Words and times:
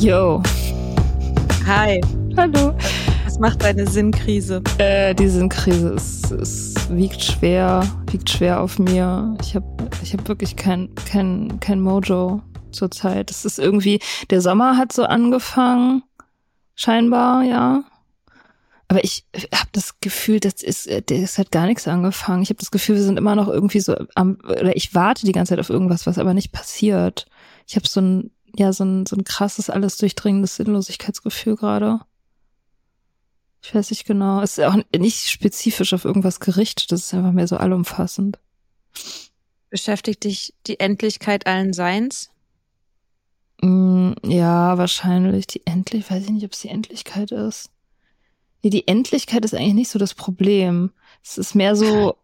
Yo. 0.00 0.40
Hi. 1.66 2.00
Hallo. 2.36 2.72
Was 3.24 3.40
macht 3.40 3.64
deine 3.64 3.84
Sinnkrise? 3.84 4.62
Äh, 4.78 5.12
die 5.12 5.26
Sinnkrise 5.26 5.88
ist, 5.88 6.30
es 6.30 6.88
wiegt 6.88 7.20
schwer, 7.20 7.84
wiegt 8.12 8.30
schwer 8.30 8.60
auf 8.60 8.78
mir. 8.78 9.36
Ich 9.42 9.56
habe 9.56 9.66
ich 10.00 10.12
hab 10.12 10.28
wirklich 10.28 10.54
kein, 10.54 10.94
kein, 10.94 11.58
kein 11.58 11.80
Mojo 11.80 12.42
zurzeit. 12.70 13.32
Es 13.32 13.44
ist 13.44 13.58
irgendwie, 13.58 13.98
der 14.30 14.40
Sommer 14.40 14.76
hat 14.76 14.92
so 14.92 15.02
angefangen, 15.02 16.04
scheinbar, 16.76 17.42
ja. 17.42 17.82
Aber 18.86 19.02
ich 19.02 19.24
habe 19.52 19.68
das 19.72 19.98
Gefühl, 19.98 20.38
das 20.38 20.62
ist, 20.62 20.88
das 21.10 21.38
hat 21.38 21.50
gar 21.50 21.66
nichts 21.66 21.88
angefangen. 21.88 22.44
Ich 22.44 22.50
habe 22.50 22.60
das 22.60 22.70
Gefühl, 22.70 22.94
wir 22.94 23.02
sind 23.02 23.18
immer 23.18 23.34
noch 23.34 23.48
irgendwie 23.48 23.80
so 23.80 23.96
am, 24.14 24.38
oder 24.44 24.76
ich 24.76 24.94
warte 24.94 25.26
die 25.26 25.32
ganze 25.32 25.50
Zeit 25.50 25.60
auf 25.60 25.70
irgendwas, 25.70 26.06
was 26.06 26.18
aber 26.18 26.34
nicht 26.34 26.52
passiert. 26.52 27.26
Ich 27.66 27.74
habe 27.74 27.88
so 27.88 28.00
ein 28.00 28.30
ja, 28.56 28.72
so 28.72 28.84
ein, 28.84 29.06
so 29.06 29.16
ein 29.16 29.24
krasses, 29.24 29.70
alles 29.70 29.96
durchdringendes 29.96 30.56
Sinnlosigkeitsgefühl 30.56 31.56
gerade. 31.56 32.00
Ich 33.62 33.74
weiß 33.74 33.90
nicht 33.90 34.06
genau. 34.06 34.40
Es 34.40 34.58
ist 34.58 34.64
auch 34.64 34.76
nicht 34.96 35.28
spezifisch 35.28 35.92
auf 35.92 36.04
irgendwas 36.04 36.40
gerichtet. 36.40 36.92
Das 36.92 37.00
ist 37.04 37.14
einfach 37.14 37.32
mehr 37.32 37.48
so 37.48 37.56
allumfassend. 37.56 38.38
Beschäftigt 39.70 40.24
dich 40.24 40.54
die 40.66 40.80
Endlichkeit 40.80 41.46
allen 41.46 41.72
Seins? 41.72 42.30
Mm, 43.60 44.12
ja, 44.24 44.78
wahrscheinlich. 44.78 45.46
Die 45.46 45.66
Endlich, 45.66 46.10
weiß 46.10 46.24
ich 46.24 46.30
nicht, 46.30 46.44
ob 46.44 46.52
es 46.52 46.60
die 46.60 46.68
Endlichkeit 46.68 47.32
ist. 47.32 47.70
Nee, 48.62 48.70
die 48.70 48.88
Endlichkeit 48.88 49.44
ist 49.44 49.54
eigentlich 49.54 49.74
nicht 49.74 49.90
so 49.90 49.98
das 49.98 50.14
Problem. 50.14 50.92
Es 51.22 51.38
ist 51.38 51.54
mehr 51.54 51.76
so, 51.76 52.16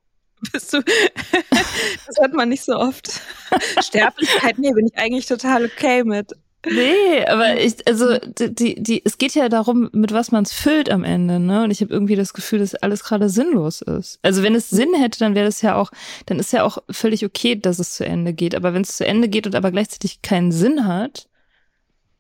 Bist 0.53 0.73
du, 0.73 0.83
das 2.07 2.17
hört 2.19 2.35
man 2.35 2.49
nicht 2.49 2.65
so 2.65 2.75
oft. 2.75 3.21
Sterblichkeit, 3.81 4.59
nee, 4.59 4.73
bin 4.73 4.87
ich 4.87 4.99
eigentlich 4.99 5.27
total 5.27 5.65
okay 5.65 6.05
mit. 6.05 6.33
Nee, 6.67 7.27
aber 7.27 7.61
ich, 7.61 7.87
also 7.87 8.17
die, 8.19 8.83
die, 8.83 9.05
es 9.05 9.19
geht 9.19 9.35
ja 9.35 9.51
darum, 9.51 9.91
mit 9.93 10.13
was 10.13 10.33
man 10.33 10.45
es 10.45 10.53
füllt 10.53 10.91
am 10.91 11.05
Ende, 11.05 11.39
ne? 11.39 11.63
Und 11.63 11.71
ich 11.71 11.83
habe 11.83 11.93
irgendwie 11.93 12.17
das 12.17 12.33
Gefühl, 12.33 12.61
dass 12.61 12.75
alles 12.75 13.05
gerade 13.05 13.29
sinnlos 13.29 13.83
ist. 13.83 14.19
Also 14.23 14.43
wenn 14.43 14.55
es 14.55 14.71
Sinn 14.71 14.95
hätte, 14.95 15.19
dann 15.19 15.35
wäre 15.35 15.45
das 15.45 15.61
ja 15.61 15.75
auch, 15.77 15.91
dann 16.25 16.39
ist 16.39 16.53
ja 16.53 16.63
auch 16.63 16.79
völlig 16.91 17.25
okay, 17.25 17.55
dass 17.57 17.79
es 17.79 17.95
zu 17.95 18.07
Ende 18.07 18.33
geht. 18.33 18.55
Aber 18.55 18.73
wenn 18.73 18.83
es 18.83 18.97
zu 18.97 19.07
Ende 19.07 19.29
geht 19.29 19.47
und 19.47 19.55
aber 19.55 19.73
gleichzeitig 19.73 20.23
keinen 20.23 20.53
Sinn 20.53 20.87
hat, 20.87 21.29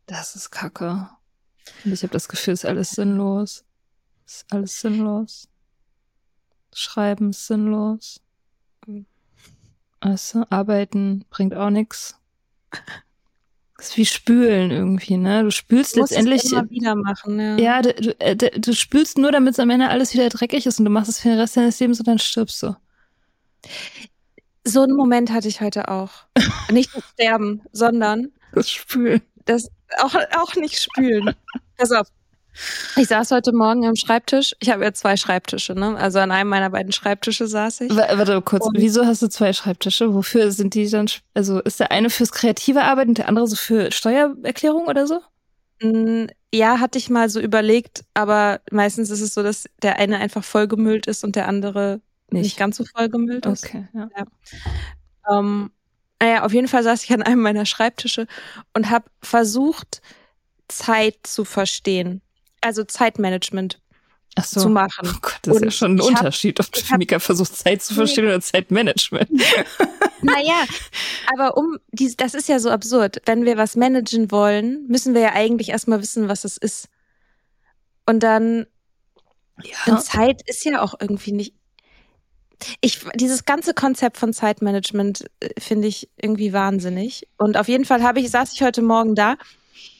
das 0.07 0.37
ist 0.37 0.51
Kacke. 0.51 1.09
Und 1.85 1.93
ich 1.93 2.03
habe 2.03 2.13
das 2.13 2.29
Gefühl, 2.29 2.53
es 2.53 2.65
ist 2.65 2.69
alles 2.69 2.91
sinnlos. 2.91 3.65
Es 4.27 4.37
ist 4.37 4.47
alles 4.51 4.81
sinnlos. 4.81 5.49
Schreiben 6.75 7.31
ist 7.31 7.47
sinnlos. 7.47 8.21
Weißt 10.01 10.35
du, 10.35 10.45
arbeiten 10.51 11.25
bringt 11.31 11.55
auch 11.55 11.71
nichts. 11.71 12.17
Das 13.79 13.89
ist 13.89 13.97
wie 13.97 14.07
Spülen 14.07 14.71
irgendwie, 14.71 15.17
ne? 15.17 15.43
Du 15.43 15.51
spülst 15.51 15.97
Du 15.97 16.01
letztendlich. 16.01 16.45
es 16.45 16.53
immer 16.53 16.69
wieder 16.71 16.95
machen, 16.95 17.41
ja. 17.41 17.57
Ja, 17.57 17.83
du, 17.83 17.93
du, 17.95 18.21
äh, 18.21 18.37
du 18.37 18.75
spülst 18.75 19.19
nur, 19.19 19.33
damit 19.33 19.55
es 19.55 19.59
am 19.61 19.71
Ende 19.71 19.89
alles 19.89 20.13
wieder 20.15 20.29
dreckig 20.29 20.67
ist 20.67 20.79
und 20.79 20.85
du 20.85 20.91
machst 20.91 21.09
es 21.09 21.21
für 21.21 21.29
den 21.29 21.39
Rest 21.39 21.57
deines 21.57 21.81
Lebens 21.81 21.99
und 21.99 22.07
dann 22.09 22.19
stirbst 22.19 22.63
du. 22.63 22.77
So 24.65 24.83
einen 24.83 24.97
Moment 24.97 25.31
hatte 25.33 25.49
ich 25.49 25.61
heute 25.61 25.89
auch. 25.89 26.11
Nicht 26.71 26.95
das 26.95 27.05
Sterben, 27.13 27.63
sondern 27.73 28.31
Das 28.53 28.71
Spülen. 28.71 29.23
das 29.45 29.71
auch, 29.99 30.15
auch 30.37 30.55
nicht 30.55 30.81
spülen. 30.81 31.35
Pass 31.77 31.91
auf. 31.93 32.09
Ich 32.97 33.09
saß 33.09 33.31
heute 33.33 33.53
Morgen 33.53 33.85
am 33.87 33.97
Schreibtisch. 33.97 34.55
Ich 34.61 34.71
habe 34.71 34.85
ja 34.85 34.93
zwei 34.93 35.17
Schreibtische, 35.17 35.75
ne? 35.75 35.97
Also 35.97 36.19
an 36.21 36.31
einem 36.31 36.49
meiner 36.51 36.71
beiden 36.71 36.93
Schreibtische 36.93 37.47
saß 37.47 37.83
ich. 37.83 37.91
Wa- 37.97 38.07
Warte 38.17 38.41
kurz, 38.43 38.65
Und- 38.67 38.79
wieso 38.79 39.05
hast 39.07 39.23
du 39.23 39.29
zwei 39.29 39.53
Schreibtische? 39.53 40.15
Wofür 40.15 40.51
sind 40.53 40.75
die 40.75 40.89
dann? 40.89 41.07
Also 41.35 41.61
ist 41.61 41.81
der 41.81 41.91
eine 41.91 42.11
fürs 42.11 42.33
kreative 42.33 42.83
Arbeiten 42.83 43.11
und 43.11 43.19
der 43.19 43.29
andere 43.29 43.47
so 43.47 43.57
für 43.57 43.91
Steuererklärung 43.93 44.87
oder 44.87 45.07
so? 45.07 45.21
Mm, 45.83 46.27
Ja, 46.55 46.79
hatte 46.79 46.99
ich 46.99 47.11
mal 47.11 47.29
so 47.29 47.41
überlegt, 47.41 48.05
aber 48.15 48.61
meistens 48.71 49.11
ist 49.11 49.21
es 49.21 49.35
so, 49.35 49.43
dass 49.43 49.65
der 49.83 49.99
eine 49.99 50.19
einfach 50.19 50.45
vollgemüllt 50.45 51.07
ist 51.09 51.25
und 51.25 51.35
der 51.35 51.49
andere 51.49 52.01
nicht, 52.31 52.57
ganz 52.57 52.77
so 52.77 52.85
vollgemüllt 52.85 53.45
ist. 53.47 53.65
Okay, 53.65 53.89
ja. 53.93 54.09
Ähm, 55.31 55.71
naja, 56.23 56.45
auf 56.45 56.53
jeden 56.53 56.69
Fall 56.69 56.83
saß 56.85 57.03
ich 57.03 57.13
an 57.13 57.23
einem 57.23 57.41
meiner 57.41 57.67
Schreibtische 57.67 58.27
und 58.73 58.89
habe 58.91 59.07
versucht, 59.21 60.01
Zeit 60.69 61.17
zu 61.25 61.45
verstehen. 61.45 62.23
Also 62.65 62.85
Zeitmanagement 62.85 63.81
Ach 64.37 64.45
so. 64.45 64.61
zu 64.63 64.69
machen. 64.69 65.07
Oh 65.09 65.19
Gott, 65.21 65.39
das 65.43 65.57
ist 65.57 65.61
ja 65.61 65.67
Und 65.67 65.73
schon 65.73 65.93
ein 65.93 65.99
ich 65.99 66.05
hab- 66.07 66.19
Unterschied, 66.23 66.59
ob 66.61 66.67
hab- 66.67 66.99
Mika 66.99 67.19
versucht, 67.21 67.55
Zeit 67.57 67.83
zu 67.83 67.95
verstehen 67.95 68.25
oder 68.27 68.41
Zeitmanagement. 68.41 69.31
Naja, 70.23 70.65
aber 71.35 71.59
um 71.59 71.77
dies, 71.93 72.17
das 72.17 72.33
ist 72.33 72.49
ja 72.49 72.59
so 72.59 72.71
absurd. 72.71 73.21
Wenn 73.27 73.45
wir 73.45 73.59
was 73.59 73.77
managen 73.77 74.31
wollen, 74.31 74.87
müssen 74.89 75.13
wir 75.13 75.21
ja 75.21 75.33
eigentlich 75.35 75.69
erstmal 75.69 76.01
wissen, 76.01 76.29
was 76.29 76.45
es 76.45 76.57
ist. 76.57 76.89
Und 78.07 78.23
dann, 78.23 78.65
und 79.85 80.01
Zeit 80.03 80.41
ist 80.49 80.65
ja 80.65 80.81
auch 80.81 80.95
irgendwie 80.99 81.33
nicht. 81.33 81.55
Ich, 82.81 83.01
dieses 83.15 83.45
ganze 83.45 83.75
Konzept 83.75 84.17
von 84.17 84.33
Zeitmanagement 84.33 85.27
äh, 85.41 85.51
finde 85.61 85.89
ich 85.89 86.09
irgendwie 86.17 86.55
wahnsinnig. 86.55 87.29
Und 87.37 87.59
auf 87.59 87.69
jeden 87.69 87.85
Fall 87.85 88.03
habe 88.03 88.21
ich, 88.21 88.31
saß 88.31 88.55
ich 88.55 88.63
heute 88.63 88.81
Morgen 88.81 89.15
da 89.15 89.37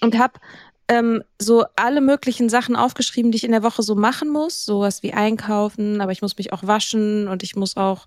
und 0.01 0.17
habe 0.17 0.41
ähm, 0.89 1.23
so 1.41 1.65
alle 1.77 2.01
möglichen 2.01 2.49
Sachen 2.49 2.77
aufgeschrieben, 2.77 3.31
die 3.33 3.37
ich 3.37 3.45
in 3.45 3.53
der 3.53 3.63
Woche 3.63 3.83
so 3.83 3.95
machen 3.95 4.29
muss. 4.29 4.65
Sowas 4.65 5.03
wie 5.03 5.13
einkaufen, 5.13 6.01
aber 6.01 6.13
ich 6.13 6.23
muss 6.23 6.37
mich 6.37 6.53
auch 6.53 6.67
waschen 6.67 7.29
und 7.29 7.43
ich 7.43 7.57
muss 7.57 7.77
auch 7.77 8.07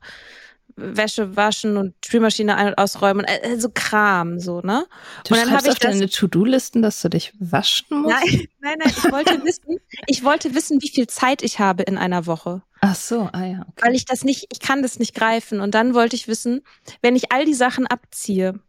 Wäsche 0.75 1.35
waschen 1.35 1.75
und 1.75 1.95
Spülmaschine 2.05 2.55
ein- 2.55 2.67
und 2.67 2.77
ausräumen. 2.77 3.25
äh, 3.25 3.39
äh, 3.53 3.59
So 3.59 3.69
Kram, 3.73 4.39
so, 4.39 4.61
ne? 4.61 4.85
Du 5.27 5.33
und 5.33 5.41
dann 5.41 5.51
habe 5.51 5.65
ich 5.65 5.71
auf 5.71 5.79
deine 5.79 6.07
To-Do-Listen, 6.07 6.83
dass 6.83 7.01
du 7.01 7.09
dich 7.09 7.33
waschen 7.39 8.01
musst? 8.01 8.15
Nein, 8.23 8.47
nein, 8.59 8.75
nein, 8.79 8.93
ich 8.95 9.11
wollte 9.11 9.31
wissen, 9.43 9.79
ich 10.05 10.23
wollte 10.23 10.53
wissen, 10.53 10.79
wie 10.81 10.89
viel 10.89 11.07
Zeit 11.07 11.41
ich 11.41 11.59
habe 11.59 11.81
in 11.83 11.97
einer 11.97 12.27
Woche. 12.27 12.61
Ach 12.81 12.95
so, 12.95 13.27
ah 13.33 13.43
ja. 13.45 13.61
Okay. 13.61 13.87
Weil 13.87 13.95
ich 13.95 14.05
das 14.05 14.23
nicht, 14.23 14.47
ich 14.51 14.59
kann 14.59 14.83
das 14.83 14.99
nicht 14.99 15.15
greifen. 15.15 15.61
Und 15.61 15.73
dann 15.73 15.95
wollte 15.95 16.15
ich 16.15 16.27
wissen, 16.27 16.61
wenn 17.01 17.15
ich 17.15 17.31
all 17.31 17.45
die 17.45 17.55
Sachen 17.55 17.87
abziehe, 17.87 18.59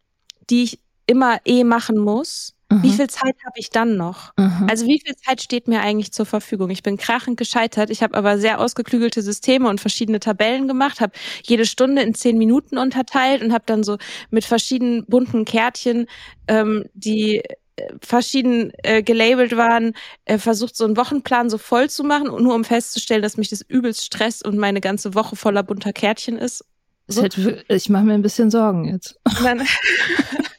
die 0.49 0.63
ich 0.63 0.81
immer 1.07 1.41
eh 1.45 1.63
machen 1.65 1.99
muss, 1.99 2.55
mhm. 2.71 2.83
wie 2.83 2.93
viel 2.93 3.09
Zeit 3.09 3.37
habe 3.45 3.57
ich 3.57 3.71
dann 3.71 3.97
noch? 3.97 4.33
Mhm. 4.37 4.67
Also 4.69 4.87
wie 4.87 5.01
viel 5.05 5.17
Zeit 5.17 5.43
steht 5.43 5.69
mir 5.69 5.81
eigentlich 5.81 6.13
zur 6.13 6.27
Verfügung? 6.27 6.71
Ich 6.71 6.83
bin 6.83 6.97
krachend 6.97 7.37
gescheitert. 7.37 7.91
Ich 7.91 8.03
habe 8.03 8.17
aber 8.17 8.39
sehr 8.39 8.61
ausgeklügelte 8.61 9.23
Systeme 9.23 9.69
und 9.69 9.81
verschiedene 9.81 10.21
Tabellen 10.21 10.69
gemacht, 10.69 11.01
habe 11.01 11.13
jede 11.45 11.67
Stunde 11.67 12.03
in 12.03 12.15
zehn 12.15 12.39
Minuten 12.39 12.79
unterteilt 12.79 13.43
und 13.43 13.53
habe 13.53 13.65
dann 13.67 13.83
so 13.83 13.99
mit 14.31 14.45
verschiedenen 14.45 15.05
bunten 15.07 15.45
Kärtchen, 15.45 16.07
ähm, 16.47 16.85
die 16.95 17.43
äh, 17.77 17.95
verschieden 18.01 18.73
äh, 18.83 19.03
gelabelt 19.03 19.57
waren, 19.57 19.93
äh, 20.25 20.39
versucht 20.39 20.77
so 20.77 20.85
einen 20.85 20.97
Wochenplan 20.97 21.51
so 21.51 21.59
voll 21.59 21.91
zu 21.91 22.05
machen, 22.05 22.27
nur 22.27 22.55
um 22.55 22.65
festzustellen, 22.65 23.23
dass 23.23 23.37
mich 23.37 23.49
das 23.49 23.63
übelst 23.63 24.05
stresst 24.05 24.47
und 24.47 24.57
meine 24.57 24.81
ganze 24.81 25.15
Woche 25.15 25.37
voller 25.37 25.63
bunter 25.63 25.93
Kärtchen 25.93 26.37
ist. 26.37 26.65
So. 27.09 27.27
Ich 27.69 27.89
mache 27.89 28.05
mir 28.05 28.13
ein 28.13 28.23
bisschen 28.23 28.51
Sorgen 28.51 28.85
jetzt. 28.85 29.19
Dann, 29.43 29.63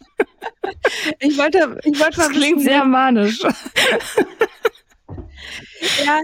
ich 1.19 1.37
wollte, 1.37 1.79
ich 1.83 1.99
wollte. 1.99 2.17
Das 2.17 2.29
klingt 2.29 2.61
sehr 2.61 2.85
manisch. 2.85 3.41
ja. 6.05 6.19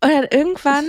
Und 0.00 0.10
dann 0.10 0.26
irgendwann 0.30 0.84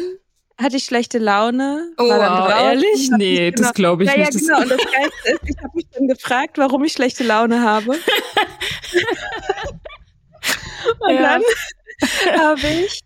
hatte 0.60 0.78
ich 0.78 0.84
schlechte 0.84 1.18
Laune. 1.18 1.92
Oh, 1.98 2.04
wow, 2.04 2.50
ehrlich? 2.50 3.10
Nee, 3.12 3.52
das 3.52 3.74
genau, 3.74 3.74
glaube 3.74 4.04
ich 4.04 4.12
ja, 4.12 4.18
nicht. 4.18 4.34
Ja, 4.34 4.40
genau. 4.40 4.62
Und 4.62 4.70
das 4.72 4.80
Geilste 4.92 5.31
ist, 5.31 5.40
ich 5.46 5.58
habe 5.58 5.72
mich 5.74 5.88
dann 5.92 6.08
gefragt, 6.08 6.58
warum 6.58 6.84
ich 6.84 6.92
schlechte 6.94 7.24
Laune 7.24 7.62
habe. 7.62 7.92
Und 11.00 11.14
ja. 11.14 11.22
dann 11.22 11.44
habe 12.40 12.68
ich 12.68 13.02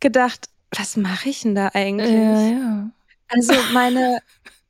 gedacht, 0.00 0.48
was 0.76 0.96
mache 0.96 1.28
ich 1.30 1.42
denn 1.42 1.54
da 1.54 1.68
eigentlich? 1.72 2.12
Ja, 2.12 2.40
ja. 2.48 2.90
Also 3.28 3.54
meine, 3.72 4.20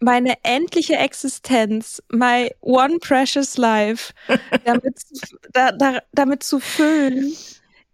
meine 0.00 0.34
endliche 0.44 0.96
Existenz, 0.96 2.02
my 2.10 2.50
one 2.60 2.98
precious 2.98 3.56
life, 3.56 4.12
damit, 4.64 4.94
da, 5.52 5.72
da, 5.72 5.98
damit 6.12 6.42
zu 6.42 6.60
füllen, 6.60 7.32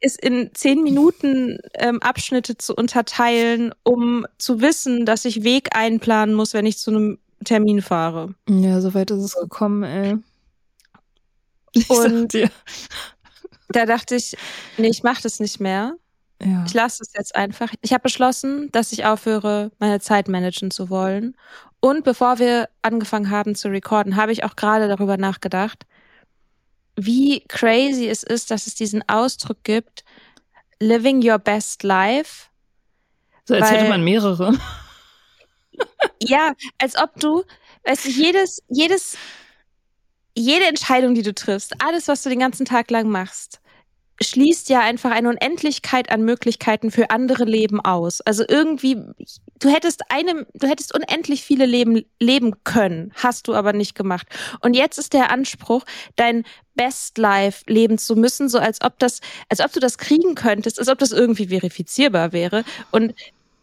ist 0.00 0.20
in 0.20 0.50
zehn 0.54 0.82
Minuten 0.82 1.58
ähm, 1.74 2.02
Abschnitte 2.02 2.58
zu 2.58 2.74
unterteilen, 2.74 3.74
um 3.84 4.26
zu 4.38 4.60
wissen, 4.60 5.06
dass 5.06 5.24
ich 5.24 5.44
Weg 5.44 5.74
einplanen 5.74 6.34
muss, 6.34 6.52
wenn 6.52 6.66
ich 6.66 6.78
zu 6.78 6.90
einem 6.90 7.18
Termin 7.44 7.80
fahre. 7.80 8.34
Ja, 8.48 8.80
soweit 8.80 9.10
ist 9.10 9.22
es 9.22 9.34
gekommen, 9.34 9.82
ey. 9.82 10.16
Ich 11.72 11.90
Und 11.90 12.34
da 13.68 13.86
dachte 13.86 14.14
ich, 14.14 14.36
nee, 14.76 14.88
ich 14.88 15.02
mach 15.02 15.20
das 15.20 15.40
nicht 15.40 15.60
mehr. 15.60 15.96
Ja. 16.42 16.64
Ich 16.66 16.74
lasse 16.74 17.02
es 17.02 17.12
jetzt 17.16 17.34
einfach. 17.36 17.72
Ich 17.80 17.92
habe 17.92 18.02
beschlossen, 18.02 18.70
dass 18.72 18.92
ich 18.92 19.04
aufhöre, 19.04 19.70
meine 19.78 20.00
Zeit 20.00 20.28
managen 20.28 20.70
zu 20.70 20.90
wollen. 20.90 21.36
Und 21.80 22.04
bevor 22.04 22.38
wir 22.38 22.68
angefangen 22.82 23.30
haben 23.30 23.54
zu 23.54 23.68
recorden, 23.68 24.16
habe 24.16 24.32
ich 24.32 24.44
auch 24.44 24.56
gerade 24.56 24.88
darüber 24.88 25.16
nachgedacht, 25.16 25.86
wie 26.96 27.40
crazy 27.48 28.08
es 28.08 28.22
ist, 28.22 28.50
dass 28.50 28.66
es 28.66 28.74
diesen 28.74 29.06
Ausdruck 29.08 29.58
gibt, 29.64 30.04
living 30.80 31.22
your 31.26 31.38
best 31.38 31.82
life. 31.82 32.46
So 33.44 33.54
als 33.54 33.64
weil, 33.64 33.78
hätte 33.78 33.88
man 33.88 34.04
mehrere. 34.04 34.58
ja, 36.20 36.54
als 36.78 36.96
ob 36.96 37.18
du, 37.20 37.44
weißt 37.84 38.06
du, 38.06 38.08
jedes, 38.10 38.62
jedes, 38.68 39.16
jede 40.36 40.66
Entscheidung, 40.66 41.14
die 41.14 41.22
du 41.22 41.34
triffst, 41.34 41.74
alles, 41.82 42.08
was 42.08 42.22
du 42.22 42.28
den 42.28 42.38
ganzen 42.38 42.64
Tag 42.64 42.90
lang 42.90 43.08
machst, 43.08 43.60
schließt 44.22 44.68
ja 44.68 44.80
einfach 44.80 45.10
eine 45.10 45.28
Unendlichkeit 45.28 46.10
an 46.10 46.22
Möglichkeiten 46.22 46.90
für 46.90 47.10
andere 47.10 47.44
Leben 47.44 47.80
aus. 47.80 48.20
Also 48.20 48.44
irgendwie, 48.46 48.96
du 49.58 49.68
hättest 49.68 50.10
einem, 50.10 50.46
du 50.54 50.68
hättest 50.68 50.94
unendlich 50.94 51.42
viele 51.42 51.66
Leben 51.66 52.04
leben 52.20 52.62
können, 52.64 53.12
hast 53.16 53.48
du 53.48 53.54
aber 53.54 53.72
nicht 53.72 53.94
gemacht. 53.94 54.26
Und 54.60 54.74
jetzt 54.74 54.98
ist 54.98 55.12
der 55.12 55.30
Anspruch, 55.30 55.84
dein 56.16 56.44
Best 56.74 57.18
Life 57.18 57.64
leben 57.66 57.98
zu 57.98 58.14
müssen, 58.14 58.48
so 58.48 58.58
als 58.58 58.82
ob 58.82 58.98
das, 58.98 59.20
als 59.48 59.60
ob 59.60 59.72
du 59.72 59.80
das 59.80 59.98
kriegen 59.98 60.34
könntest, 60.34 60.78
als 60.78 60.88
ob 60.88 60.98
das 60.98 61.12
irgendwie 61.12 61.48
verifizierbar 61.48 62.32
wäre. 62.32 62.64
Und 62.90 63.14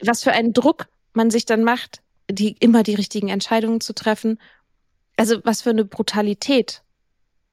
was 0.02 0.24
für 0.24 0.32
einen 0.34 0.54
Druck 0.54 0.88
man 1.14 1.32
sich 1.32 1.46
dann 1.46 1.64
macht, 1.64 2.02
die 2.30 2.56
immer 2.60 2.84
die 2.84 2.96
richtigen 2.96 3.30
Entscheidungen 3.30 3.82
zu 3.82 3.94
treffen. 3.94 4.40
Also 5.18 5.40
was 5.44 5.62
für 5.62 5.70
eine 5.70 5.86
Brutalität 5.86 6.82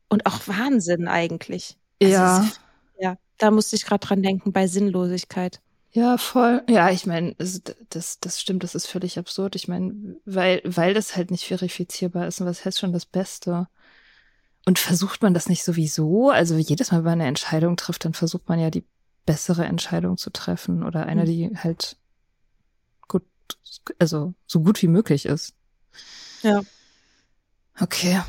und 0.08 0.26
auch 0.26 0.40
Wahnsinn 0.46 1.06
eigentlich. 1.08 1.76
Also 2.00 2.14
ja 2.14 2.44
ja, 2.44 2.48
da 3.38 3.50
musste 3.50 3.76
ich 3.76 3.84
gerade 3.84 4.06
dran 4.06 4.22
denken 4.22 4.52
bei 4.52 4.66
Sinnlosigkeit. 4.66 5.60
Ja, 5.92 6.18
voll. 6.18 6.62
Ja, 6.68 6.90
ich 6.90 7.06
meine, 7.06 7.34
das, 7.88 8.20
das 8.20 8.40
stimmt, 8.40 8.62
das 8.62 8.74
ist 8.74 8.86
völlig 8.86 9.18
absurd. 9.18 9.56
Ich 9.56 9.68
meine, 9.68 10.16
weil, 10.26 10.60
weil 10.64 10.92
das 10.92 11.16
halt 11.16 11.30
nicht 11.30 11.44
verifizierbar 11.44 12.26
ist 12.26 12.40
und 12.40 12.46
was 12.46 12.64
heißt 12.64 12.78
schon 12.78 12.92
das 12.92 13.06
Beste? 13.06 13.68
Und 14.66 14.78
versucht 14.78 15.22
man 15.22 15.32
das 15.32 15.48
nicht 15.48 15.64
sowieso? 15.64 16.30
Also 16.30 16.56
jedes 16.56 16.92
Mal, 16.92 16.98
wenn 16.98 17.04
man 17.04 17.20
eine 17.20 17.28
Entscheidung 17.28 17.76
trifft, 17.76 18.04
dann 18.04 18.12
versucht 18.12 18.48
man 18.48 18.60
ja 18.60 18.70
die 18.70 18.84
bessere 19.24 19.64
Entscheidung 19.64 20.18
zu 20.18 20.30
treffen 20.30 20.82
oder 20.82 21.06
eine, 21.06 21.22
mhm. 21.22 21.26
die 21.26 21.50
halt 21.56 21.96
gut, 23.08 23.24
also 23.98 24.34
so 24.46 24.60
gut 24.60 24.82
wie 24.82 24.88
möglich 24.88 25.24
ist. 25.24 25.54
Ja. 26.42 26.60
Okay 27.80 28.20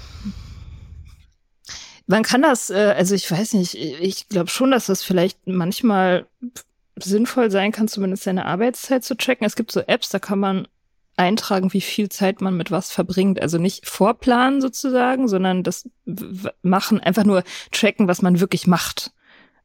man 2.10 2.24
kann 2.24 2.42
das, 2.42 2.72
äh, 2.72 2.94
also 2.98 3.14
ich 3.14 3.30
weiß 3.30 3.54
nicht, 3.54 3.76
ich 3.76 4.28
glaube 4.30 4.50
schon, 4.50 4.72
dass 4.72 4.88
das 4.88 5.04
vielleicht 5.04 5.46
manchmal 5.46 6.26
sinnvoll 6.96 7.52
sein 7.52 7.72
kann, 7.72 7.88
zumindest 7.88 8.24
seine 8.24 8.46
Arbeitszeit 8.46 9.04
zu 9.04 9.16
tracken. 9.16 9.46
Es 9.46 9.56
gibt 9.56 9.72
so 9.72 9.82
Apps, 9.82 10.10
da 10.10 10.18
kann 10.18 10.40
man 10.40 10.68
eintragen, 11.18 11.72
wie 11.72 11.82
viel 11.82 12.10
Zeit 12.10 12.42
man 12.42 12.58
mit 12.58 12.72
was 12.72 12.92
verbringt. 12.92 13.40
Also 13.40 13.60
nicht 13.60 13.88
vorplanen 13.88 14.60
sozusagen, 14.60 15.28
sondern 15.28 15.62
das 15.64 15.88
machen, 16.64 17.00
einfach 17.00 17.26
nur 17.26 17.44
tracken, 17.72 18.08
was 18.08 18.24
man 18.24 18.40
wirklich 18.40 18.66
macht. 18.66 19.12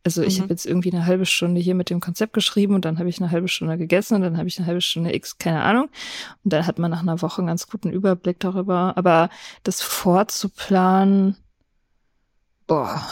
Also 0.05 0.23
ich 0.23 0.37
mhm. 0.37 0.43
habe 0.43 0.53
jetzt 0.53 0.67
irgendwie 0.67 0.93
eine 0.93 1.07
halbe 1.07 1.25
Stunde 1.25 1.63
hier 1.63 1.75
mit 1.75 1.89
dem 1.89 2.01
Konzept 2.01 2.35
geschrieben 2.35 2.75
und 2.75 2.85
dann 2.85 2.99
habe 2.99 3.09
ich 3.09 3.23
eine 3.23 3.31
halbe 3.31 3.49
Stunde 3.49 3.79
gegessen 3.79 4.17
und 4.17 4.21
dann 4.21 4.37
habe 4.37 4.49
ich 4.49 4.59
eine 4.59 4.67
halbe 4.67 4.83
Stunde 4.83 5.15
X, 5.15 5.39
keine 5.39 5.63
Ahnung. 5.63 5.89
Und 6.45 6.53
dann 6.53 6.67
hat 6.67 6.79
man 6.79 6.91
nach 6.91 7.01
einer 7.01 7.23
Woche 7.23 7.39
einen 7.39 7.47
ganz 7.47 7.69
guten 7.69 7.91
Überblick 7.91 8.39
darüber. 8.39 8.99
Aber 8.99 9.31
das 9.63 9.81
vorzuplanen, 9.81 11.37
boah, 12.67 13.03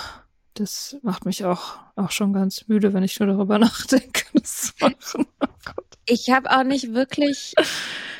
das 0.54 0.96
macht 1.02 1.24
mich 1.24 1.44
auch, 1.44 1.78
auch 1.96 2.10
schon 2.10 2.32
ganz 2.32 2.68
müde, 2.68 2.92
wenn 2.92 3.02
ich 3.02 3.18
nur 3.18 3.28
darüber 3.28 3.58
nachdenke, 3.60 4.24
das 4.34 4.66
zu 4.66 4.72
machen. 4.80 5.26
Oh 5.40 5.82
ich 6.06 6.30
habe 6.30 6.50
auch 6.50 6.64
nicht 6.64 6.94
wirklich, 6.94 7.54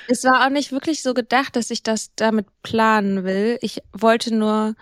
es 0.09 0.25
war 0.25 0.47
auch 0.47 0.51
nicht 0.51 0.73
wirklich 0.73 1.03
so 1.03 1.15
gedacht, 1.15 1.57
dass 1.57 1.71
ich 1.71 1.83
das 1.83 2.15
damit 2.17 2.47
planen 2.63 3.25
will. 3.25 3.59
Ich 3.61 3.83
wollte 3.93 4.35
nur 4.35 4.75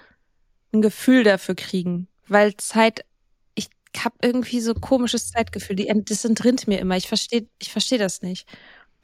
ein 0.72 0.82
Gefühl 0.82 1.24
dafür 1.24 1.54
kriegen, 1.54 2.08
weil 2.28 2.56
Zeit, 2.56 3.04
ich 3.54 3.68
habe 3.98 4.16
irgendwie 4.22 4.60
so 4.60 4.74
komisches 4.74 5.30
Zeitgefühl, 5.30 5.76
die, 5.76 5.92
das 6.04 6.24
entrinnt 6.24 6.68
mir 6.68 6.78
immer. 6.78 6.96
Ich 6.96 7.08
verstehe, 7.08 7.48
ich 7.58 7.72
verstehe 7.72 7.98
das 7.98 8.22
nicht. 8.22 8.46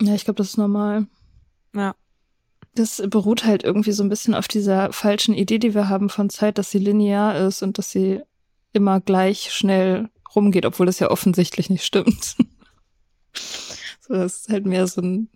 Ja, 0.00 0.14
ich 0.14 0.24
glaube, 0.24 0.38
das 0.38 0.50
ist 0.50 0.58
normal. 0.58 1.06
Ja. 1.74 1.94
Das 2.76 3.02
beruht 3.08 3.44
halt 3.44 3.64
irgendwie 3.64 3.92
so 3.92 4.02
ein 4.02 4.08
bisschen 4.08 4.34
auf 4.34 4.48
dieser 4.48 4.92
falschen 4.92 5.34
Idee, 5.34 5.58
die 5.58 5.74
wir 5.74 5.88
haben 5.88 6.08
von 6.08 6.30
Zeit, 6.30 6.58
dass 6.58 6.70
sie 6.70 6.78
linear 6.78 7.36
ist 7.46 7.62
und 7.62 7.78
dass 7.78 7.90
sie 7.90 8.20
immer 8.72 9.00
gleich 9.00 9.52
schnell 9.52 10.10
rumgeht, 10.34 10.66
obwohl 10.66 10.86
das 10.86 10.98
ja 10.98 11.10
offensichtlich 11.10 11.70
nicht 11.70 11.84
stimmt. 11.84 12.36
so, 14.00 14.14
das 14.14 14.36
ist 14.36 14.48
halt 14.50 14.66
mehr 14.66 14.86
so 14.86 15.00
ein, 15.00 15.28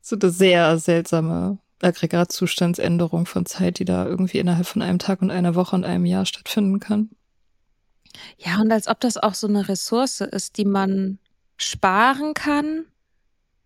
so 0.00 0.16
eine 0.16 0.30
sehr 0.30 0.78
seltsame 0.78 1.58
Aggregatzustandsänderung 1.82 3.26
von 3.26 3.46
Zeit, 3.46 3.78
die 3.78 3.84
da 3.84 4.06
irgendwie 4.06 4.38
innerhalb 4.38 4.66
von 4.66 4.82
einem 4.82 4.98
Tag 4.98 5.20
und 5.20 5.30
einer 5.30 5.54
Woche 5.54 5.76
und 5.76 5.84
einem 5.84 6.06
Jahr 6.06 6.24
stattfinden 6.24 6.80
kann. 6.80 7.10
Ja, 8.38 8.60
und 8.60 8.70
als 8.70 8.88
ob 8.88 9.00
das 9.00 9.16
auch 9.16 9.34
so 9.34 9.46
eine 9.46 9.68
Ressource 9.68 10.20
ist, 10.20 10.56
die 10.56 10.64
man 10.64 11.18
sparen 11.56 12.34
kann. 12.34 12.84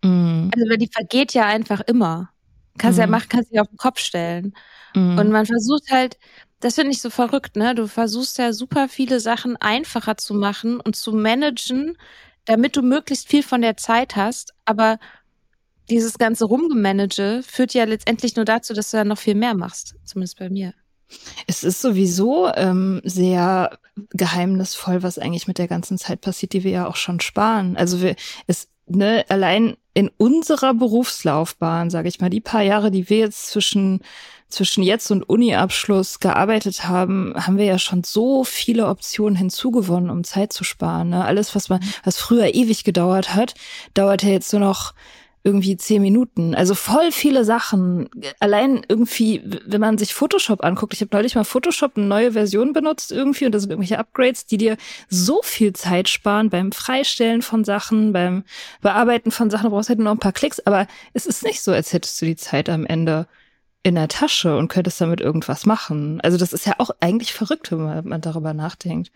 Mm. 0.03 0.51
Also, 0.55 0.71
weil 0.71 0.79
die 0.79 0.91
vergeht 0.91 1.35
ja 1.35 1.47
einfach 1.47 1.81
immer. 1.81 2.31
Kannst 2.79 2.99
mhm. 2.99 3.03
ja 3.03 3.07
machen, 3.09 3.29
kannst 3.29 3.53
dich 3.53 3.61
auf 3.61 3.69
den 3.69 3.77
Kopf 3.77 3.99
stellen. 3.99 4.55
Mhm. 4.95 5.19
Und 5.19 5.31
man 5.31 5.47
versucht 5.47 5.91
halt, 5.91 6.19
das 6.61 6.75
finde 6.75 6.93
ich 6.93 7.01
so 7.01 7.11
verrückt, 7.11 7.57
ne? 7.57 7.75
Du 7.75 7.87
versuchst 7.87 8.39
ja 8.39 8.53
super 8.53 8.89
viele 8.89 9.21
Sachen 9.21 9.57
einfacher 9.57 10.17
zu 10.17 10.35
machen 10.35 10.81
und 10.81 10.97
zu 10.97 11.13
managen, 11.13 11.97
damit 12.45 12.77
du 12.77 12.83
möglichst 12.83 13.29
viel 13.29 13.43
von 13.43 13.61
der 13.61 13.77
Zeit 13.77 14.17
hast. 14.17 14.55
Aber 14.65 14.99
dieses 15.89 16.19
ganze 16.19 16.47
Rumgemanage 16.47 17.43
führt 17.47 17.75
ja 17.75 17.85
letztendlich 17.85 18.37
nur 18.37 18.45
dazu, 18.45 18.75
dass 18.75 18.91
du 18.91 18.97
dann 18.97 19.09
noch 19.09 19.19
viel 19.19 19.35
mehr 19.35 19.55
machst. 19.55 19.95
Zumindest 20.05 20.39
bei 20.39 20.51
mir. 20.51 20.75
Es 21.47 21.65
ist 21.65 21.81
sowieso 21.81 22.53
ähm, 22.55 23.01
sehr 23.05 23.79
geheimnisvoll, 24.11 25.03
was 25.03 25.19
eigentlich 25.19 25.49
mit 25.49 25.59
der 25.59 25.69
ganzen 25.69 25.97
Zeit 25.97 26.21
passiert, 26.21 26.53
die 26.53 26.65
wir 26.65 26.71
ja 26.71 26.87
auch 26.87 26.97
schon 26.97 27.21
sparen. 27.21 27.77
Also 27.77 28.03
wir, 28.03 28.17
es, 28.47 28.69
ne, 28.89 29.25
allein 29.29 29.77
in 29.95 30.11
unserer 30.17 30.75
Berufslaufbahn, 30.75 31.91
sage 31.91 32.09
ich 32.09 32.21
mal, 32.21 32.31
die 32.31 32.41
paar 32.41 32.63
Jahre, 32.63 32.91
die 32.91 33.11
wir 33.11 33.19
jetzt 33.19 33.49
zwischen 33.49 34.01
zwischen 34.49 34.83
jetzt 34.83 35.11
und 35.11 35.29
Uni-Abschluss 35.29 36.21
gearbeitet 36.21 36.89
haben, 36.89 37.35
haben 37.37 37.59
wir 37.59 37.67
ja 37.67 37.79
schon 37.79 38.03
so 38.03 38.45
viele 38.45 38.87
Optionen 38.87 39.37
hinzugewonnen, 39.37 40.11
um 40.11 40.25
Zeit 40.25 40.53
zu 40.53 40.65
sparen. 40.65 41.11
Ne? 41.11 41.25
Alles, 41.25 41.55
was 41.55 41.69
man, 41.69 41.81
was 42.03 42.17
früher 42.17 42.55
ewig 42.55 42.85
gedauert 42.85 43.35
hat, 43.35 43.55
dauert 43.93 44.23
ja 44.23 44.31
jetzt 44.31 44.53
nur 44.53 44.61
noch 44.61 44.95
irgendwie 45.45 45.77
zehn 45.77 46.03
Minuten. 46.03 46.55
Also 46.55 46.75
voll 46.75 47.13
viele 47.13 47.45
Sachen. 47.45 48.09
Allein 48.41 48.85
irgendwie, 48.89 49.43
wenn 49.67 49.81
man 49.81 49.97
sich 49.97 50.13
Photoshop 50.13 50.65
anguckt, 50.65 50.95
ich 50.95 51.01
habe 51.01 51.15
neulich 51.15 51.35
mal 51.35 51.45
Photoshop 51.45 51.97
eine 51.97 52.07
neue 52.07 52.33
Version 52.33 52.73
benutzt 52.73 53.13
irgendwie 53.13 53.47
und 53.47 53.53
da 53.53 53.61
sind 53.61 53.71
irgendwelche 53.71 53.99
Upgrades, 53.99 54.47
die 54.47 54.59
dir 54.59 54.77
so 55.09 55.41
viel 55.43 55.73
Zeit 55.73 56.09
sparen 56.09 56.51
beim 56.51 56.73
Freistellen 56.73 57.43
von 57.43 57.65
Sachen, 57.65 58.13
beim 58.13 58.45
Bearbeiten 58.81 59.31
von 59.31 59.51
Sachen. 59.51 59.65
Du 59.65 59.71
brauchst 59.71 59.89
halt 59.89 59.99
nur 59.99 60.07
noch 60.07 60.17
ein 60.17 60.21
paar 60.21 60.33
Klicks, 60.33 60.61
aber 60.61 60.87
es 61.15 61.27
ist 61.27 61.43
nicht 61.45 61.63
so, 61.63 61.73
als 61.73 61.93
hättest 61.93 62.21
du 62.21 62.27
die 62.27 62.37
Zeit 62.37 62.69
am 62.69 62.85
Ende 62.85 63.27
in 63.83 63.95
der 63.95 64.09
Tasche 64.09 64.57
und 64.57 64.69
könntest 64.69 65.01
damit 65.01 65.21
irgendwas 65.21 65.65
machen. 65.65 66.21
Also 66.21 66.37
das 66.37 66.53
ist 66.53 66.67
ja 66.67 66.75
auch 66.79 66.91
eigentlich 67.01 67.33
verrückt, 67.33 67.71
wenn 67.71 68.09
man 68.09 68.21
darüber 68.21 68.53
nachdenkt. 68.55 69.13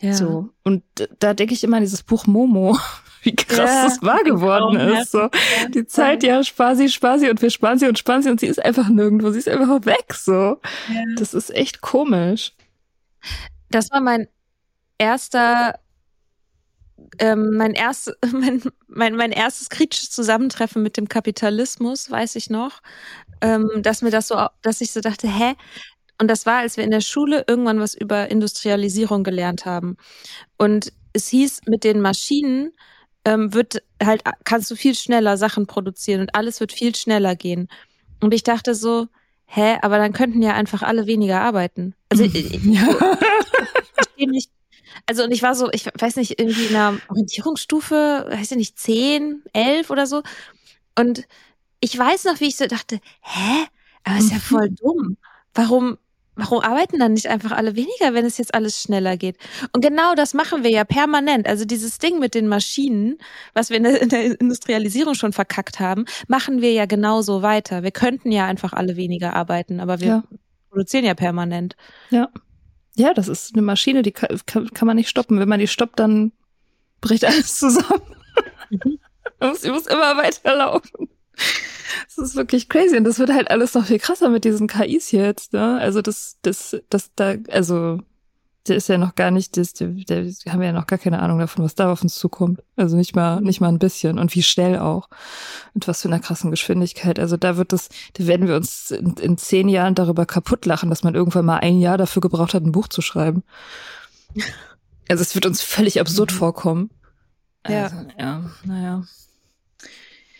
Ja. 0.00 0.12
So. 0.12 0.50
Und 0.64 0.82
da 1.20 1.32
denke 1.32 1.54
ich 1.54 1.62
immer 1.62 1.76
an 1.76 1.84
dieses 1.84 2.02
Buch 2.02 2.26
Momo, 2.26 2.76
wie 3.24 3.34
krass 3.36 3.70
ja, 3.70 3.84
das 3.84 4.02
wahr 4.02 4.22
geworden 4.24 4.76
ist. 4.76 5.12
So. 5.12 5.28
Die 5.74 5.86
Zeit, 5.86 6.22
ja, 6.22 6.42
spar 6.42 6.74
sie 6.76 6.84
und 7.30 7.40
wir 7.40 7.50
sparen 7.50 7.78
sie 7.78 7.86
und 7.86 7.98
sparen 7.98 8.22
sie 8.22 8.30
und 8.30 8.40
sie 8.40 8.46
ist 8.46 8.62
einfach 8.64 8.88
nirgendwo. 8.88 9.30
Sie 9.30 9.38
ist 9.38 9.48
einfach 9.48 9.84
weg. 9.86 10.14
So. 10.14 10.60
Ja. 10.88 11.02
Das 11.16 11.34
ist 11.34 11.50
echt 11.54 11.80
komisch. 11.80 12.52
Das 13.70 13.90
war 13.90 14.00
mein 14.00 14.28
erster 14.98 15.78
ähm, 17.18 17.56
mein, 17.56 17.74
erst, 17.74 18.12
mein, 18.32 18.62
mein, 18.88 19.16
mein 19.16 19.32
erstes 19.32 19.68
kritisches 19.68 20.10
Zusammentreffen 20.10 20.82
mit 20.82 20.96
dem 20.96 21.08
Kapitalismus, 21.08 22.10
weiß 22.10 22.36
ich 22.36 22.50
noch, 22.50 22.80
ähm, 23.40 23.68
dass 23.82 24.02
mir 24.02 24.10
das 24.10 24.28
so, 24.28 24.46
dass 24.62 24.80
ich 24.80 24.92
so 24.92 25.00
dachte, 25.00 25.28
hä? 25.28 25.54
Und 26.18 26.28
das 26.28 26.46
war, 26.46 26.58
als 26.58 26.76
wir 26.76 26.84
in 26.84 26.90
der 26.90 27.00
Schule 27.00 27.44
irgendwann 27.48 27.80
was 27.80 27.94
über 27.94 28.30
Industrialisierung 28.30 29.24
gelernt 29.24 29.66
haben. 29.66 29.96
Und 30.56 30.92
es 31.12 31.28
hieß, 31.28 31.62
mit 31.66 31.84
den 31.84 32.00
Maschinen 32.00 32.72
ähm, 33.24 33.54
wird 33.54 33.82
halt, 34.02 34.22
kannst 34.44 34.70
du 34.70 34.76
viel 34.76 34.94
schneller 34.94 35.36
Sachen 35.36 35.66
produzieren 35.66 36.20
und 36.20 36.34
alles 36.34 36.60
wird 36.60 36.72
viel 36.72 36.94
schneller 36.94 37.36
gehen. 37.36 37.68
Und 38.20 38.34
ich 38.34 38.42
dachte 38.42 38.74
so, 38.74 39.08
hä, 39.46 39.78
aber 39.82 39.98
dann 39.98 40.12
könnten 40.12 40.42
ja 40.42 40.54
einfach 40.54 40.82
alle 40.82 41.06
weniger 41.06 41.40
arbeiten. 41.40 41.94
Also 42.08 42.24
ich, 42.24 42.34
ich, 42.34 42.60
verstehe 42.60 44.30
nicht, 44.30 44.50
also 45.06 45.24
und 45.24 45.32
ich 45.32 45.42
war 45.42 45.54
so, 45.54 45.70
ich 45.72 45.86
weiß 45.86 46.16
nicht, 46.16 46.38
irgendwie 46.38 46.66
in 46.66 46.76
einer 46.76 46.98
Orientierungsstufe, 47.08 48.26
weiß 48.28 48.52
ich 48.52 48.56
nicht, 48.56 48.78
zehn, 48.78 49.42
elf 49.52 49.90
oder 49.90 50.06
so. 50.06 50.22
Und 50.98 51.26
ich 51.80 51.96
weiß 51.98 52.24
noch, 52.24 52.40
wie 52.40 52.48
ich 52.48 52.56
so 52.56 52.66
dachte, 52.66 53.00
hä? 53.20 53.66
Aber 54.04 54.18
ist 54.18 54.30
ja 54.30 54.36
mhm. 54.36 54.40
voll 54.40 54.70
dumm. 54.70 55.16
Warum, 55.54 55.98
warum 56.34 56.60
arbeiten 56.60 56.98
dann 56.98 57.12
nicht 57.12 57.28
einfach 57.28 57.52
alle 57.52 57.76
weniger, 57.76 58.14
wenn 58.14 58.24
es 58.24 58.38
jetzt 58.38 58.54
alles 58.54 58.80
schneller 58.80 59.16
geht? 59.16 59.36
Und 59.72 59.82
genau 59.82 60.14
das 60.14 60.34
machen 60.34 60.64
wir 60.64 60.70
ja 60.70 60.84
permanent. 60.84 61.46
Also 61.46 61.64
dieses 61.64 61.98
Ding 61.98 62.18
mit 62.18 62.34
den 62.34 62.48
Maschinen, 62.48 63.18
was 63.54 63.70
wir 63.70 63.76
in 63.76 63.82
der, 63.84 64.00
in 64.00 64.08
der 64.08 64.40
Industrialisierung 64.40 65.14
schon 65.14 65.32
verkackt 65.32 65.80
haben, 65.80 66.06
machen 66.28 66.62
wir 66.62 66.72
ja 66.72 66.86
genauso 66.86 67.42
weiter. 67.42 67.82
Wir 67.82 67.90
könnten 67.90 68.32
ja 68.32 68.46
einfach 68.46 68.72
alle 68.72 68.96
weniger 68.96 69.34
arbeiten, 69.34 69.80
aber 69.80 70.00
wir 70.00 70.08
ja. 70.08 70.24
produzieren 70.70 71.04
ja 71.04 71.14
permanent. 71.14 71.76
Ja. 72.10 72.30
Ja, 72.94 73.14
das 73.14 73.28
ist 73.28 73.54
eine 73.54 73.62
Maschine, 73.62 74.02
die 74.02 74.12
kann, 74.12 74.38
kann, 74.44 74.68
kann 74.70 74.86
man 74.86 74.96
nicht 74.96 75.08
stoppen. 75.08 75.38
Wenn 75.38 75.48
man 75.48 75.60
die 75.60 75.68
stoppt, 75.68 75.98
dann 75.98 76.32
bricht 77.00 77.24
alles 77.26 77.56
zusammen. 77.56 78.02
Mhm. 78.70 78.98
muss, 79.40 79.64
muss 79.64 79.86
immer 79.86 80.16
weiterlaufen. 80.16 81.08
Das 82.06 82.18
ist 82.18 82.36
wirklich 82.36 82.68
crazy 82.68 82.96
und 82.96 83.04
das 83.04 83.18
wird 83.18 83.30
halt 83.30 83.50
alles 83.50 83.74
noch 83.74 83.86
viel 83.86 83.98
krasser 83.98 84.28
mit 84.28 84.44
diesen 84.44 84.66
KIs 84.66 85.10
jetzt, 85.10 85.52
ne? 85.52 85.78
Also 85.80 86.02
das, 86.02 86.38
das, 86.42 86.76
das 86.88 87.10
da, 87.14 87.34
also 87.50 87.98
der 88.68 88.76
ist 88.76 88.88
ja 88.88 88.96
noch 88.96 89.16
gar 89.16 89.30
nicht, 89.30 89.56
das, 89.56 89.72
der, 89.72 89.88
der 89.88 90.24
haben 90.48 90.60
wir 90.60 90.68
ja 90.68 90.72
noch 90.72 90.86
gar 90.86 90.98
keine 90.98 91.20
Ahnung 91.20 91.38
davon, 91.40 91.64
was 91.64 91.74
da 91.74 91.90
auf 91.90 92.02
uns 92.02 92.14
zukommt. 92.14 92.62
Also 92.76 92.96
nicht 92.96 93.16
mal, 93.16 93.40
nicht 93.40 93.60
mal 93.60 93.68
ein 93.68 93.80
bisschen 93.80 94.18
und 94.18 94.34
wie 94.34 94.42
schnell 94.42 94.78
auch. 94.78 95.08
Und 95.74 95.88
was 95.88 96.02
für 96.02 96.08
einer 96.08 96.20
krassen 96.20 96.50
Geschwindigkeit. 96.50 97.18
Also 97.18 97.36
da 97.36 97.56
wird 97.56 97.72
das, 97.72 97.88
da 98.12 98.26
werden 98.26 98.46
wir 98.46 98.54
uns 98.54 98.92
in, 98.92 99.14
in 99.14 99.36
zehn 99.36 99.68
Jahren 99.68 99.96
darüber 99.96 100.26
kaputt 100.26 100.64
lachen, 100.64 100.90
dass 100.90 101.02
man 101.02 101.16
irgendwann 101.16 101.44
mal 101.44 101.58
ein 101.58 101.80
Jahr 101.80 101.98
dafür 101.98 102.22
gebraucht 102.22 102.54
hat, 102.54 102.62
ein 102.62 102.72
Buch 102.72 102.88
zu 102.88 103.02
schreiben. 103.02 103.42
Also 105.08 105.22
es 105.22 105.34
wird 105.34 105.44
uns 105.44 105.60
völlig 105.60 106.00
absurd 106.00 106.32
mhm. 106.32 106.36
vorkommen. 106.36 106.90
Also, 107.64 107.76
ja. 107.76 108.14
Ja, 108.18 108.50
naja. 108.64 109.02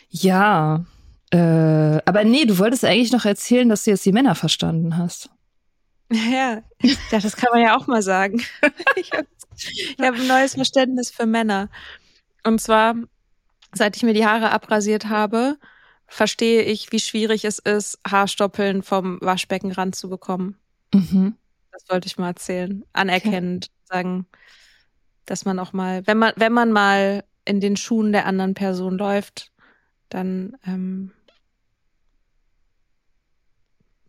Ja. 0.08 0.84
Äh, 1.32 2.02
aber 2.04 2.24
nee, 2.24 2.44
du 2.44 2.58
wolltest 2.58 2.84
eigentlich 2.84 3.10
noch 3.10 3.24
erzählen, 3.24 3.68
dass 3.68 3.84
du 3.84 3.90
jetzt 3.90 4.04
die 4.04 4.12
Männer 4.12 4.34
verstanden 4.34 4.96
hast. 4.96 5.30
Ja, 6.14 6.62
ja, 6.82 6.94
das 7.10 7.36
kann 7.36 7.48
man 7.54 7.62
ja 7.62 7.74
auch 7.74 7.86
mal 7.86 8.02
sagen. 8.02 8.42
ich 8.96 9.12
habe 9.12 9.26
hab 9.98 10.14
ein 10.14 10.26
neues 10.26 10.52
Verständnis 10.52 11.10
für 11.10 11.24
Männer. 11.24 11.70
Und 12.44 12.60
zwar, 12.60 12.96
seit 13.72 13.96
ich 13.96 14.02
mir 14.02 14.12
die 14.12 14.26
Haare 14.26 14.50
abrasiert 14.50 15.08
habe, 15.08 15.56
verstehe 16.06 16.64
ich, 16.64 16.92
wie 16.92 17.00
schwierig 17.00 17.46
es 17.46 17.58
ist, 17.58 17.98
Haarstoppeln 18.06 18.82
vom 18.82 19.20
Waschbecken 19.22 19.72
ranzubekommen. 19.72 20.58
Mhm. 20.92 21.36
Das 21.70 21.88
wollte 21.88 22.08
ich 22.08 22.18
mal 22.18 22.28
erzählen. 22.28 22.84
Anerkennend 22.92 23.70
okay. 23.70 23.96
sagen, 23.96 24.26
dass 25.24 25.46
man 25.46 25.58
auch 25.58 25.72
mal, 25.72 26.06
wenn 26.06 26.18
man, 26.18 26.34
wenn 26.36 26.52
man 26.52 26.72
mal 26.72 27.24
in 27.46 27.60
den 27.60 27.78
Schuhen 27.78 28.12
der 28.12 28.26
anderen 28.26 28.52
Person 28.52 28.98
läuft, 28.98 29.50
dann 30.10 30.58
ähm, 30.66 31.12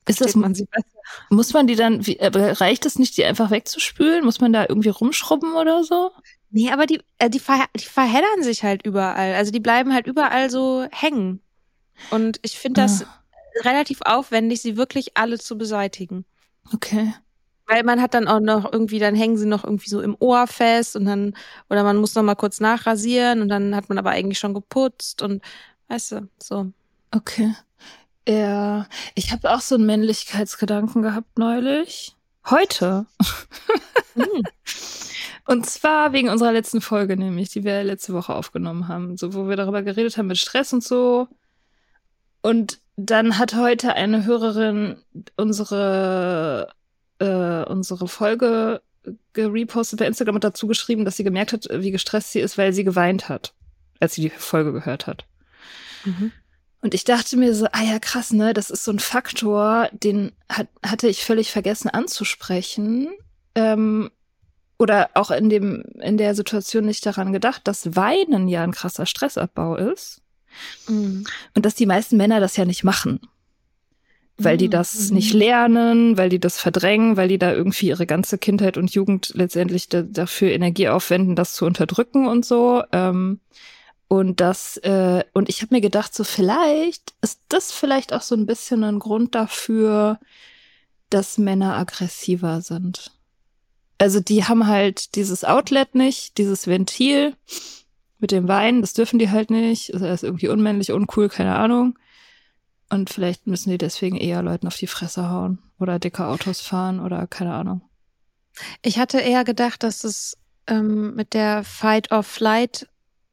ist 0.07 0.21
das, 0.21 0.35
man 0.35 0.53
sie 0.53 0.65
besser. 0.65 0.87
Muss 1.29 1.53
man 1.53 1.67
die 1.67 1.75
dann, 1.75 2.05
wie, 2.05 2.17
reicht 2.21 2.85
es 2.85 2.99
nicht, 2.99 3.17
die 3.17 3.25
einfach 3.25 3.51
wegzuspülen? 3.51 4.25
Muss 4.25 4.41
man 4.41 4.53
da 4.53 4.65
irgendwie 4.67 4.89
rumschrubben 4.89 5.53
oder 5.53 5.83
so? 5.83 6.11
Nee, 6.49 6.71
aber 6.71 6.85
die, 6.85 7.01
äh, 7.17 7.29
die, 7.29 7.39
ver, 7.39 7.65
die 7.75 7.85
verheddern 7.85 8.43
sich 8.43 8.63
halt 8.63 8.85
überall. 8.85 9.33
Also 9.33 9.51
die 9.51 9.59
bleiben 9.59 9.93
halt 9.93 10.07
überall 10.07 10.49
so 10.49 10.85
hängen. 10.91 11.41
Und 12.11 12.39
ich 12.43 12.59
finde 12.59 12.81
das 12.81 13.03
ah. 13.03 13.23
relativ 13.61 14.01
aufwendig, 14.03 14.61
sie 14.61 14.77
wirklich 14.77 15.17
alle 15.17 15.39
zu 15.39 15.57
beseitigen. 15.57 16.25
Okay. 16.73 17.13
Weil 17.65 17.83
man 17.83 18.01
hat 18.01 18.13
dann 18.13 18.27
auch 18.27 18.39
noch 18.39 18.71
irgendwie, 18.71 18.99
dann 18.99 19.15
hängen 19.15 19.37
sie 19.37 19.47
noch 19.47 19.63
irgendwie 19.63 19.89
so 19.89 20.01
im 20.01 20.15
Ohr 20.19 20.47
fest 20.47 20.95
und 20.95 21.05
dann, 21.05 21.33
oder 21.69 21.83
man 21.83 21.97
muss 21.97 22.13
noch 22.13 22.23
mal 22.23 22.35
kurz 22.35 22.59
nachrasieren 22.59 23.41
und 23.41 23.49
dann 23.49 23.75
hat 23.75 23.89
man 23.89 23.97
aber 23.97 24.11
eigentlich 24.11 24.39
schon 24.39 24.53
geputzt 24.53 25.21
und 25.21 25.41
weißt 25.87 26.11
du, 26.11 26.29
so. 26.41 26.71
Okay. 27.11 27.53
Ja, 28.27 28.87
ich 29.15 29.31
habe 29.31 29.51
auch 29.51 29.61
so 29.61 29.75
einen 29.75 29.85
Männlichkeitsgedanken 29.85 31.01
gehabt 31.01 31.37
neulich. 31.37 32.15
Heute. 32.49 33.05
Hm. 34.15 34.25
Und 35.45 35.65
zwar 35.65 36.13
wegen 36.13 36.29
unserer 36.29 36.53
letzten 36.53 36.79
Folge, 36.79 37.17
nämlich, 37.17 37.49
die 37.49 37.65
wir 37.65 37.83
letzte 37.83 38.13
Woche 38.13 38.33
aufgenommen 38.33 38.87
haben, 38.87 39.17
so 39.17 39.33
wo 39.33 39.49
wir 39.49 39.57
darüber 39.57 39.81
geredet 39.81 40.17
haben 40.17 40.27
mit 40.27 40.37
Stress 40.37 40.71
und 40.71 40.83
so. 40.83 41.27
Und 42.41 42.79
dann 42.95 43.37
hat 43.37 43.55
heute 43.55 43.93
eine 43.95 44.25
Hörerin 44.25 44.97
unsere 45.35 46.73
äh, 47.19 47.63
unsere 47.65 48.07
Folge 48.07 48.81
gerepostet 49.33 49.99
bei 49.99 50.07
Instagram 50.07 50.35
und 50.35 50.43
dazu 50.43 50.67
geschrieben, 50.67 51.03
dass 51.03 51.17
sie 51.17 51.23
gemerkt 51.23 51.53
hat, 51.53 51.67
wie 51.69 51.91
gestresst 51.91 52.31
sie 52.31 52.39
ist, 52.39 52.57
weil 52.57 52.71
sie 52.71 52.83
geweint 52.85 53.27
hat, 53.27 53.53
als 53.99 54.13
sie 54.13 54.21
die 54.21 54.29
Folge 54.29 54.71
gehört 54.71 55.07
hat. 55.07 55.25
Mhm. 56.05 56.31
Und 56.83 56.93
ich 56.93 57.05
dachte 57.05 57.37
mir 57.37 57.55
so, 57.55 57.65
ah 57.71 57.81
ja, 57.81 57.97
krass, 57.97 58.33
ne, 58.33 58.53
das 58.53 58.69
ist 58.69 58.83
so 58.83 58.91
ein 58.91 58.99
Faktor, 58.99 59.87
den 59.93 60.33
hat, 60.49 60.67
hatte 60.85 61.07
ich 61.07 61.23
völlig 61.23 61.49
vergessen 61.49 61.87
anzusprechen. 61.89 63.07
Ähm, 63.55 64.11
oder 64.77 65.09
auch 65.13 65.31
in 65.31 65.49
dem, 65.49 65.85
in 66.01 66.17
der 66.17 66.35
Situation 66.35 66.83
nicht 66.83 67.05
daran 67.05 67.31
gedacht, 67.31 67.61
dass 67.69 67.95
Weinen 67.95 68.49
ja 68.49 68.65
ein 68.65 68.73
krasser 68.73 69.05
Stressabbau 69.05 69.77
ist. 69.77 70.23
Mhm. 70.89 71.23
Und 71.55 71.65
dass 71.65 71.73
die 71.73 71.85
meisten 71.85 72.17
Männer 72.17 72.41
das 72.41 72.57
ja 72.57 72.65
nicht 72.65 72.83
machen. 72.83 73.21
Weil 74.35 74.57
die 74.57 74.69
das 74.69 75.09
mhm. 75.09 75.15
nicht 75.15 75.33
lernen, 75.33 76.17
weil 76.17 76.27
die 76.27 76.39
das 76.39 76.59
verdrängen, 76.59 77.15
weil 77.15 77.29
die 77.29 77.37
da 77.37 77.53
irgendwie 77.53 77.87
ihre 77.87 78.05
ganze 78.05 78.37
Kindheit 78.37 78.77
und 78.77 78.93
Jugend 78.93 79.31
letztendlich 79.35 79.87
da, 79.87 80.01
dafür 80.01 80.51
Energie 80.51 80.89
aufwenden, 80.89 81.37
das 81.37 81.53
zu 81.53 81.65
unterdrücken 81.65 82.27
und 82.27 82.43
so. 82.43 82.83
Ähm, 82.91 83.39
und 84.13 84.41
das, 84.41 84.77
äh, 84.77 85.23
und 85.33 85.49
ich 85.49 85.63
habe 85.63 85.73
mir 85.73 85.81
gedacht, 85.81 86.13
so 86.13 86.23
vielleicht 86.23 87.15
ist 87.21 87.41
das 87.49 87.71
vielleicht 87.71 88.13
auch 88.13 88.21
so 88.21 88.35
ein 88.35 88.45
bisschen 88.45 88.83
ein 88.83 88.99
Grund 88.99 89.33
dafür, 89.33 90.19
dass 91.09 91.39
Männer 91.39 91.75
aggressiver 91.77 92.61
sind. 92.61 93.11
Also 93.97 94.19
die 94.19 94.43
haben 94.43 94.67
halt 94.67 95.15
dieses 95.15 95.43
Outlet 95.43 95.95
nicht, 95.95 96.37
dieses 96.37 96.67
Ventil 96.67 97.35
mit 98.19 98.29
dem 98.29 98.47
Wein, 98.47 98.81
das 98.81 98.93
dürfen 98.93 99.17
die 99.17 99.31
halt 99.31 99.49
nicht. 99.49 99.89
Er 99.89 100.13
ist 100.13 100.23
irgendwie 100.23 100.47
unmännlich, 100.47 100.91
uncool, 100.91 101.27
keine 101.27 101.55
Ahnung. 101.55 101.97
Und 102.91 103.09
vielleicht 103.09 103.47
müssen 103.47 103.71
die 103.71 103.79
deswegen 103.79 104.17
eher 104.17 104.43
Leuten 104.43 104.67
auf 104.67 104.77
die 104.77 104.85
Fresse 104.85 105.31
hauen 105.31 105.57
oder 105.79 105.97
dicke 105.97 106.27
Autos 106.27 106.61
fahren 106.61 106.99
oder 106.99 107.25
keine 107.25 107.55
Ahnung. 107.55 107.81
Ich 108.83 108.99
hatte 108.99 109.19
eher 109.21 109.43
gedacht, 109.43 109.81
dass 109.81 110.03
es 110.03 110.37
ähm, 110.67 111.15
mit 111.15 111.33
der 111.33 111.63
Fight 111.63 112.11
or 112.11 112.21
Flight 112.21 112.87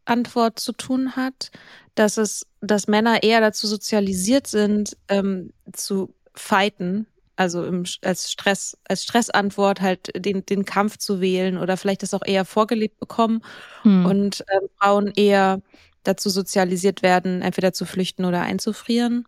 Antwort 0.04 0.59
zu 0.59 0.73
tun 0.73 1.16
hat, 1.16 1.50
dass 1.95 2.16
es, 2.16 2.47
dass 2.61 2.88
Männer 2.88 3.23
eher 3.23 3.40
dazu 3.40 3.66
sozialisiert 3.66 4.47
sind, 4.47 4.97
ähm, 5.09 5.52
zu 5.73 6.14
fighten, 6.35 7.07
also 7.37 7.64
im, 7.64 7.85
als 8.02 8.30
Stress, 8.30 8.76
als 8.88 9.02
Stressantwort 9.04 9.80
halt 9.80 10.11
den, 10.14 10.45
den 10.45 10.64
Kampf 10.64 10.99
zu 10.99 11.21
wählen 11.21 11.59
oder 11.59 11.76
vielleicht 11.76 12.02
das 12.02 12.14
auch 12.14 12.25
eher 12.25 12.45
vorgelebt 12.45 12.99
bekommen 12.99 13.42
hm. 13.83 14.04
und 14.04 14.40
äh, 14.42 14.61
Frauen 14.78 15.12
eher 15.16 15.62
dazu 16.02 16.28
sozialisiert 16.30 17.02
werden, 17.02 17.42
entweder 17.42 17.73
zu 17.73 17.85
flüchten 17.85 18.25
oder 18.25 18.42
einzufrieren. 18.42 19.26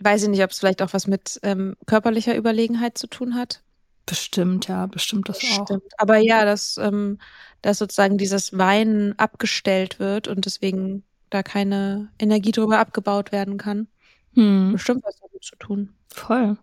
Weiß 0.00 0.22
ich 0.22 0.28
nicht, 0.28 0.42
ob 0.42 0.50
es 0.50 0.58
vielleicht 0.58 0.82
auch 0.82 0.92
was 0.92 1.06
mit 1.06 1.40
ähm, 1.42 1.76
körperlicher 1.86 2.36
Überlegenheit 2.36 2.96
zu 2.96 3.06
tun 3.06 3.34
hat. 3.34 3.62
Bestimmt, 4.08 4.68
ja, 4.68 4.86
bestimmt 4.86 5.28
das 5.28 5.38
auch. 5.38 5.66
Stimmt. 5.66 5.82
Aber 5.98 6.16
ja, 6.16 6.44
dass, 6.44 6.78
ähm, 6.78 7.18
dass 7.62 7.78
sozusagen 7.78 8.16
dieses 8.16 8.56
Weinen 8.56 9.18
abgestellt 9.18 10.00
wird 10.00 10.28
und 10.28 10.46
deswegen 10.46 11.04
da 11.30 11.42
keine 11.42 12.10
Energie 12.18 12.52
drüber 12.52 12.78
abgebaut 12.78 13.32
werden 13.32 13.58
kann. 13.58 13.86
Hm. 14.34 14.72
Bestimmt 14.72 15.04
was 15.04 15.16
damit 15.20 15.44
zu 15.44 15.56
tun. 15.56 15.90
Voll. 16.12 16.56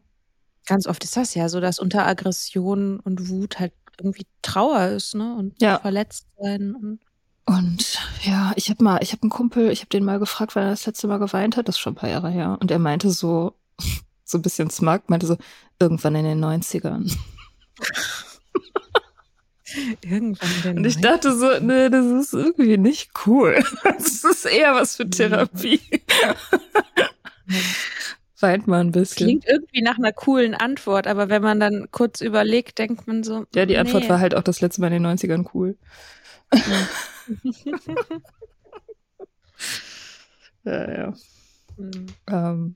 Ganz 0.65 0.87
oft 0.87 1.03
ist 1.03 1.15
das 1.15 1.35
ja 1.35 1.49
so, 1.49 1.59
dass 1.59 1.77
unter 1.77 2.07
Aggression 2.07 2.99
und 2.99 3.29
Wut 3.29 3.59
halt 3.59 3.73
irgendwie 3.99 4.25
Trauer 4.41 4.87
ist, 4.87 5.13
ne? 5.13 5.35
Und 5.35 5.61
Ja. 5.61 5.79
verletzt 5.79 6.25
sein. 6.41 6.73
Und 6.75 6.99
Und 7.45 7.99
ja, 8.23 8.53
ich 8.55 8.71
habe 8.71 8.83
mal, 8.83 8.97
ich 9.03 9.11
habe 9.11 9.21
einen 9.21 9.29
Kumpel, 9.29 9.69
ich 9.69 9.81
habe 9.81 9.89
den 9.89 10.03
mal 10.03 10.17
gefragt, 10.17 10.55
wann 10.55 10.63
er 10.63 10.71
das 10.71 10.87
letzte 10.87 11.07
Mal 11.07 11.19
geweint 11.19 11.57
hat, 11.57 11.67
das 11.67 11.75
ist 11.75 11.79
schon 11.79 11.93
ein 11.93 11.97
paar 11.97 12.09
Jahre 12.09 12.31
her. 12.31 12.57
Und 12.59 12.71
er 12.71 12.79
meinte 12.79 13.11
so, 13.11 13.53
so 14.25 14.39
ein 14.39 14.41
bisschen 14.41 14.71
smug, 14.71 15.07
meinte 15.09 15.27
so, 15.27 15.37
irgendwann 15.79 16.15
in 16.15 16.25
den 16.25 16.43
90ern. 16.43 17.15
irgendwann 20.03 20.49
den 20.63 20.77
Und 20.77 20.85
ich 20.85 20.99
dachte 21.01 21.35
so, 21.35 21.59
nee, 21.59 21.89
das 21.89 22.05
ist 22.05 22.33
irgendwie 22.33 22.77
nicht 22.77 23.11
cool. 23.25 23.63
Das 23.83 24.23
ist 24.23 24.45
eher 24.45 24.73
was 24.75 24.97
Mhm. 24.97 25.03
für 25.03 25.09
Therapie. 25.09 25.81
Weint 28.39 28.67
mal 28.67 28.81
ein 28.81 28.91
bisschen. 28.91 29.27
Klingt 29.27 29.45
irgendwie 29.47 29.81
nach 29.81 29.97
einer 29.97 30.11
coolen 30.11 30.53
Antwort, 30.55 31.07
aber 31.07 31.29
wenn 31.29 31.41
man 31.41 31.59
dann 31.59 31.87
kurz 31.91 32.21
überlegt, 32.21 32.79
denkt 32.79 33.07
man 33.07 33.23
so. 33.23 33.45
ja, 33.55 33.65
die 33.65 33.77
Antwort 33.77 34.03
nee. 34.03 34.09
war 34.09 34.19
halt 34.19 34.35
auch 34.35 34.43
das 34.43 34.61
letzte 34.61 34.81
Mal 34.81 34.91
in 34.91 35.03
den 35.03 35.17
90ern 35.17 35.47
cool. 35.53 35.77
ja, 40.63 40.91
ja. 40.97 41.13
Hm. 41.77 42.05
Ähm, 42.29 42.75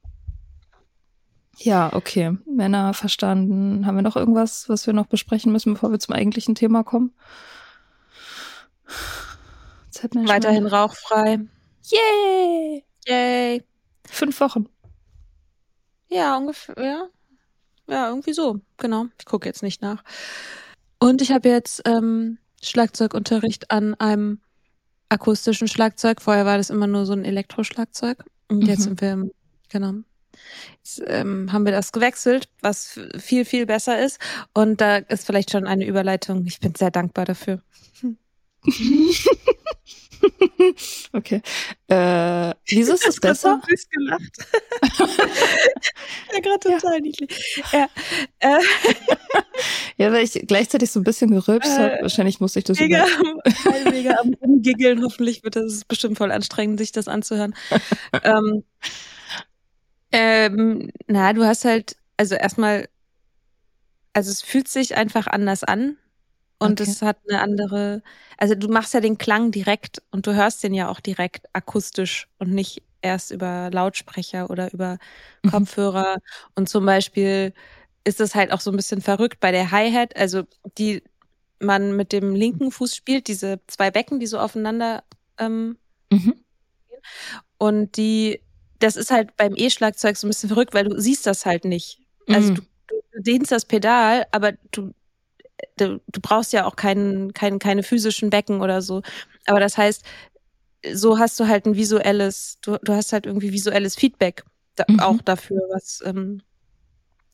ja, 1.61 1.91
okay. 1.93 2.37
Männer 2.45 2.93
verstanden. 2.93 3.85
Haben 3.85 3.95
wir 3.95 4.01
noch 4.01 4.15
irgendwas, 4.15 4.69
was 4.69 4.85
wir 4.87 4.93
noch 4.93 5.07
besprechen 5.07 5.51
müssen, 5.51 5.73
bevor 5.73 5.91
wir 5.91 5.99
zum 5.99 6.15
eigentlichen 6.15 6.55
Thema 6.55 6.83
kommen? 6.83 7.13
Weiterhin 10.13 10.65
rauchfrei. 10.67 11.39
Yay! 11.83 12.85
Yay. 13.07 13.63
Fünf 14.07 14.39
Wochen. 14.39 14.67
Ja, 16.09 16.37
ungefähr, 16.37 16.75
ja. 16.77 17.07
Ja, 17.87 18.09
irgendwie 18.09 18.33
so. 18.33 18.59
Genau. 18.77 19.05
Ich 19.17 19.25
gucke 19.25 19.47
jetzt 19.47 19.63
nicht 19.63 19.81
nach. 19.81 20.03
Und 20.99 21.21
ich 21.21 21.31
habe 21.31 21.49
jetzt 21.49 21.81
ähm, 21.85 22.37
Schlagzeugunterricht 22.61 23.71
an 23.71 23.95
einem 23.95 24.39
akustischen 25.09 25.67
Schlagzeug. 25.67 26.21
Vorher 26.21 26.45
war 26.45 26.57
das 26.57 26.69
immer 26.69 26.87
nur 26.87 27.05
so 27.05 27.13
ein 27.13 27.25
Elektroschlagzeug. 27.25 28.23
Und 28.47 28.67
jetzt 28.67 28.79
Mhm. 28.79 28.83
sind 28.83 29.01
wir, 29.01 29.11
im- 29.13 29.31
genau. 29.69 29.93
Jetzt 30.77 31.01
ähm, 31.07 31.51
haben 31.51 31.65
wir 31.65 31.71
das 31.71 31.91
gewechselt, 31.91 32.49
was 32.61 32.99
viel, 33.17 33.45
viel 33.45 33.65
besser 33.65 33.99
ist. 34.03 34.19
Und 34.53 34.81
da 34.81 34.97
ist 34.97 35.25
vielleicht 35.25 35.51
schon 35.51 35.67
eine 35.67 35.85
Überleitung. 35.85 36.45
Ich 36.45 36.59
bin 36.59 36.73
sehr 36.75 36.91
dankbar 36.91 37.25
dafür. 37.25 37.61
okay. 41.13 41.41
Äh, 41.87 42.53
wieso 42.67 42.93
ist 42.93 43.07
es 43.07 43.19
besser? 43.19 43.61
süß 43.67 43.89
gelacht. 43.89 44.37
ja, 46.33 46.39
gerade 46.41 46.59
total 46.59 46.99
niedlich. 46.99 47.63
Ja, 47.71 47.87
äh, 48.39 48.59
Ja, 49.97 50.11
weil 50.11 50.23
ich 50.23 50.33
gleichzeitig 50.47 50.91
so 50.91 50.99
ein 50.99 51.03
bisschen 51.03 51.31
gerülpst 51.31 51.77
Äh, 51.77 51.79
habe. 51.79 51.97
Wahrscheinlich 52.01 52.39
musste 52.39 52.59
ich 52.59 52.65
das 52.65 52.79
mega, 52.79 53.05
über 53.05 53.91
mega 53.91 54.15
am 54.19 54.33
Rumgiggeln. 54.41 55.03
Hoffentlich 55.03 55.43
wird 55.43 55.55
das 55.55 55.83
bestimmt 55.85 56.17
voll 56.17 56.31
anstrengend, 56.31 56.79
sich 56.79 56.91
das 56.91 57.07
anzuhören. 57.07 57.55
ähm, 58.23 58.63
ähm, 60.11 60.91
na, 61.07 61.33
du 61.33 61.45
hast 61.45 61.65
halt, 61.65 61.95
also 62.17 62.35
erstmal, 62.35 62.87
also 64.13 64.31
es 64.31 64.41
fühlt 64.41 64.67
sich 64.67 64.95
einfach 64.97 65.27
anders 65.27 65.63
an 65.63 65.97
und 66.59 66.81
Okay. 66.81 66.91
es 66.91 67.01
hat 67.01 67.17
eine 67.29 67.41
andere, 67.41 68.01
also 68.37 68.55
du 68.55 68.67
machst 68.69 68.93
ja 68.93 69.01
den 69.01 69.17
Klang 69.17 69.51
direkt 69.51 70.01
und 70.11 70.27
du 70.27 70.35
hörst 70.35 70.63
den 70.63 70.73
ja 70.73 70.89
auch 70.89 70.99
direkt 70.99 71.47
akustisch 71.53 72.27
und 72.39 72.51
nicht 72.51 72.83
erst 73.01 73.31
über 73.31 73.69
Lautsprecher 73.71 74.49
oder 74.49 74.73
über 74.73 74.97
Mhm. 75.43 75.51
Kopfhörer. 75.51 76.17
Und 76.55 76.69
zum 76.69 76.85
Beispiel 76.85 77.53
ist 78.05 78.19
es 78.21 78.35
halt 78.35 78.51
auch 78.51 78.61
so 78.61 78.71
ein 78.71 78.77
bisschen 78.77 79.01
verrückt 79.01 79.39
bei 79.39 79.51
der 79.51 79.71
Hi-Hat, 79.71 80.15
also 80.17 80.43
die 80.77 81.03
man 81.61 81.95
mit 81.97 82.13
dem 82.13 82.35
linken 82.35 82.71
Fuß 82.71 82.95
spielt, 82.95 83.27
diese 83.29 83.61
zwei 83.67 83.91
Becken, 83.91 84.19
die 84.19 84.27
so 84.27 84.39
aufeinander 84.39 85.03
ähm, 85.39 85.77
Mhm. 86.11 86.31
und 87.57 87.97
die, 87.97 88.41
das 88.79 88.95
ist 88.95 89.11
halt 89.11 89.35
beim 89.37 89.53
E-Schlagzeug 89.55 90.17
so 90.17 90.25
ein 90.27 90.29
bisschen 90.29 90.49
verrückt, 90.49 90.73
weil 90.73 90.85
du 90.85 90.99
siehst 90.99 91.25
das 91.25 91.45
halt 91.45 91.65
nicht. 91.65 91.99
Also 92.27 92.51
Mhm. 92.53 92.55
du, 92.55 92.61
du 93.13 93.21
dehnst 93.21 93.51
das 93.51 93.65
Pedal, 93.65 94.25
aber 94.31 94.53
du, 94.71 94.93
du, 95.77 95.99
du 96.07 96.21
brauchst 96.21 96.53
ja 96.53 96.65
auch 96.65 96.75
keinen, 96.75 97.33
keinen, 97.33 97.59
keine 97.59 97.83
physischen 97.83 98.29
Becken 98.29 98.61
oder 98.61 98.81
so. 98.81 99.01
Aber 99.45 99.59
das 99.59 99.77
heißt, 99.77 100.03
so 100.93 101.19
hast 101.19 101.39
du 101.39 101.47
halt 101.47 101.65
ein 101.65 101.75
visuelles, 101.75 102.57
du, 102.61 102.77
du 102.81 102.93
hast 102.93 103.11
halt 103.11 103.25
irgendwie 103.25 103.51
visuelles 103.51 103.95
Feedback 103.95 104.43
da, 104.75 104.85
Mhm. 104.87 104.99
auch 105.01 105.21
dafür, 105.21 105.61
was, 105.73 106.01
ähm, 106.05 106.41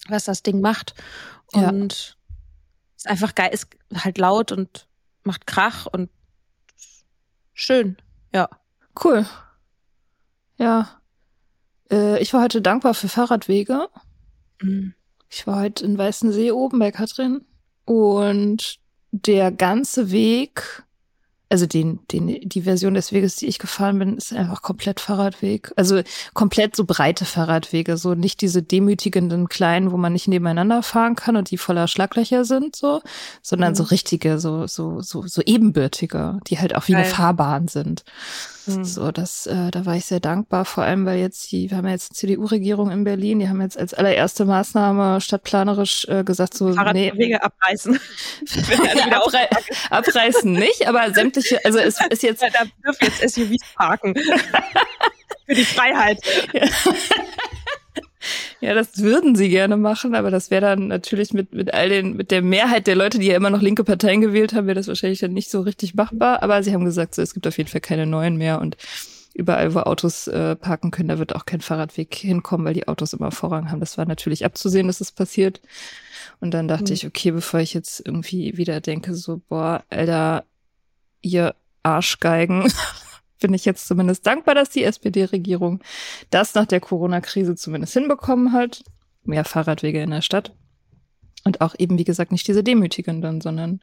was 0.08 0.24
das 0.26 0.42
Ding 0.42 0.62
macht. 0.62 0.96
Ja. 1.54 1.70
Und 1.70 2.18
ist 2.98 3.08
einfach 3.08 3.36
geil, 3.36 3.52
ist 3.54 3.68
halt 3.96 4.18
laut 4.18 4.52
und 4.52 4.88
macht 5.24 5.46
Krach 5.46 5.86
und 5.86 6.10
schön. 7.54 7.98
Ja. 8.34 8.50
Cool. 9.04 9.26
Ja. 10.58 11.02
Äh, 11.92 12.22
ich 12.22 12.34
war 12.34 12.42
heute 12.44 12.62
dankbar 12.62 12.94
für 12.94 13.08
Fahrradwege. 13.08 13.88
Mhm. 14.62 14.94
Ich 15.30 15.46
war 15.48 15.60
heute 15.62 15.84
in 15.86 15.98
Weißensee 15.98 16.52
oben 16.52 16.80
bei 16.80 16.92
Katrin 16.92 17.42
und 17.86 18.78
der 19.12 19.52
ganze 19.52 20.12
Weg, 20.12 20.84
also 21.50 21.66
den, 21.66 22.00
den, 22.12 22.28
die 22.48 22.62
Version 22.64 22.94
des 22.96 23.12
Weges, 23.12 23.36
die 23.38 23.46
ich 23.48 23.60
gefahren 23.60 24.00
bin, 24.00 24.18
ist 24.18 24.34
einfach 24.34 24.62
komplett 24.62 25.00
Fahrradweg. 25.00 25.72
Also 25.76 26.02
komplett 26.34 26.76
so 26.76 26.86
breite 26.86 27.26
Fahrradwege, 27.26 27.98
so 27.98 28.14
nicht 28.16 28.42
diese 28.42 28.62
demütigenden 28.64 29.48
kleinen, 29.48 29.92
wo 29.92 29.98
man 29.98 30.14
nicht 30.14 30.28
nebeneinander 30.28 30.84
fahren 30.84 31.16
kann 31.16 31.36
und 31.36 31.52
die 31.52 31.58
voller 31.58 31.88
Schlaglöcher 31.88 32.46
sind, 32.46 32.76
so, 32.76 33.02
sondern 33.42 33.72
Mhm. 33.72 33.76
so 33.76 33.84
richtige, 33.84 34.40
so, 34.40 34.68
so, 34.68 35.02
so, 35.02 35.28
so 35.28 35.42
ebenbürtige, 35.42 36.40
die 36.48 36.60
halt 36.60 36.76
auch 36.76 36.88
wie 36.88 36.96
eine 36.96 37.04
Geil. 37.04 37.14
Fahrbahn 37.14 37.68
sind. 37.68 38.04
Mhm. 38.68 38.84
So, 38.84 39.12
das, 39.12 39.46
äh, 39.48 39.72
da 39.72 39.86
war 39.86 39.96
ich 39.96 40.06
sehr 40.06 40.20
dankbar, 40.20 40.66
vor 40.66 40.84
allem, 40.84 41.06
weil 41.06 41.20
jetzt 41.20 41.52
die, 41.52 41.70
wir 41.70 41.78
haben 41.78 41.86
ja 41.86 41.92
jetzt 41.92 42.12
eine 42.12 42.16
CDU-Regierung 42.16 42.92
in 42.92 43.04
Berlin, 43.04 43.40
die 43.40 43.50
haben 43.50 43.62
jetzt 43.62 43.78
als 43.78 43.94
allererste 43.94 44.46
Maßnahme 44.46 45.22
stadtplanerisch 45.22 46.08
äh, 46.08 46.24
gesagt, 46.24 46.54
so, 46.54 46.70
nee, 46.70 46.76
Fahrradwege 46.76 47.44
abreißen. 47.44 48.00
Abrei 49.12 49.50
abreißen 49.90 50.52
nicht, 50.52 50.88
aber 50.88 51.14
sämtliche, 51.14 51.64
also 51.66 51.80
es 51.80 52.00
ist 52.10 52.24
jetzt, 52.24 52.42
Da 52.42 52.50
dürfen 52.84 53.06
jetzt 53.20 53.36
SUVs 53.36 53.62
parken. 53.76 54.16
Für 55.48 55.54
die 55.54 55.66
Freiheit. 55.66 56.20
ja, 56.54 56.68
das 58.62 59.00
würden 59.02 59.36
sie 59.36 59.50
gerne 59.50 59.78
machen, 59.78 60.16
aber 60.16 60.32
das 60.32 60.52
wäre 60.52 60.62
dann 60.62 60.88
natürlich 60.88 61.34
mit, 61.34 61.54
mit 61.54 61.74
all 61.74 61.90
den, 61.90 62.16
mit 62.16 62.32
der 62.32 62.42
Mehrheit 62.42 62.88
der 62.88 62.96
Leute, 62.96 63.20
die 63.20 63.28
ja 63.28 63.36
immer 63.36 63.50
noch 63.50 63.62
linke 63.62 63.84
Parteien 63.84 64.22
gewählt 64.22 64.54
haben, 64.54 64.68
wäre 64.68 64.76
das 64.76 64.88
wahrscheinlich 64.88 65.20
dann 65.20 65.34
nicht 65.34 65.50
so 65.50 65.62
richtig 65.62 65.96
machbar, 65.96 66.42
aber 66.44 66.62
sie 66.64 66.74
haben 66.74 66.86
gesagt, 66.86 67.16
so, 67.16 67.22
es 67.22 67.34
gibt 67.34 67.48
auf 67.48 67.58
jeden 67.58 67.70
Fall 67.70 67.82
keine 67.82 68.06
neuen 68.06 68.38
mehr 68.38 68.60
und 68.62 68.78
überall, 69.34 69.74
wo 69.74 69.80
Autos 69.80 70.28
äh, 70.28 70.56
parken 70.56 70.92
können, 70.92 71.10
da 71.10 71.20
wird 71.20 71.36
auch 71.36 71.46
kein 71.46 71.60
Fahrradweg 71.60 72.16
hinkommen, 72.16 72.66
weil 72.66 72.74
die 72.74 72.88
Autos 72.88 73.12
immer 73.12 73.32
Vorrang 73.32 73.70
haben. 73.70 73.82
Das 73.82 73.98
war 73.98 74.06
natürlich 74.06 74.46
abzusehen, 74.46 74.88
dass 74.88 75.02
es 75.02 75.10
das 75.10 75.12
passiert. 75.12 75.60
Und 76.40 76.52
dann 76.54 76.70
dachte 76.70 76.92
Mhm. 76.92 76.94
ich, 76.94 77.06
okay, 77.06 77.32
bevor 77.32 77.60
ich 77.60 77.74
jetzt 77.74 78.02
irgendwie 78.06 78.56
wieder 78.56 78.80
denke, 78.80 79.14
so, 79.14 79.42
boah, 79.50 79.84
Alter, 79.90 80.46
ihr 81.22 81.54
Arschgeigen, 81.84 82.64
bin 83.40 83.54
ich 83.54 83.66
jetzt 83.66 83.88
zumindest 83.88 84.26
dankbar, 84.26 84.56
dass 84.56 84.70
die 84.70 84.84
SPD-Regierung 84.84 85.82
das 86.30 86.54
nach 86.56 86.66
der 86.66 86.80
Corona-Krise 86.80 87.56
zumindest 87.56 87.94
hinbekommen 87.94 88.54
hat. 88.54 88.84
Mehr 89.24 89.46
Fahrradwege 89.46 90.02
in 90.02 90.12
der 90.12 90.22
Stadt. 90.22 90.54
Und 91.44 91.62
auch 91.62 91.76
eben, 91.78 91.98
wie 91.98 92.04
gesagt, 92.04 92.32
nicht 92.32 92.48
diese 92.48 92.64
demütigenden, 92.64 93.42
sondern 93.42 93.82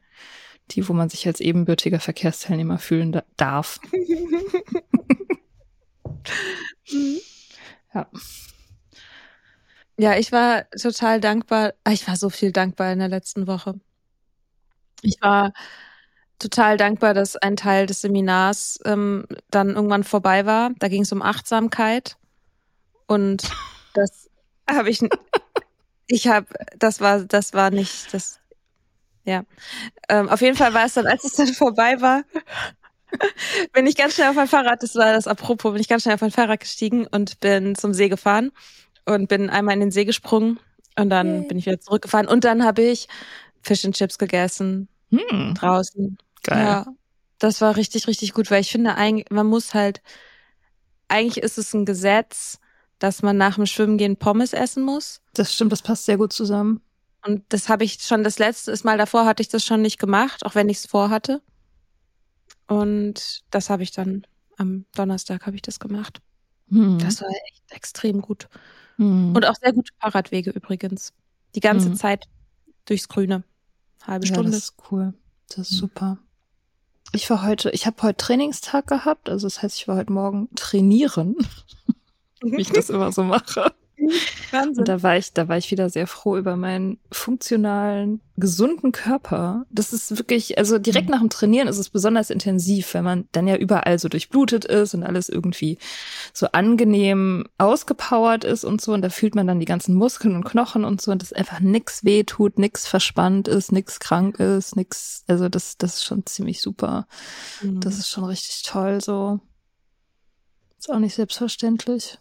die, 0.71 0.87
wo 0.87 0.93
man 0.93 1.09
sich 1.09 1.27
als 1.27 1.39
ebenbürtiger 1.39 1.99
Verkehrsteilnehmer 1.99 2.77
fühlen 2.79 3.11
da 3.11 3.23
darf. 3.37 3.79
Ja. 7.93 8.07
Ja, 9.97 10.17
ich 10.17 10.31
war 10.31 10.67
total 10.71 11.21
dankbar. 11.21 11.73
Ah, 11.83 11.91
Ich 11.91 12.07
war 12.07 12.15
so 12.15 12.29
viel 12.29 12.51
dankbar 12.51 12.91
in 12.91 12.99
der 12.99 13.07
letzten 13.09 13.45
Woche. 13.45 13.79
Ich 15.01 15.17
war 15.21 15.53
total 16.43 16.77
dankbar, 16.77 17.13
dass 17.13 17.35
ein 17.35 17.55
Teil 17.55 17.85
des 17.85 18.01
Seminars 18.01 18.79
ähm, 18.85 19.25
dann 19.49 19.69
irgendwann 19.69 20.03
vorbei 20.03 20.45
war. 20.45 20.71
Da 20.79 20.89
ging 20.89 21.03
es 21.03 21.11
um 21.11 21.21
Achtsamkeit. 21.21 22.17
Und 23.07 23.43
das 23.93 24.29
habe 24.69 24.89
ich, 24.89 24.99
ich 26.07 26.27
habe, 26.27 26.47
das 26.77 27.01
war, 27.01 27.21
das 27.21 27.53
war 27.53 27.71
nicht, 27.71 28.13
das, 28.13 28.39
ja. 29.23 29.43
Ähm, 30.09 30.29
auf 30.29 30.41
jeden 30.41 30.57
Fall 30.57 30.73
war 30.73 30.85
es 30.85 30.93
dann, 30.93 31.07
als 31.07 31.23
es 31.23 31.33
dann 31.33 31.47
vorbei 31.53 32.01
war, 32.01 32.23
bin 33.73 33.85
ich 33.85 33.95
ganz 33.95 34.15
schnell 34.15 34.29
auf 34.29 34.35
mein 34.35 34.47
Fahrrad, 34.47 34.81
das 34.81 34.95
war 34.95 35.13
das 35.13 35.27
apropos, 35.27 35.71
bin 35.71 35.81
ich 35.81 35.87
ganz 35.87 36.01
schnell 36.01 36.15
auf 36.15 36.21
mein 36.21 36.31
Fahrrad 36.31 36.59
gestiegen 36.59 37.05
und 37.07 37.39
bin 37.39 37.75
zum 37.75 37.93
See 37.93 38.09
gefahren 38.09 38.51
und 39.05 39.27
bin 39.27 39.51
einmal 39.51 39.75
in 39.75 39.81
den 39.81 39.91
See 39.91 40.03
gesprungen 40.03 40.59
und 40.97 41.09
dann 41.09 41.39
okay. 41.39 41.47
bin 41.47 41.57
ich 41.59 41.67
wieder 41.67 41.79
zurückgefahren 41.79 42.27
und 42.27 42.43
dann 42.43 42.65
habe 42.65 42.81
ich 42.81 43.07
Fish 43.61 43.85
and 43.85 43.95
Chips 43.95 44.17
gegessen 44.17 44.89
hm. 45.11 45.53
draußen. 45.53 46.17
Geil. 46.43 46.63
Ja, 46.63 46.85
das 47.39 47.61
war 47.61 47.75
richtig, 47.75 48.07
richtig 48.07 48.33
gut, 48.33 48.51
weil 48.51 48.61
ich 48.61 48.71
finde, 48.71 48.95
eigentlich, 48.95 49.29
man 49.29 49.47
muss 49.47 49.73
halt, 49.73 50.01
eigentlich 51.07 51.43
ist 51.43 51.57
es 51.57 51.73
ein 51.73 51.85
Gesetz, 51.85 52.59
dass 52.99 53.21
man 53.21 53.37
nach 53.37 53.55
dem 53.55 53.65
Schwimmen 53.65 53.97
gehen 53.97 54.17
Pommes 54.17 54.53
essen 54.53 54.83
muss. 54.83 55.21
Das 55.33 55.53
stimmt, 55.53 55.71
das 55.71 55.81
passt 55.81 56.05
sehr 56.05 56.17
gut 56.17 56.31
zusammen. 56.31 56.81
Und 57.25 57.43
das 57.49 57.69
habe 57.69 57.83
ich 57.83 58.01
schon 58.01 58.23
das 58.23 58.39
letzte 58.39 58.77
Mal 58.83 58.97
davor 58.97 59.25
hatte 59.25 59.41
ich 59.41 59.49
das 59.49 59.65
schon 59.65 59.81
nicht 59.81 59.99
gemacht, 59.99 60.45
auch 60.45 60.55
wenn 60.55 60.69
ich 60.69 60.77
es 60.77 60.85
vorhatte. 60.85 61.41
Und 62.67 63.43
das 63.49 63.69
habe 63.69 63.83
ich 63.83 63.91
dann 63.91 64.25
am 64.57 64.85
Donnerstag 64.95 65.45
habe 65.45 65.55
ich 65.55 65.61
das 65.61 65.79
gemacht. 65.79 66.21
Hm. 66.69 66.99
Das 66.99 67.21
war 67.21 67.29
echt 67.29 67.71
extrem 67.71 68.21
gut. 68.21 68.47
Hm. 68.97 69.35
Und 69.35 69.45
auch 69.45 69.55
sehr 69.55 69.73
gute 69.73 69.91
Fahrradwege 69.99 70.51
übrigens. 70.51 71.13
Die 71.55 71.59
ganze 71.59 71.87
hm. 71.87 71.95
Zeit 71.95 72.27
durchs 72.85 73.07
Grüne. 73.07 73.43
Halbe 74.03 74.27
Stunde. 74.27 74.51
Ja, 74.51 74.55
das 74.55 74.63
ist 74.65 74.75
cool. 74.91 75.13
Das 75.49 75.57
ist 75.59 75.71
hm. 75.71 75.77
super. 75.77 76.17
Ich 77.15 77.29
war 77.29 77.43
heute, 77.43 77.69
ich 77.69 77.85
habe 77.85 78.01
heute 78.01 78.17
Trainingstag 78.17 78.87
gehabt, 78.87 79.29
also 79.29 79.45
das 79.45 79.61
heißt, 79.61 79.77
ich 79.77 79.87
war 79.87 79.97
heute 79.97 80.11
Morgen 80.11 80.49
trainieren, 80.55 81.35
wie 82.41 82.61
ich 82.61 82.71
das 82.71 82.89
immer 82.89 83.11
so 83.11 83.23
mache. 83.23 83.71
Wahnsinn. 84.53 84.81
Und 84.81 84.87
da 84.87 85.03
war 85.03 85.17
ich, 85.17 85.33
da 85.33 85.47
war 85.47 85.57
ich 85.57 85.71
wieder 85.71 85.89
sehr 85.89 86.07
froh 86.07 86.37
über 86.37 86.55
meinen 86.55 86.99
funktionalen, 87.11 88.21
gesunden 88.35 88.91
Körper. 88.91 89.65
Das 89.69 89.93
ist 89.93 90.17
wirklich, 90.17 90.57
also 90.57 90.79
direkt 90.79 91.09
nach 91.09 91.19
dem 91.19 91.29
Trainieren 91.29 91.67
ist 91.67 91.77
es 91.77 91.89
besonders 91.89 92.29
intensiv, 92.29 92.93
wenn 92.93 93.03
man 93.03 93.27
dann 93.31 93.47
ja 93.47 93.55
überall 93.55 93.99
so 93.99 94.09
durchblutet 94.09 94.65
ist 94.65 94.93
und 94.95 95.03
alles 95.03 95.29
irgendwie 95.29 95.77
so 96.33 96.47
angenehm 96.51 97.45
ausgepowert 97.57 98.43
ist 98.43 98.63
und 98.63 98.81
so. 98.81 98.93
Und 98.93 99.01
da 99.01 99.09
fühlt 99.09 99.35
man 99.35 99.45
dann 99.45 99.59
die 99.59 99.65
ganzen 99.65 99.93
Muskeln 99.95 100.35
und 100.35 100.45
Knochen 100.45 100.83
und 100.83 101.01
so 101.01 101.11
und 101.11 101.21
dass 101.21 101.33
einfach 101.33 101.59
nix 101.59 102.03
weh 102.03 102.23
tut, 102.23 102.57
nix 102.57 102.87
verspannt 102.87 103.47
ist, 103.47 103.71
nix 103.71 103.99
krank 103.99 104.39
ist, 104.39 104.75
nix, 104.75 105.23
also 105.27 105.49
das, 105.49 105.77
das 105.77 105.95
ist 105.95 106.05
schon 106.05 106.25
ziemlich 106.25 106.61
super. 106.61 107.07
Mhm. 107.61 107.81
Das 107.81 107.97
ist 107.97 108.09
schon 108.09 108.25
richtig 108.25 108.63
toll, 108.63 109.01
so. 109.01 109.39
Ist 110.79 110.91
auch 110.91 110.99
nicht 110.99 111.15
selbstverständlich. 111.15 112.17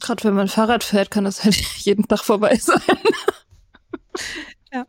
Gerade 0.00 0.24
wenn 0.24 0.34
man 0.34 0.48
Fahrrad 0.48 0.84
fährt, 0.84 1.10
kann 1.10 1.24
das 1.24 1.44
halt 1.44 1.56
jeden 1.78 2.08
Tag 2.08 2.20
vorbei 2.24 2.56
sein. 2.56 2.80
ja. 4.72 4.86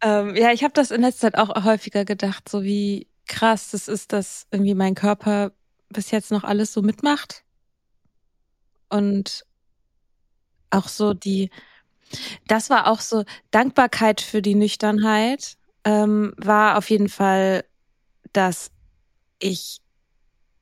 Ähm, 0.00 0.36
ja, 0.36 0.52
ich 0.52 0.62
habe 0.64 0.74
das 0.74 0.90
in 0.90 1.00
letzter 1.00 1.32
Zeit 1.32 1.38
auch 1.38 1.64
häufiger 1.64 2.04
gedacht, 2.04 2.48
so 2.48 2.62
wie 2.62 3.08
krass 3.26 3.70
das 3.70 3.88
ist, 3.88 4.12
dass 4.12 4.46
irgendwie 4.50 4.74
mein 4.74 4.94
Körper 4.94 5.52
bis 5.88 6.10
jetzt 6.10 6.30
noch 6.30 6.44
alles 6.44 6.72
so 6.72 6.82
mitmacht. 6.82 7.44
Und 8.90 9.44
auch 10.70 10.88
so 10.88 11.14
die, 11.14 11.50
das 12.46 12.70
war 12.70 12.88
auch 12.88 13.00
so 13.00 13.24
Dankbarkeit 13.50 14.20
für 14.20 14.42
die 14.42 14.54
Nüchternheit, 14.54 15.56
ähm, 15.84 16.34
war 16.36 16.76
auf 16.76 16.90
jeden 16.90 17.08
Fall, 17.08 17.64
dass 18.32 18.70
ich 19.38 19.80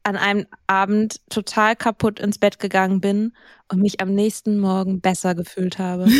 an 0.04 0.16
einem 0.16 0.46
Abend 0.66 1.20
total 1.30 1.76
kaputt 1.76 2.20
ins 2.20 2.38
Bett 2.38 2.58
gegangen 2.58 3.00
bin 3.00 3.34
und 3.70 3.80
mich 3.80 4.00
am 4.00 4.14
nächsten 4.14 4.58
Morgen 4.58 5.00
besser 5.00 5.34
gefühlt 5.34 5.78
habe. 5.78 6.06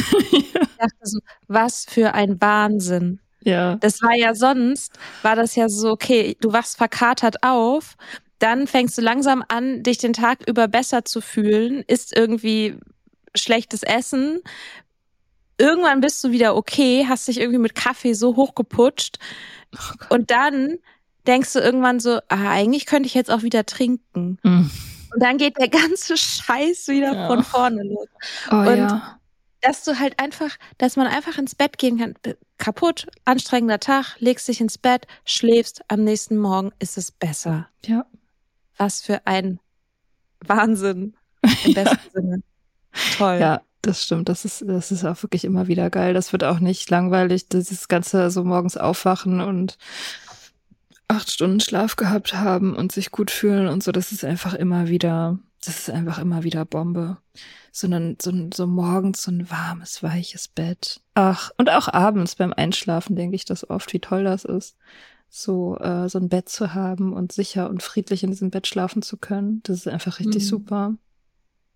Ich 0.85 0.89
dachte 0.89 1.07
so, 1.07 1.21
was 1.47 1.85
für 1.89 2.13
ein 2.15 2.41
Wahnsinn. 2.41 3.21
Ja. 3.45 3.77
Das 3.77 4.03
war 4.03 4.17
ja 4.17 4.35
sonst, 4.35 4.99
war 5.23 5.37
das 5.37 5.55
ja 5.55 5.69
so, 5.69 5.91
okay, 5.91 6.37
du 6.41 6.53
wachst 6.53 6.77
verkatert 6.77 7.45
auf, 7.45 7.95
dann 8.41 8.67
fängst 8.67 8.99
du 8.99 9.03
langsam 9.03 9.45
an, 9.49 9.85
dich 9.85 9.99
den 9.99 10.13
Tag 10.13 10.41
über 10.49 10.67
besser 10.67 11.05
zu 11.05 11.21
fühlen, 11.21 11.85
isst 11.87 12.17
irgendwie 12.17 12.77
schlechtes 13.37 13.85
Essen. 13.85 14.41
Irgendwann 15.59 16.01
bist 16.01 16.23
du 16.25 16.31
wieder 16.33 16.57
okay, 16.57 17.07
hast 17.09 17.29
dich 17.29 17.39
irgendwie 17.39 17.61
mit 17.61 17.75
Kaffee 17.75 18.15
so 18.15 18.37
hochgeputscht. 18.37 19.19
Oh 19.75 20.15
und 20.15 20.31
dann 20.31 20.79
denkst 21.27 21.53
du 21.53 21.61
irgendwann 21.61 22.01
so, 22.01 22.19
ah, 22.29 22.51
eigentlich 22.51 22.87
könnte 22.87 23.07
ich 23.07 23.15
jetzt 23.15 23.31
auch 23.31 23.43
wieder 23.43 23.65
trinken. 23.67 24.39
Mhm. 24.43 24.71
Und 25.15 25.23
dann 25.23 25.39
geht 25.39 25.59
der 25.59 25.69
ganze 25.69 26.17
Scheiß 26.17 26.89
wieder 26.89 27.15
ja. 27.15 27.27
von 27.27 27.45
vorne 27.45 27.83
los. 27.83 28.09
Oh, 28.51 28.57
und 28.57 28.79
ja. 28.79 29.19
dass 29.61 29.85
du 29.85 29.99
halt 29.99 30.19
einfach, 30.19 30.57
dass 30.79 30.97
man 30.97 31.07
einfach 31.07 31.39
ins 31.39 31.55
Bett 31.55 31.79
gehen 31.79 31.99
kann, 31.99 32.15
kaputt, 32.59 33.07
anstrengender 33.25 33.81
Tag, 33.81 34.17
legst 34.19 34.49
dich 34.49 34.61
ins 34.61 34.79
Bett, 34.79 35.07
schläfst, 35.25 35.83
am 35.89 36.05
nächsten 36.05 36.39
Morgen 36.39 36.73
ist 36.79 36.97
es 36.97 37.11
besser. 37.11 37.69
Ja. 37.85 38.07
Was 38.79 39.03
für 39.03 39.27
ein 39.27 39.61
Wahnsinn 40.47 41.15
im 41.65 41.75
besten 41.75 41.99
ja. 41.99 42.11
Sinne. 42.13 42.43
Toll. 43.17 43.39
Ja, 43.39 43.63
das 43.83 44.05
stimmt. 44.05 44.29
Das 44.29 44.45
ist, 44.45 44.65
das 44.67 44.93
ist 44.93 45.05
auch 45.05 45.23
wirklich 45.23 45.45
immer 45.45 45.67
wieder 45.67 45.91
geil. 45.91 46.15
Das 46.15 46.33
wird 46.33 46.45
auch 46.45 46.61
nicht 46.61 46.89
langweilig, 46.89 47.49
dieses 47.49 47.89
ganze 47.89 48.31
so 48.31 48.45
morgens 48.45 48.77
aufwachen 48.77 49.41
und 49.41 49.77
acht 51.13 51.31
Stunden 51.31 51.61
Schlaf 51.61 51.97
gehabt 51.97 52.35
haben 52.35 52.75
und 52.75 52.93
sich 52.93 53.11
gut 53.11 53.31
fühlen 53.31 53.69
und 53.69 53.83
so, 53.83 53.93
das 53.93 54.13
ist 54.13 54.25
einfach 54.25 54.55
immer 54.55 54.89
wieder, 54.89 55.39
das 55.65 55.81
ist 55.81 55.91
einfach 55.91 56.19
immer 56.19 56.43
wieder 56.43 56.65
Bombe. 56.65 57.19
Sondern 57.75 58.17
so, 58.21 58.33
so 58.53 58.67
morgens 58.67 59.23
so 59.23 59.31
ein 59.31 59.51
warmes, 59.51 60.03
weiches 60.03 60.49
Bett. 60.49 61.01
Ach, 61.15 61.51
und 61.57 61.71
auch 61.71 61.89
abends 61.89 62.35
beim 62.35 62.53
Einschlafen 62.53 63.17
denke 63.17 63.35
ich 63.37 63.47
das 63.47 63.69
oft, 63.71 63.93
wie 63.95 64.01
toll 64.01 64.25
das 64.25 64.45
ist, 64.45 64.77
so, 65.31 65.79
äh, 65.79 66.09
so 66.09 66.19
ein 66.19 66.29
Bett 66.29 66.51
zu 66.51 66.75
haben 66.75 67.15
und 67.15 67.33
sicher 67.33 67.71
und 67.71 67.83
friedlich 67.83 68.23
in 68.25 68.31
diesem 68.31 68.51
Bett 68.51 68.67
schlafen 68.67 69.01
zu 69.01 69.17
können. 69.17 69.63
Das 69.63 69.79
ist 69.79 69.89
einfach 69.89 70.19
richtig 70.19 70.43
mhm. 70.43 70.49
super. 70.49 70.95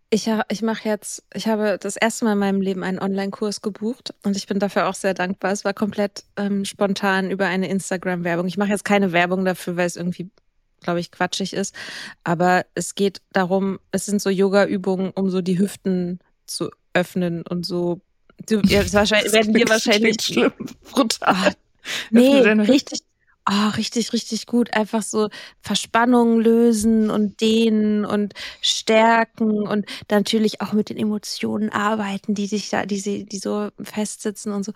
Ich, 0.08 0.30
ich 0.48 0.62
mache 0.62 0.88
jetzt, 0.88 1.24
ich 1.34 1.48
habe 1.48 1.78
das 1.80 1.96
erste 1.96 2.24
Mal 2.24 2.34
in 2.34 2.38
meinem 2.38 2.60
Leben 2.60 2.84
einen 2.84 3.00
Online-Kurs 3.00 3.60
gebucht 3.60 4.14
und 4.22 4.36
ich 4.36 4.46
bin 4.46 4.60
dafür 4.60 4.88
auch 4.88 4.94
sehr 4.94 5.14
dankbar. 5.14 5.50
Es 5.50 5.64
war 5.64 5.74
komplett 5.74 6.24
ähm, 6.36 6.64
spontan 6.64 7.30
über 7.30 7.46
eine 7.46 7.68
Instagram-Werbung. 7.68 8.46
Ich 8.46 8.56
mache 8.56 8.70
jetzt 8.70 8.84
keine 8.84 9.10
Werbung 9.10 9.44
dafür, 9.44 9.76
weil 9.76 9.86
es 9.86 9.96
irgendwie, 9.96 10.30
glaube 10.80 11.00
ich, 11.00 11.10
quatschig 11.10 11.54
ist. 11.54 11.74
Aber 12.22 12.66
es 12.74 12.94
geht 12.94 13.20
darum, 13.32 13.80
es 13.90 14.06
sind 14.06 14.22
so 14.22 14.30
Yoga-Übungen, 14.30 15.10
um 15.10 15.28
so 15.28 15.40
die 15.40 15.58
Hüften 15.58 16.20
zu 16.46 16.70
öffnen 16.94 17.42
und 17.42 17.66
so. 17.66 18.00
Du, 18.48 18.60
ja, 18.60 18.80
wahrscheinlich, 18.92 19.32
werden 19.32 19.54
wir 19.54 19.68
wahrscheinlich. 19.68 20.16
Schlimm, 20.20 20.52
brutal. 20.88 21.34
Ah, 21.34 21.52
nee, 22.10 22.42
richtig, 22.42 23.00
oh, 23.48 23.68
richtig, 23.76 24.12
richtig 24.12 24.46
gut. 24.46 24.74
Einfach 24.74 25.02
so 25.02 25.28
Verspannungen 25.60 26.40
lösen 26.40 27.10
und 27.10 27.40
dehnen 27.40 28.04
und 28.04 28.34
stärken 28.60 29.66
und 29.66 29.86
natürlich 30.10 30.60
auch 30.60 30.72
mit 30.72 30.90
den 30.90 30.96
Emotionen 30.96 31.70
arbeiten, 31.70 32.34
die 32.34 32.46
sich 32.46 32.68
da, 32.70 32.86
die, 32.86 33.24
die 33.24 33.38
so 33.38 33.70
festsitzen 33.80 34.52
und 34.52 34.64
so. 34.64 34.72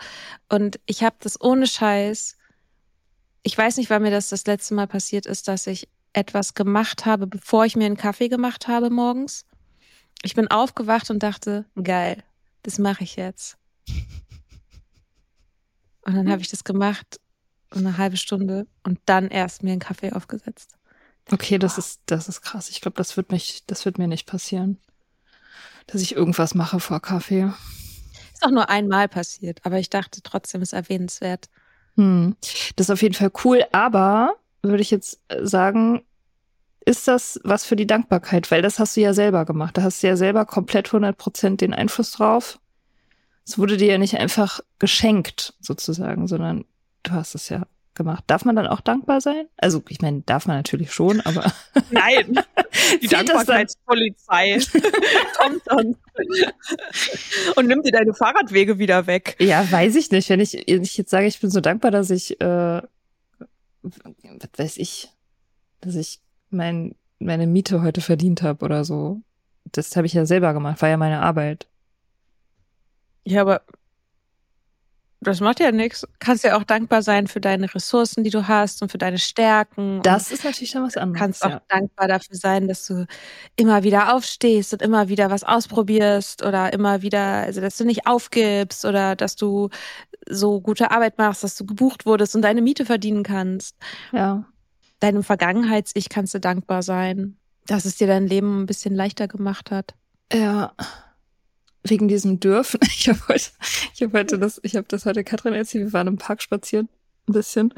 Und 0.49 0.79
ich 0.87 1.03
habe 1.03 1.17
das 1.21 1.41
ohne 1.41 1.67
Scheiß. 1.67 2.37
Ich 3.43 3.57
weiß 3.57 3.77
nicht, 3.79 3.91
wann 3.91 4.03
mir 4.03 4.11
das 4.11 4.29
das 4.29 4.47
letzte 4.47 4.75
Mal 4.75 4.87
passiert 4.87 5.27
ist, 5.27 5.49
dass 5.49 5.67
ich 5.67 5.89
etwas 6.13 6.55
gemacht 6.55 7.07
habe, 7.07 7.27
bevor 7.27 7.65
ich 7.65 7.77
mir 7.77 7.87
einen 7.87 7.97
Kaffee 7.97 8.29
gemacht 8.29 8.69
habe 8.69 8.91
morgens. 8.91 9.47
Ich 10.23 10.35
bin 10.35 10.49
aufgewacht 10.49 11.11
und 11.11 11.23
dachte, 11.23 11.65
geil, 11.83 12.23
das 12.63 12.79
mache 12.79 13.05
ich 13.05 13.17
jetzt. 13.17 13.57
Und 16.03 16.15
dann 16.17 16.31
habe 16.31 16.43
ich 16.43 16.49
das 16.49 16.65
gemacht 16.65 17.21
eine 17.79 17.99
halbe 17.99 18.17
Stunde 18.17 18.67
und 18.83 18.99
dann 19.07 19.29
erst 19.29 19.63
mir 19.63 19.73
einen 19.73 19.81
Kaffee 19.81 20.13
aufgesetzt. 20.13 20.77
Okay, 21.31 21.59
das 21.59 21.79
ist, 21.79 22.01
das 22.07 22.29
ist 22.29 22.43
krass. 22.43 22.71
Ich 22.71 22.81
glaube, 22.81 22.97
das 22.97 23.17
wird 23.17 23.31
mich, 23.31 23.65
das 23.67 23.85
wird 23.85 23.99
mir 23.99 24.09
nicht 24.09 24.27
passieren. 24.27 24.79
Dass 25.87 26.03
ich 26.03 26.15
irgendwas 26.15 26.55
mache 26.55 26.81
vor 26.81 27.01
Kaffee. 27.01 27.53
Ist 28.33 28.45
auch 28.45 28.51
nur 28.51 28.69
einmal 28.69 29.09
passiert, 29.09 29.61
aber 29.65 29.79
ich 29.79 29.91
dachte 29.91 30.23
trotzdem, 30.23 30.63
ist 30.63 30.73
erwähnenswert. 30.73 31.49
Hm. 31.97 32.37
Das 32.77 32.87
ist 32.87 32.91
auf 32.91 33.03
jeden 33.03 33.15
Fall 33.15 33.31
cool, 33.45 33.65
aber 33.73 34.35
würde 34.63 34.83
ich 34.83 34.91
jetzt 34.91 35.21
sagen, 35.43 36.03
ist 36.85 37.07
das 37.09 37.41
was 37.45 37.65
für 37.65 37.77
die 37.77 37.87
Dankbarkeit? 37.87 38.51
Weil 38.51 38.63
das 38.63 38.79
hast 38.79 38.97
du 38.97 39.01
ja 39.01 39.13
selber 39.13 39.45
gemacht. 39.45 39.77
Da 39.77 39.83
hast 39.83 40.03
du 40.03 40.09
ja 40.09 40.17
selber 40.17 40.47
komplett 40.47 40.89
100 40.89 41.17
Prozent 41.17 41.61
den 41.61 41.75
Einfluss 41.75 42.13
drauf. 42.13 42.59
Es 43.47 43.59
wurde 43.59 43.77
dir 43.77 43.89
ja 43.89 43.99
nicht 43.99 44.17
einfach 44.17 44.61
geschenkt, 44.79 45.55
sozusagen, 45.61 46.27
sondern 46.27 46.65
du 47.03 47.13
hast 47.13 47.35
es 47.35 47.49
ja 47.49 47.67
gemacht. 47.95 48.25
Darf 48.27 48.45
man 48.45 48.57
dann 48.57 48.67
auch 48.67 48.81
dankbar 48.81 49.21
sein? 49.21 49.47
Also, 49.57 49.83
ich 49.89 50.01
meine, 50.01 50.23
darf 50.23 50.47
man 50.47 50.57
natürlich 50.57 50.93
schon, 50.93 51.21
aber. 51.21 51.53
Nein, 51.91 52.39
die 53.03 53.09
Dankbarkeitspolizei 53.09 54.59
kommt 55.37 55.63
dann 55.67 55.97
und 57.57 57.67
nimmt 57.67 57.87
dir 57.87 57.93
deine 57.93 58.15
Fahrradwege 58.15 58.79
wieder 58.79 59.07
weg. 59.07 59.37
Ja, 59.39 59.71
weiß 59.71 59.97
ich 59.97 60.11
nicht. 60.11 60.29
Wenn 60.31 60.41
ich, 60.41 60.53
wenn 60.53 60.83
ich 60.83 60.97
jetzt 60.97 61.11
sage, 61.11 61.27
ich 61.27 61.41
bin 61.41 61.51
so 61.51 61.61
dankbar, 61.61 61.91
dass 61.91 62.11
ich, 62.11 62.41
äh, 62.41 62.83
was 63.83 64.51
weiß 64.57 64.77
ich, 64.79 65.11
dass 65.81 65.95
ich 65.95 66.21
mein, 66.51 66.95
meine 67.19 67.47
Miete 67.47 67.83
heute 67.83 68.01
verdient 68.01 68.43
habe 68.43 68.65
oder 68.65 68.85
so. 68.85 69.21
Das 69.73 69.95
habe 69.97 70.07
ich 70.07 70.15
ja 70.15 70.27
selber 70.27 70.53
gemacht, 70.53 70.81
war 70.83 70.89
ja 70.89 70.97
meine 70.97 71.21
Arbeit. 71.21 71.67
Ja, 73.25 73.43
aber 73.43 73.63
das 75.23 75.41
macht 75.41 75.61
ja 75.61 75.71
nichts. 75.71 76.07
Kannst 76.19 76.45
ja 76.45 76.57
auch 76.57 76.65
dankbar 76.65 77.03
sein 77.03 77.27
für 77.27 77.41
deine 77.41 77.73
Ressourcen, 77.75 78.25
die 78.25 78.31
du 78.31 78.49
hast 78.49 78.81
und 78.81 78.91
für 78.91 78.97
deine 78.97 79.19
Stärken. 79.19 80.01
Das 80.03 80.33
ist 80.33 80.45
natürlich 80.45 80.73
dann 80.73 80.85
was 80.85 80.97
anderes. 80.97 81.21
Kannst 81.21 81.45
auch 81.45 81.51
ja. 81.51 81.63
dankbar 81.69 82.09
dafür 82.09 82.37
sein, 82.37 82.69
dass 82.69 82.87
du 82.87 83.07
immer 83.57 83.83
wieder 83.83 84.15
aufstehst 84.15 84.73
und 84.73 84.81
immer 84.81 85.09
wieder 85.09 85.31
was 85.31 85.45
ausprobierst 85.45 86.43
oder 86.43 86.73
immer 86.73 87.03
wieder, 87.03 87.21
also 87.21 87.61
dass 87.61 87.77
du 87.77 87.85
nicht 87.85 88.07
aufgibst 88.07 88.87
oder 88.87 89.15
dass 89.15 89.37
du 89.37 89.69
so 90.27 90.61
gute 90.61 90.91
Arbeit 90.91 91.19
machst, 91.19 91.45
dass 91.45 91.55
du 91.55 91.67
gebucht 91.67 92.07
wurdest 92.07 92.35
und 92.35 92.43
deine 92.43 92.63
Miete 92.63 92.87
verdienen 92.87 93.23
kannst. 93.23 93.77
Ja. 94.13 94.47
Deinem 95.01 95.23
Vergangenheits-Ich 95.23 96.09
kannst 96.09 96.35
du 96.35 96.41
dankbar 96.41 96.83
sein, 96.83 97.37
dass 97.67 97.85
es 97.85 97.97
dir 97.97 98.07
dein 98.07 98.27
Leben 98.27 98.63
ein 98.63 98.67
bisschen 98.67 98.95
leichter 98.95 99.29
gemacht 99.29 99.71
hat. 99.71 99.95
Ja 100.33 100.73
wegen 101.83 102.09
diesem 102.09 102.41
Dürfen. 102.41 102.81
Ich 102.87 103.09
habe 103.09 103.21
heute, 103.29 103.51
ich 103.95 104.03
habe 104.03 104.19
heute 104.19 104.39
das, 104.39 104.61
ich 104.63 104.77
habe 104.77 104.87
das 104.89 105.07
heute 105.07 105.25
Katrin 105.25 105.55
erzählt. 105.55 105.87
Wir 105.87 105.93
waren 105.93 106.07
im 106.07 106.19
Park 106.19 106.43
spazieren, 106.43 106.89
ein 107.29 107.33
bisschen. 107.33 107.73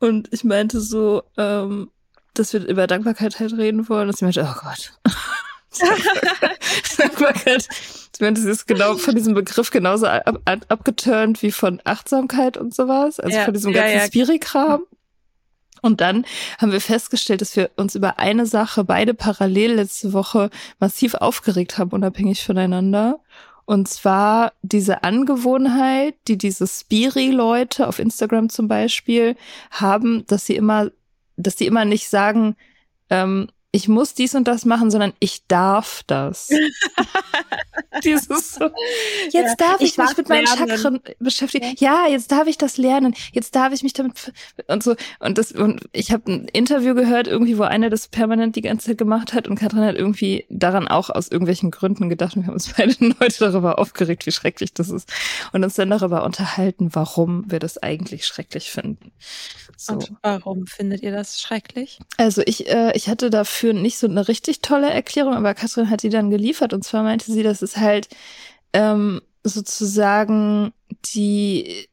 Und 0.00 0.32
ich 0.32 0.44
meinte 0.44 0.80
so, 0.80 1.22
ähm, 1.36 1.90
dass 2.34 2.52
wir 2.52 2.66
über 2.66 2.86
Dankbarkeit 2.86 3.38
halt 3.38 3.52
reden 3.56 3.88
wollen. 3.88 4.08
Und 4.08 4.16
sie 4.16 4.24
meinte, 4.24 4.42
oh 4.42 4.60
Gott. 4.60 4.92
Dankbarkeit. 6.98 7.68
Ich 8.12 8.20
meinte, 8.20 8.40
sie 8.40 8.50
ist 8.50 8.66
genau 8.66 8.96
von 8.96 9.14
diesem 9.14 9.34
Begriff 9.34 9.70
genauso 9.70 10.06
ab, 10.06 10.40
ab, 10.44 10.66
abgeturnt 10.68 11.42
wie 11.42 11.52
von 11.52 11.80
Achtsamkeit 11.84 12.56
und 12.56 12.74
sowas. 12.74 13.18
Also 13.20 13.36
ja, 13.36 13.44
von 13.44 13.54
diesem 13.54 13.72
ganzen 13.72 13.96
ja, 13.96 14.00
ja. 14.00 14.06
Spiri-Kram. 14.06 14.84
Und 15.84 16.00
dann 16.00 16.24
haben 16.56 16.72
wir 16.72 16.80
festgestellt, 16.80 17.42
dass 17.42 17.56
wir 17.56 17.70
uns 17.76 17.94
über 17.94 18.18
eine 18.18 18.46
Sache 18.46 18.84
beide 18.84 19.12
parallel 19.12 19.74
letzte 19.74 20.14
Woche 20.14 20.48
massiv 20.80 21.12
aufgeregt 21.12 21.76
haben, 21.76 21.90
unabhängig 21.90 22.42
voneinander. 22.42 23.20
Und 23.66 23.86
zwar 23.86 24.54
diese 24.62 25.04
Angewohnheit, 25.04 26.14
die 26.26 26.38
diese 26.38 26.66
Spiri-Leute 26.66 27.86
auf 27.86 27.98
Instagram 27.98 28.48
zum 28.48 28.66
Beispiel 28.66 29.36
haben, 29.70 30.26
dass 30.26 30.46
sie 30.46 30.56
immer, 30.56 30.90
dass 31.36 31.58
sie 31.58 31.66
immer 31.66 31.84
nicht 31.84 32.08
sagen, 32.08 32.56
ähm, 33.10 33.48
ich 33.70 33.86
muss 33.86 34.14
dies 34.14 34.34
und 34.34 34.48
das 34.48 34.64
machen, 34.64 34.90
sondern 34.90 35.12
ich 35.18 35.46
darf 35.48 36.02
das. 36.06 36.48
Dieses 38.04 38.54
so, 38.54 38.70
jetzt 39.30 39.34
ja, 39.34 39.54
darf 39.56 39.80
ich, 39.80 39.92
ich 39.92 39.98
mich 39.98 40.16
mit 40.16 40.28
meinen 40.28 40.46
lernen. 40.46 40.68
Chakren 40.68 41.00
beschäftigen. 41.18 41.74
Ja. 41.78 42.06
ja, 42.06 42.10
jetzt 42.10 42.32
darf 42.32 42.46
ich 42.46 42.58
das 42.58 42.76
lernen. 42.76 43.14
Jetzt 43.32 43.54
darf 43.54 43.72
ich 43.72 43.82
mich 43.82 43.92
damit 43.92 44.32
und 44.66 44.82
so 44.82 44.96
und 45.20 45.38
das 45.38 45.52
und 45.52 45.82
ich 45.92 46.10
habe 46.10 46.32
ein 46.32 46.48
Interview 46.48 46.94
gehört 46.94 47.26
irgendwie, 47.26 47.58
wo 47.58 47.62
einer 47.62 47.90
das 47.90 48.08
permanent 48.08 48.56
die 48.56 48.62
ganze 48.62 48.88
Zeit 48.88 48.98
gemacht 48.98 49.32
hat 49.32 49.46
und 49.48 49.56
Katrin 49.56 49.84
hat 49.84 49.96
irgendwie 49.96 50.46
daran 50.48 50.88
auch 50.88 51.10
aus 51.10 51.28
irgendwelchen 51.28 51.70
Gründen 51.70 52.08
gedacht. 52.08 52.36
Wir 52.36 52.46
haben 52.46 52.54
uns 52.54 52.72
beide 52.76 52.94
heute 53.20 53.38
darüber 53.38 53.78
aufgeregt, 53.78 54.26
wie 54.26 54.32
schrecklich 54.32 54.74
das 54.74 54.90
ist 54.90 55.12
und 55.52 55.62
uns 55.62 55.74
dann 55.74 55.90
darüber 55.90 56.24
unterhalten, 56.24 56.90
warum 56.92 57.50
wir 57.50 57.58
das 57.58 57.78
eigentlich 57.78 58.26
schrecklich 58.26 58.70
finden. 58.70 59.12
So. 59.76 59.94
Und 59.94 60.12
warum 60.22 60.66
findet 60.66 61.02
ihr 61.02 61.12
das 61.12 61.40
schrecklich? 61.40 61.98
Also 62.16 62.42
ich 62.44 62.68
äh, 62.68 62.92
ich 62.94 63.08
hatte 63.08 63.30
dafür 63.30 63.72
nicht 63.72 63.98
so 63.98 64.06
eine 64.06 64.28
richtig 64.28 64.60
tolle 64.60 64.90
Erklärung, 64.90 65.34
aber 65.34 65.54
Katrin 65.54 65.90
hat 65.90 66.02
die 66.02 66.08
dann 66.08 66.30
geliefert. 66.30 66.72
Und 66.72 66.84
zwar 66.84 67.02
meinte 67.02 67.30
sie, 67.30 67.42
dass 67.42 67.62
es 67.62 67.76
halt 67.84 68.08
ähm, 68.72 69.20
sozusagen 69.44 70.72
die 71.14 71.88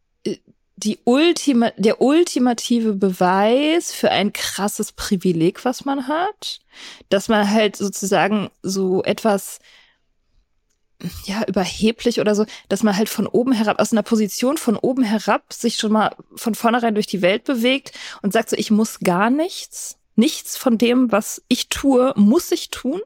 die 0.83 0.99
Ultima, 1.03 1.71
der 1.77 2.01
ultimative 2.01 2.93
Beweis 2.93 3.93
für 3.93 4.09
ein 4.09 4.33
krasses 4.33 4.91
Privileg, 4.91 5.63
was 5.63 5.85
man 5.85 6.07
hat, 6.07 6.59
dass 7.09 7.27
man 7.27 7.49
halt 7.49 7.75
sozusagen 7.75 8.49
so 8.63 9.03
etwas 9.03 9.59
ja, 11.25 11.43
überheblich 11.47 12.19
oder 12.19 12.35
so, 12.35 12.45
dass 12.69 12.83
man 12.83 12.95
halt 12.95 13.09
von 13.09 13.27
oben 13.27 13.53
herab, 13.53 13.79
aus 13.79 13.91
einer 13.91 14.03
Position 14.03 14.57
von 14.57 14.75
oben 14.75 15.03
herab 15.03 15.51
sich 15.53 15.77
schon 15.77 15.91
mal 15.91 16.15
von 16.35 16.55
vornherein 16.55 16.93
durch 16.93 17.07
die 17.07 17.21
Welt 17.21 17.43
bewegt 17.43 17.97
und 18.21 18.33
sagt 18.33 18.49
so, 18.49 18.55
ich 18.55 18.71
muss 18.71 18.99
gar 18.99 19.29
nichts. 19.29 19.97
Nichts 20.21 20.55
von 20.55 20.77
dem, 20.77 21.11
was 21.11 21.41
ich 21.47 21.69
tue, 21.69 22.13
muss 22.15 22.51
ich 22.51 22.69
tun. 22.69 23.01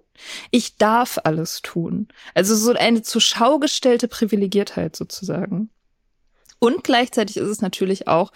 Ich 0.51 0.75
darf 0.75 1.17
alles 1.23 1.61
tun. 1.61 2.09
Also 2.33 2.57
so 2.57 2.73
eine 2.73 3.03
zur 3.03 3.21
Schau 3.21 3.57
gestellte 3.57 4.09
Privilegiertheit 4.09 4.97
sozusagen. 4.97 5.69
Und 6.59 6.83
gleichzeitig 6.83 7.37
ist 7.37 7.47
es 7.47 7.61
natürlich 7.61 8.09
auch 8.09 8.33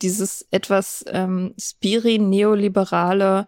dieses 0.00 0.46
etwas 0.50 1.04
ähm, 1.08 1.52
spiri-neoliberale, 1.60 3.46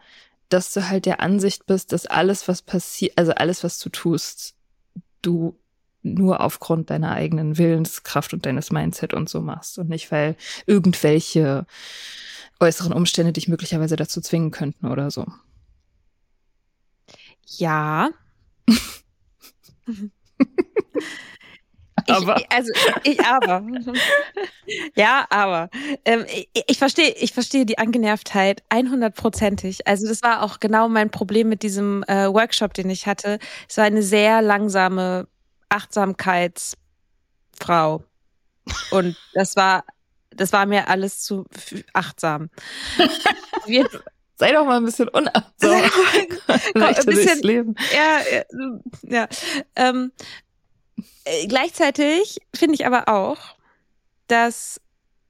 dass 0.50 0.74
du 0.74 0.86
halt 0.86 1.06
der 1.06 1.20
Ansicht 1.20 1.64
bist, 1.64 1.92
dass 1.92 2.04
alles, 2.04 2.46
was 2.46 2.60
passiert, 2.60 3.16
also 3.16 3.32
alles, 3.32 3.64
was 3.64 3.78
du 3.78 3.88
tust, 3.88 4.54
du 5.22 5.58
nur 6.04 6.40
aufgrund 6.40 6.90
deiner 6.90 7.12
eigenen 7.12 7.58
Willenskraft 7.58 8.32
und 8.34 8.46
deines 8.46 8.70
Mindset 8.70 9.14
und 9.14 9.28
so 9.28 9.40
machst 9.40 9.78
und 9.78 9.88
nicht, 9.88 10.12
weil 10.12 10.36
irgendwelche 10.66 11.66
äußeren 12.60 12.92
Umstände 12.92 13.32
dich 13.32 13.48
möglicherweise 13.48 13.96
dazu 13.96 14.20
zwingen 14.20 14.50
könnten 14.50 14.86
oder 14.86 15.10
so. 15.10 15.26
Ja. 17.46 18.10
aber. 22.08 22.36
Ich, 22.38 22.52
also 22.52 22.72
ich 23.02 23.20
aber. 23.24 23.66
ja, 24.96 25.26
aber. 25.30 25.70
Ähm, 26.04 26.26
ich, 26.28 26.48
ich 26.66 26.78
verstehe, 26.78 27.14
ich 27.18 27.32
verstehe 27.32 27.66
die 27.66 27.78
Angenervtheit 27.78 28.62
100%ig. 28.70 29.80
Also 29.86 30.06
das 30.06 30.22
war 30.22 30.42
auch 30.42 30.60
genau 30.60 30.88
mein 30.88 31.10
Problem 31.10 31.48
mit 31.48 31.62
diesem 31.62 32.02
äh, 32.04 32.32
Workshop, 32.32 32.74
den 32.74 32.90
ich 32.90 33.06
hatte. 33.06 33.38
Es 33.68 33.76
war 33.76 33.84
eine 33.84 34.02
sehr 34.02 34.42
langsame 34.42 35.28
Achtsamkeitsfrau. 35.68 38.02
Und 38.90 39.16
das 39.34 39.56
war 39.56 39.84
das 40.36 40.52
war 40.52 40.66
mir 40.66 40.88
alles 40.88 41.22
zu 41.22 41.46
achtsam. 41.92 42.50
Sei 44.36 44.52
doch 44.52 44.66
mal 44.66 44.78
ein 44.78 44.84
bisschen 44.84 45.08
unachtsam. 45.08 45.70
ein 46.74 47.06
bisschen, 47.06 47.40
Leben. 47.42 47.76
Ja, 47.94 48.20
ja. 49.02 49.28
Ähm, 49.76 50.10
äh, 51.24 51.46
gleichzeitig 51.46 52.40
finde 52.54 52.74
ich 52.74 52.84
aber 52.84 53.08
auch, 53.08 53.38
dass 54.26 54.80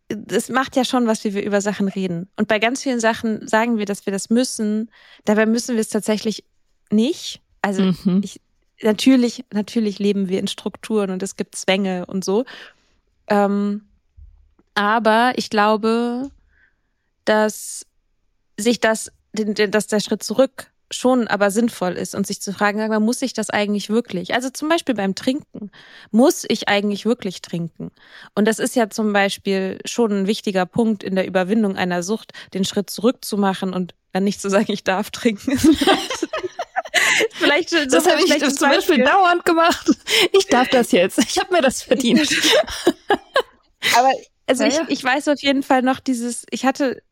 das 0.09 0.49
macht 0.49 0.77
ja 0.77 0.85
schon 0.85 1.07
was, 1.07 1.25
wie 1.25 1.35
wir 1.35 1.45
über 1.45 1.61
Sachen 1.61 1.89
reden. 1.89 2.31
Und 2.37 2.49
bei 2.49 2.59
ganz 2.59 2.83
vielen 2.83 3.01
Sachen 3.01 3.47
sagen 3.49 3.79
wir, 3.79 3.87
dass 3.87 4.07
wir 4.07 4.13
das 4.13 4.31
müssen. 4.31 4.91
Dabei 5.25 5.47
müssen 5.47 5.75
wir 5.75 5.81
es 5.81 5.89
tatsächlich 5.89 6.45
nicht. 6.91 7.41
Also 7.63 7.83
mhm. 7.83 8.21
ich, 8.23 8.41
natürlich, 8.85 9.45
natürlich 9.53 9.99
leben 9.99 10.29
wir 10.29 10.39
in 10.39 10.47
Strukturen 10.47 11.11
und 11.11 11.23
es 11.23 11.37
gibt 11.37 11.57
Zwänge 11.57 12.07
und 12.07 12.25
so. 12.25 12.45
Ähm, 13.27 13.83
aber 14.75 15.33
ich 15.37 15.51
glaube, 15.51 16.31
dass 17.25 17.87
sich 18.59 18.81
das, 18.81 19.11
dass 19.33 19.87
der 19.87 20.01
Schritt 20.01 20.23
zurück 20.23 20.71
schon 20.91 21.27
aber 21.27 21.51
sinnvoll 21.51 21.95
ist 21.95 22.15
und 22.15 22.27
sich 22.27 22.41
zu 22.41 22.53
fragen, 22.53 22.79
mal, 22.79 23.01
muss 23.01 23.23
ich 23.23 23.33
das 23.33 23.51
eigentlich 23.51 23.89
wirklich? 23.91 24.35
Also 24.35 24.51
zum 24.51 24.69
Beispiel 24.69 24.95
beim 24.95 25.15
Trinken. 25.15 25.71
Muss 26.11 26.45
ich 26.47 26.69
eigentlich 26.69 27.05
wirklich 27.05 27.43
trinken? 27.43 27.91
Und 28.35 28.47
das 28.47 28.59
ist 28.59 28.77
ja 28.77 28.91
zum 28.91 29.13
Beispiel 29.13 29.79
schon 29.87 30.13
ein 30.13 30.27
wichtiger 30.27 30.67
Punkt 30.67 31.03
in 31.03 31.17
der 31.17 31.27
Überwindung 31.27 31.77
einer 31.77 32.03
Sucht, 32.03 32.33
den 32.53 32.65
Schritt 32.65 32.91
zurückzumachen 32.91 33.73
und 33.73 33.95
dann 34.13 34.25
nicht 34.25 34.41
zu 34.41 34.51
sagen, 34.51 34.71
ich 34.71 34.85
darf 34.85 35.11
trinken. 35.11 35.59
vielleicht 37.35 37.73
das 37.73 38.07
habe 38.07 38.23
ich 38.23 38.39
zum 38.39 38.69
Beispiel 38.69 39.05
dauernd 39.05 39.45
gemacht. 39.45 39.91
Ich 40.33 40.47
darf 40.47 40.69
das 40.69 40.93
jetzt. 40.93 41.19
Ich 41.19 41.39
habe 41.39 41.53
mir 41.53 41.63
das 41.63 41.83
verdient. 41.83 42.29
Aber 43.97 44.11
also 44.47 44.65
ja, 44.65 44.83
ich, 44.83 44.99
ich 44.99 45.05
weiß 45.05 45.29
auf 45.29 45.41
jeden 45.41 45.63
Fall 45.63 45.83
noch 45.83 46.01
dieses, 46.01 46.45
ich 46.51 46.65
hatte 46.65 47.03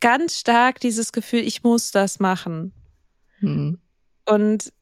ganz 0.00 0.38
stark 0.38 0.80
dieses 0.80 1.12
Gefühl, 1.12 1.40
ich 1.40 1.62
muss 1.62 1.90
das 1.90 2.18
machen. 2.18 2.72
Mhm. 3.40 3.78
Und 4.26 4.72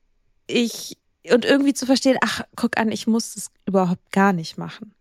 ich, 0.47 0.99
und 1.31 1.45
irgendwie 1.45 1.75
zu 1.75 1.87
verstehen, 1.87 2.19
ach, 2.23 2.43
guck 2.57 2.79
an, 2.79 2.91
ich 2.91 3.07
muss 3.07 3.35
das 3.35 3.51
überhaupt 3.67 4.13
gar 4.13 4.33
nicht 4.33 4.59
machen. 4.59 4.95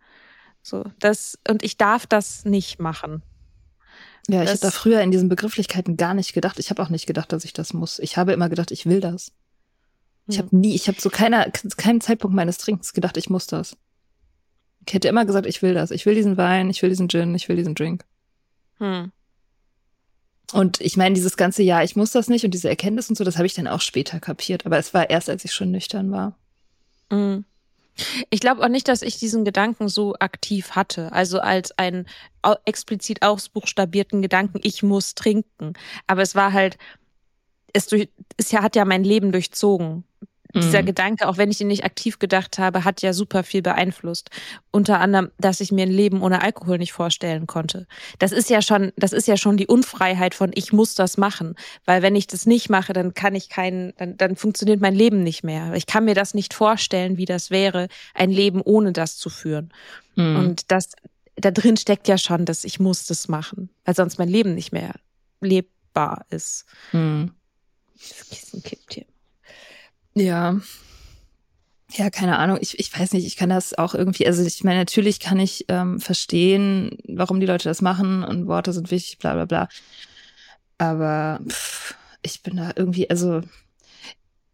So, 0.62 0.84
das, 1.00 1.38
und 1.48 1.63
ich 1.63 1.78
darf 1.78 2.06
das 2.06 2.45
nicht 2.45 2.80
machen. 2.80 3.24
Ja, 4.28 4.43
ich 4.43 4.50
habe 4.50 4.60
da 4.60 4.72
früher 4.72 5.02
in 5.02 5.12
diesen 5.12 5.30
Begrifflichkeiten 5.30 5.98
gar 5.98 6.13
nicht 6.13 6.34
gedacht. 6.34 6.60
Ich 6.60 6.69
habe 6.69 6.84
auch 6.84 6.89
nicht 6.89 7.08
gedacht, 7.08 7.32
dass 7.32 7.45
ich 7.45 7.54
das 7.54 7.74
muss. 7.74 7.98
Ich 8.00 8.17
habe 8.17 8.34
immer 8.34 8.50
gedacht, 8.50 8.69
ich 8.72 8.86
will 8.86 9.00
das. 9.00 9.32
Ich 10.30 10.38
hm. 10.38 10.46
habe 10.46 10.58
nie, 10.58 10.76
ich 10.76 10.88
habe 10.88 10.98
zu 10.98 11.10
keiner, 11.10 11.50
keinen 11.78 12.02
Zeitpunkt 12.02 12.36
meines 12.36 12.60
Trinkens 12.60 12.94
gedacht, 12.94 13.18
ich 13.18 13.30
muss 13.30 13.48
das. 13.48 13.76
Ich 14.88 14.94
hätte 14.94 15.08
immer 15.08 15.26
gesagt, 15.26 15.48
ich 15.48 15.62
will 15.62 15.74
das. 15.74 15.92
Ich 15.92 16.06
will 16.06 16.15
diesen 16.15 16.38
Wein, 16.38 16.70
ich 16.70 16.82
will 16.82 16.89
diesen 16.89 17.10
Gin, 17.10 17.36
ich 17.36 17.50
will 17.50 17.56
diesen 17.56 17.76
Drink. 17.76 18.06
Hm. 18.78 19.12
Und 20.54 20.82
ich 20.82 20.98
meine, 20.98 21.15
dieses 21.15 21.38
ganze 21.38 21.63
Jahr, 21.63 21.84
ich 21.84 21.96
muss 21.96 22.12
das 22.12 22.28
nicht 22.28 22.46
und 22.46 22.52
diese 22.52 22.70
Erkenntnis 22.70 23.10
und 23.10 23.18
so, 23.18 23.24
das 23.24 23.38
habe 23.38 23.46
ich 23.46 23.54
dann 23.54 23.68
auch 23.68 23.82
später 23.82 24.20
kapiert. 24.20 24.65
Aber 24.65 24.78
es 24.78 24.94
war 24.94 25.10
erst, 25.10 25.30
als 25.30 25.46
ich 25.46 25.52
schon 25.52 25.72
nüchtern 25.72 26.12
war. 26.12 26.36
Mhm. 27.12 27.46
Ich 28.30 28.39
glaube 28.39 28.63
auch 28.63 28.70
nicht, 28.70 28.88
dass 28.88 29.02
ich 29.02 29.20
diesen 29.20 29.44
Gedanken 29.44 29.89
so 29.89 30.15
aktiv 30.20 30.72
hatte. 30.72 31.12
Also 31.12 31.39
als 31.39 31.78
einen 31.78 32.08
explizit 32.65 33.22
ausbuchstabierten 33.22 34.22
Gedanken, 34.22 34.60
ich 34.63 34.84
muss 34.84 35.15
trinken. 35.15 35.74
Aber 36.08 36.22
es 36.22 36.34
war 36.34 36.54
halt, 36.54 36.78
es, 37.73 37.88
durch, 37.88 38.10
es 38.38 38.53
hat 38.53 38.75
ja 38.75 38.86
mein 38.86 39.03
Leben 39.03 39.32
durchzogen 39.32 40.03
Dieser 40.55 40.82
mhm. 40.82 40.88
Gedanke, 40.88 41.27
auch 41.27 41.38
wenn 41.38 41.51
ich 41.51 41.62
ihn 41.62 41.67
nicht 41.67 41.84
aktiv 41.84 42.17
gedacht 42.17 42.58
habe, 42.58 42.84
hat 42.84 43.03
ja 43.03 43.13
super 43.13 43.43
viel 43.43 43.62
beeinflusst. 43.62 44.32
Unter 44.71 44.99
anderem, 44.99 45.29
dass 45.38 45.60
ich 45.60 45.71
mir 45.71 45.84
ein 45.84 45.91
Leben 45.91 46.23
ohne 46.23 46.41
Alkohol 46.41 46.79
nicht 46.79 46.91
vorstellen 46.91 47.45
konnte. 47.45 47.86
Das 48.17 48.32
ist 48.32 48.49
ja 48.49 48.63
schon, 48.63 48.91
das 48.95 49.13
ist 49.13 49.27
ja 49.27 49.38
schon 49.38 49.58
die 49.58 49.67
Unfreiheit 49.67 50.34
von 50.34 50.51
ich 50.55 50.73
muss 50.73 50.95
das 50.95 51.17
machen. 51.17 51.53
Weil 51.86 52.01
wenn 52.01 52.15
ich 52.15 52.25
das 52.25 52.47
nicht 52.47 52.67
mache, 52.67 52.93
dann 52.93 53.13
kann 53.13 53.36
ich 53.36 53.49
keinen, 53.49 53.93
dann, 53.97 54.17
dann 54.17 54.36
funktioniert 54.36 54.82
mein 54.82 54.95
Leben 54.95 55.21
nicht 55.21 55.43
mehr. 55.43 55.73
Ich 55.75 55.86
kann 55.86 56.05
mir 56.05 56.15
das 56.15 56.34
nicht 56.34 56.55
vorstellen, 56.55 57.17
wie 57.17 57.25
das 57.25 57.51
wäre, 57.51 57.88
ein 58.15 58.32
Leben 58.32 58.62
ohne 58.62 58.91
das 58.91 59.17
zu 59.17 59.29
führen. 59.29 59.71
Mhm. 60.15 60.36
Und 60.36 60.71
das, 60.71 60.93
da 61.36 61.51
drin 61.51 61.77
steckt 61.77 62.08
ja 62.08 62.17
schon, 62.17 62.45
dass 62.45 62.63
ich 62.63 62.79
muss 62.79 63.05
das 63.05 63.27
machen, 63.27 63.69
weil 63.86 63.95
sonst 63.95 64.17
mein 64.17 64.29
Leben 64.29 64.55
nicht 64.55 64.71
mehr 64.71 64.95
lebbar 65.41 66.25
ist. 66.32 66.65
Mhm. 66.91 67.34
Das 68.00 68.30
Kissen 68.30 68.64
kippt 68.64 68.94
hier. 68.94 69.06
Ja. 70.16 70.60
Ja, 71.92 72.10
keine 72.12 72.38
Ahnung. 72.38 72.60
Ich, 72.62 72.78
ich 72.78 72.98
weiß 72.98 73.14
nicht, 73.14 73.26
ich 73.26 73.36
kann 73.36 73.50
das 73.50 73.74
auch 73.74 73.96
irgendwie, 73.96 74.28
also 74.28 74.44
ich 74.44 74.64
meine, 74.64 74.80
natürlich 74.80 75.20
kann 75.20 75.40
ich 75.40 75.66
ähm, 75.70 76.00
verstehen, 76.00 76.98
warum 77.08 77.40
die 77.40 77.48
Leute 77.48 77.68
das 77.68 77.82
machen 77.82 78.24
und 78.24 78.48
Worte 78.48 78.74
sind 78.74 78.92
wichtig, 78.92 79.18
bla 79.18 79.34
bla 79.34 79.46
bla. 79.46 79.70
Aber 80.78 81.40
pff, 81.48 81.96
ich 82.22 82.44
bin 82.44 82.58
da 82.58 82.72
irgendwie, 82.76 83.10
also 83.10 83.42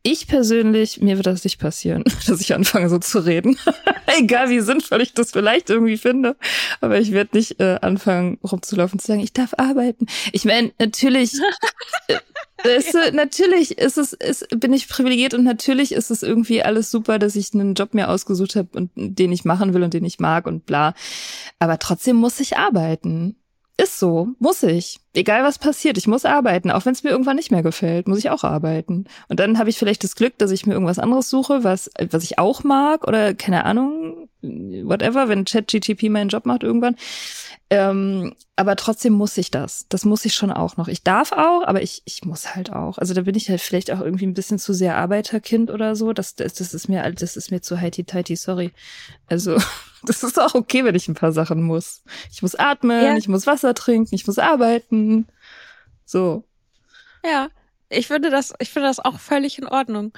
ich 0.06 0.28
persönlich, 0.28 1.02
mir 1.02 1.18
wird 1.18 1.26
das 1.26 1.44
nicht 1.44 1.60
passieren, 1.60 2.04
dass 2.28 2.40
ich 2.40 2.54
anfange 2.54 2.90
so 2.90 3.00
zu 3.00 3.20
reden. 3.20 3.58
Egal 4.18 4.50
wie 4.50 4.60
sinnvoll 4.60 5.02
ich 5.02 5.14
das 5.14 5.32
vielleicht 5.32 5.70
irgendwie 5.70 5.98
finde. 5.98 6.38
Aber 6.80 7.00
ich 7.00 7.12
werde 7.12 7.36
nicht 7.36 7.60
äh, 7.60 7.80
anfangen 7.82 8.38
rumzulaufen 8.44 9.00
zu 9.00 9.08
sagen, 9.08 9.22
ich 9.22 9.34
darf 9.34 9.56
arbeiten. 9.58 10.06
Ich 10.32 10.46
meine, 10.46 10.72
natürlich, 10.80 11.34
äh, 12.08 12.78
ist, 12.78 12.96
natürlich 13.14 13.80
ist 13.80 13.98
es, 13.98 14.14
ist, 14.14 14.48
bin 14.60 14.74
ich 14.74 14.88
privilegiert 14.88 15.34
und 15.34 15.44
natürlich 15.44 15.92
ist 15.92 16.12
es 16.12 16.22
irgendwie 16.22 16.62
alles 16.62 16.92
super, 16.92 17.18
dass 17.18 17.36
ich 17.36 17.54
einen 17.56 17.74
Job 17.74 17.96
mir 17.96 18.10
ausgesucht 18.10 18.56
habe 18.56 18.70
und 18.74 18.92
den 18.96 19.32
ich 19.32 19.44
machen 19.44 19.74
will 19.74 19.82
und 19.82 19.96
den 19.96 20.06
ich 20.06 20.20
mag 20.20 20.46
und 20.46 20.68
bla. 20.68 20.94
Aber 21.58 21.80
trotzdem 21.80 22.16
muss 22.16 22.40
ich 22.40 22.58
arbeiten. 22.58 23.38
Ist 23.78 24.00
so, 24.00 24.30
muss 24.38 24.62
ich. 24.62 25.00
Egal 25.16 25.44
was 25.44 25.60
passiert, 25.60 25.98
ich 25.98 26.08
muss 26.08 26.26
arbeiten. 26.26 26.72
Auch 26.72 26.86
wenn 26.86 26.94
es 26.94 27.04
mir 27.04 27.10
irgendwann 27.10 27.36
nicht 27.36 27.52
mehr 27.52 27.64
gefällt, 27.64 28.08
muss 28.08 28.20
ich 28.20 28.30
auch 28.30 28.44
arbeiten. 28.44 29.06
Und 29.30 29.40
dann 29.40 29.58
habe 29.58 29.70
ich 29.70 29.78
vielleicht 29.78 30.04
das 30.04 30.16
Glück, 30.16 30.38
dass 30.38 30.52
ich 30.52 30.66
mir 30.66 30.74
irgendwas 30.74 31.00
anderes 31.00 31.30
suche, 31.30 31.64
was, 31.64 31.90
was 32.12 32.24
ich 32.24 32.40
auch 32.40 32.64
mag 32.64 33.08
oder 33.08 33.34
keine 33.34 33.66
Ahnung, 33.66 34.30
whatever, 34.42 35.30
wenn 35.30 35.46
ChatGTP 35.46 36.10
meinen 36.10 36.30
Job 36.30 36.46
macht 36.46 36.64
irgendwann. 36.64 36.96
Ähm, 37.70 38.34
aber 38.58 38.76
trotzdem 38.76 39.14
muss 39.14 39.38
ich 39.38 39.52
das. 39.52 39.86
Das 39.90 40.06
muss 40.06 40.24
ich 40.24 40.34
schon 40.34 40.52
auch 40.52 40.78
noch. 40.78 40.88
Ich 40.88 41.04
darf 41.04 41.32
auch, 41.32 41.64
aber 41.66 41.82
ich, 41.82 42.04
ich 42.06 42.24
muss 42.24 42.56
halt 42.56 42.72
auch. 42.72 42.98
Also 42.98 43.14
da 43.14 43.22
bin 43.22 43.36
ich 43.36 43.50
halt 43.50 43.60
vielleicht 43.60 43.92
auch 43.92 44.00
irgendwie 44.00 44.26
ein 44.26 44.34
bisschen 44.34 44.60
zu 44.60 44.74
sehr 44.74 44.96
Arbeiterkind 44.96 45.72
oder 45.72 45.96
so. 45.96 46.14
Das, 46.14 46.36
das, 46.36 46.54
das 46.54 46.74
ist 46.74 46.88
mir, 46.88 47.12
das 47.12 47.36
ist 47.36 47.52
mir 47.52 47.62
zu 47.62 47.82
heiti-teiti, 47.82 48.36
sorry. 48.36 48.72
Also, 49.28 49.58
das 50.06 50.24
ist 50.24 50.40
auch 50.40 50.56
okay, 50.56 50.86
wenn 50.86 50.96
ich 50.96 51.08
ein 51.08 51.16
paar 51.16 51.34
Sachen 51.34 51.64
muss. 51.64 52.04
Ich 52.32 52.42
muss 52.42 52.56
atmen, 52.56 53.04
ja. 53.04 53.18
ich 53.18 53.28
muss 53.28 53.48
Wasser 53.48 53.74
trinken, 53.74 54.16
ich 54.16 54.26
muss 54.26 54.40
arbeiten. 54.40 55.05
So. 56.06 56.44
Ja, 57.24 57.50
ich 57.90 58.08
finde 58.08 58.30
das, 58.30 58.54
ich 58.60 58.70
finde 58.70 58.88
das 58.88 59.00
auch 59.00 59.20
völlig 59.20 59.58
in 59.58 59.68
Ordnung. 59.68 60.12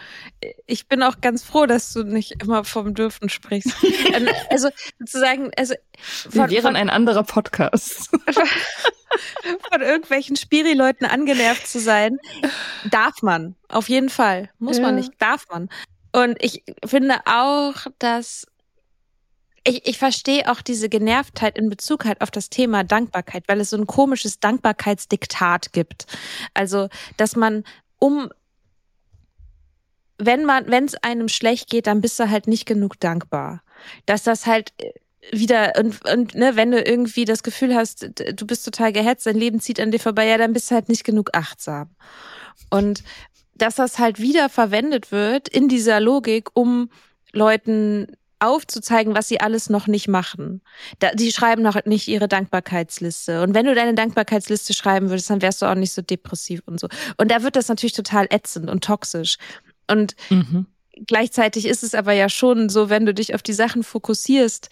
Ich 0.65 0.88
bin 0.88 1.04
auch 1.04 1.19
ganz 1.21 1.43
froh, 1.43 1.65
dass 1.65 1.93
du 1.93 2.04
nicht 2.04 2.41
immer 2.41 2.63
vom 2.63 2.93
Dürfen 2.93 3.30
sprichst. 3.30 3.73
Ähm, 4.13 4.30
also 4.50 4.69
sozusagen, 5.00 5.52
also 5.58 5.73
von, 6.00 6.50
wir 6.50 6.50
wären 6.50 6.62
von, 6.62 6.76
ein 6.78 6.89
anderer 6.89 7.23
Podcast. 7.23 8.10
von 9.71 9.82
irgendwelchen 9.82 10.38
Spiri-Leuten 10.38 11.06
angenervt 11.06 11.67
zu 11.67 11.80
sein, 11.80 12.19
darf 12.89 13.21
man 13.21 13.56
auf 13.67 13.89
jeden 13.89 14.10
Fall. 14.10 14.50
Muss 14.60 14.78
ja. 14.78 14.84
man 14.84 14.95
nicht, 14.95 15.12
darf 15.19 15.45
man. 15.50 15.69
Und 16.13 16.41
ich 16.41 16.63
finde 16.86 17.17
auch, 17.26 17.73
dass 18.00 18.47
ich, 19.67 19.86
ich 19.86 19.97
verstehe 19.97 20.49
auch 20.49 20.62
diese 20.62 20.89
Genervtheit 20.89 21.58
in 21.58 21.69
Bezug 21.69 22.06
halt 22.06 22.21
auf 22.21 22.32
das 22.32 22.49
Thema 22.49 22.84
Dankbarkeit, 22.84 23.43
weil 23.47 23.60
es 23.60 23.71
so 23.71 23.77
ein 23.77 23.88
komisches 23.88 24.39
Dankbarkeitsdiktat 24.39 25.73
gibt. 25.73 26.06
Also, 26.53 26.89
dass 27.17 27.36
man 27.36 27.63
um 27.99 28.30
wenn 30.19 30.45
man, 30.45 30.65
wenn 30.67 30.86
es 30.86 30.95
einem 31.03 31.30
schlecht 31.30 31.69
geht, 31.69 31.86
dann 31.86 32.01
bist 32.01 32.19
du 32.19 32.27
halt 32.30 32.47
nicht 32.47 32.65
genug 32.65 32.99
dankbar. 32.99 33.62
Dass 34.08 34.23
das 34.23 34.47
halt 34.47 34.73
äh, 34.82 34.91
wieder 35.32 35.73
und, 35.77 36.10
und 36.10 36.34
ne, 36.34 36.56
wenn 36.56 36.71
du 36.71 36.82
irgendwie 36.82 37.25
das 37.25 37.43
Gefühl 37.43 37.75
hast, 37.75 38.10
du 38.34 38.47
bist 38.47 38.65
total 38.65 38.93
gehetzt, 38.93 39.25
dein 39.27 39.36
Leben 39.36 39.60
zieht 39.60 39.80
an 39.80 39.91
dir 39.91 39.99
vorbei, 39.99 40.25
ja, 40.25 40.38
dann 40.38 40.53
bist 40.53 40.71
du 40.71 40.75
halt 40.75 40.89
nicht 40.89 41.03
genug 41.03 41.32
achtsam. 41.34 41.89
Und 42.71 43.03
dass 43.53 43.75
das 43.75 43.99
halt 43.99 44.19
wieder 44.19 44.49
verwendet 44.49 45.12
wird 45.12 45.47
in 45.47 45.67
dieser 45.67 45.99
Logik, 45.99 46.49
um 46.53 46.89
Leuten 47.32 48.08
aufzuzeigen, 48.39 49.15
was 49.15 49.28
sie 49.28 49.39
alles 49.39 49.69
noch 49.69 49.88
nicht 49.88 50.08
machen. 50.08 50.62
Da, 51.00 51.12
die 51.12 51.32
schreiben 51.32 51.63
noch 51.63 51.84
nicht 51.86 52.08
ihre 52.08 52.28
Dankbarkeitsliste. 52.28 53.41
Und 53.41 53.54
wenn 53.54 53.65
du 53.65 53.73
deine 53.73 53.95
Dankbarkeitsliste 53.95 54.73
schreiben 54.73 55.10
würdest, 55.10 55.30
dann 55.30 55.41
wärst 55.41 55.62
du 55.62 55.65
auch 55.65 55.76
nicht 55.76 55.93
so 55.93 56.02
depressiv 56.02 56.62
und 56.65 56.80
so. 56.80 56.88
Und 57.17 57.32
da 57.32 57.43
wird 57.43 57.56
das 57.56 57.67
natürlich 57.67 57.93
total 57.93 58.28
ätzend 58.30 58.69
und 58.69 58.84
toxisch. 58.84 59.38
Und 59.89 60.15
mhm. 60.30 60.67
gleichzeitig 61.08 61.65
ist 61.65 61.84
es 61.84 61.95
aber 61.95 62.13
ja 62.13 62.30
schon 62.30 62.69
so, 62.69 62.89
wenn 62.89 63.06
du 63.06 63.13
dich 63.13 63.34
auf 63.34 63.41
die 63.41 63.54
Sachen 63.54 63.84
fokussierst, 63.84 64.69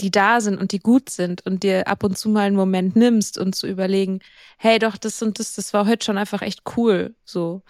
die 0.00 0.10
da 0.10 0.40
sind 0.40 0.58
und 0.58 0.72
die 0.72 0.78
gut 0.78 1.10
sind 1.10 1.44
und 1.46 1.62
dir 1.62 1.86
ab 1.86 2.02
und 2.02 2.16
zu 2.16 2.28
mal 2.28 2.46
einen 2.46 2.56
Moment 2.56 2.96
nimmst 2.96 3.38
und 3.38 3.54
zu 3.54 3.66
überlegen, 3.66 4.20
hey, 4.56 4.78
doch, 4.78 4.96
das 4.96 5.22
und 5.22 5.38
das, 5.38 5.54
das 5.54 5.72
war 5.72 5.86
heute 5.86 6.04
schon 6.04 6.18
einfach 6.18 6.42
echt 6.42 6.62
cool, 6.76 7.14
so, 7.24 7.62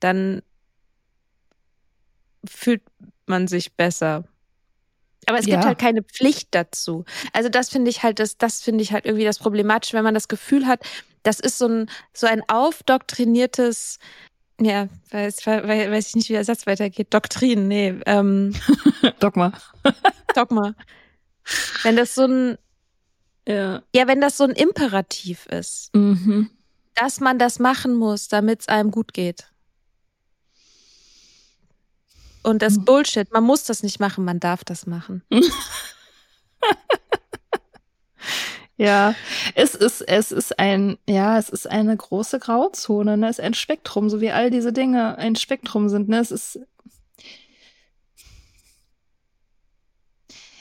dann 0.00 0.42
fühlt 2.44 2.82
man 3.26 3.48
sich 3.48 3.74
besser. 3.74 4.24
Aber 5.28 5.38
es 5.38 5.46
ja. 5.46 5.56
gibt 5.56 5.66
halt 5.66 5.78
keine 5.78 6.02
Pflicht 6.02 6.48
dazu. 6.52 7.04
Also 7.34 7.50
das 7.50 7.68
finde 7.68 7.90
ich 7.90 8.02
halt, 8.02 8.18
das, 8.18 8.38
das 8.38 8.62
finde 8.62 8.82
ich 8.82 8.92
halt 8.92 9.04
irgendwie 9.04 9.26
das 9.26 9.38
Problematische, 9.38 9.94
wenn 9.94 10.04
man 10.04 10.14
das 10.14 10.28
Gefühl 10.28 10.66
hat, 10.66 10.80
das 11.22 11.38
ist 11.38 11.58
so 11.58 11.66
ein, 11.68 11.90
so 12.14 12.26
ein 12.26 12.42
aufdoktriniertes, 12.48 13.98
ja, 14.58 14.88
weiß, 15.10 15.46
weiß 15.46 16.08
ich 16.08 16.16
nicht, 16.16 16.28
wie 16.30 16.32
der 16.32 16.44
Satz 16.44 16.66
weitergeht. 16.66 17.08
Doktrin, 17.12 17.68
nee. 17.68 17.94
Ähm, 18.06 18.54
Dogma. 19.20 19.52
Dogma. 20.34 20.74
Wenn 21.82 21.96
das 21.96 22.14
so 22.14 22.24
ein, 22.24 22.58
ja, 23.46 23.82
ja 23.94 24.08
wenn 24.08 24.22
das 24.22 24.38
so 24.38 24.44
ein 24.44 24.52
Imperativ 24.52 25.44
ist, 25.46 25.94
mhm. 25.94 26.50
dass 26.94 27.20
man 27.20 27.38
das 27.38 27.58
machen 27.58 27.94
muss, 27.94 28.28
damit 28.28 28.62
es 28.62 28.68
einem 28.68 28.90
gut 28.90 29.12
geht. 29.12 29.50
Und 32.42 32.62
das 32.62 32.76
hm. 32.76 32.84
Bullshit, 32.84 33.32
man 33.32 33.44
muss 33.44 33.64
das 33.64 33.82
nicht 33.82 34.00
machen, 34.00 34.24
man 34.24 34.40
darf 34.40 34.64
das 34.64 34.86
machen. 34.86 35.22
ja, 38.76 39.14
es 39.54 39.74
ist, 39.74 40.02
es 40.02 40.32
ist 40.32 40.58
ein, 40.58 40.98
ja, 41.08 41.38
es 41.38 41.48
ist 41.48 41.68
eine 41.68 41.96
große 41.96 42.38
Grauzone, 42.38 43.16
ne? 43.16 43.28
Es 43.28 43.38
ist 43.38 43.44
ein 43.44 43.54
Spektrum, 43.54 44.08
so 44.08 44.20
wie 44.20 44.30
all 44.30 44.50
diese 44.50 44.72
Dinge 44.72 45.18
ein 45.18 45.36
Spektrum 45.36 45.88
sind, 45.88 46.08
ne? 46.08 46.20
Es 46.20 46.30
ist, 46.30 46.60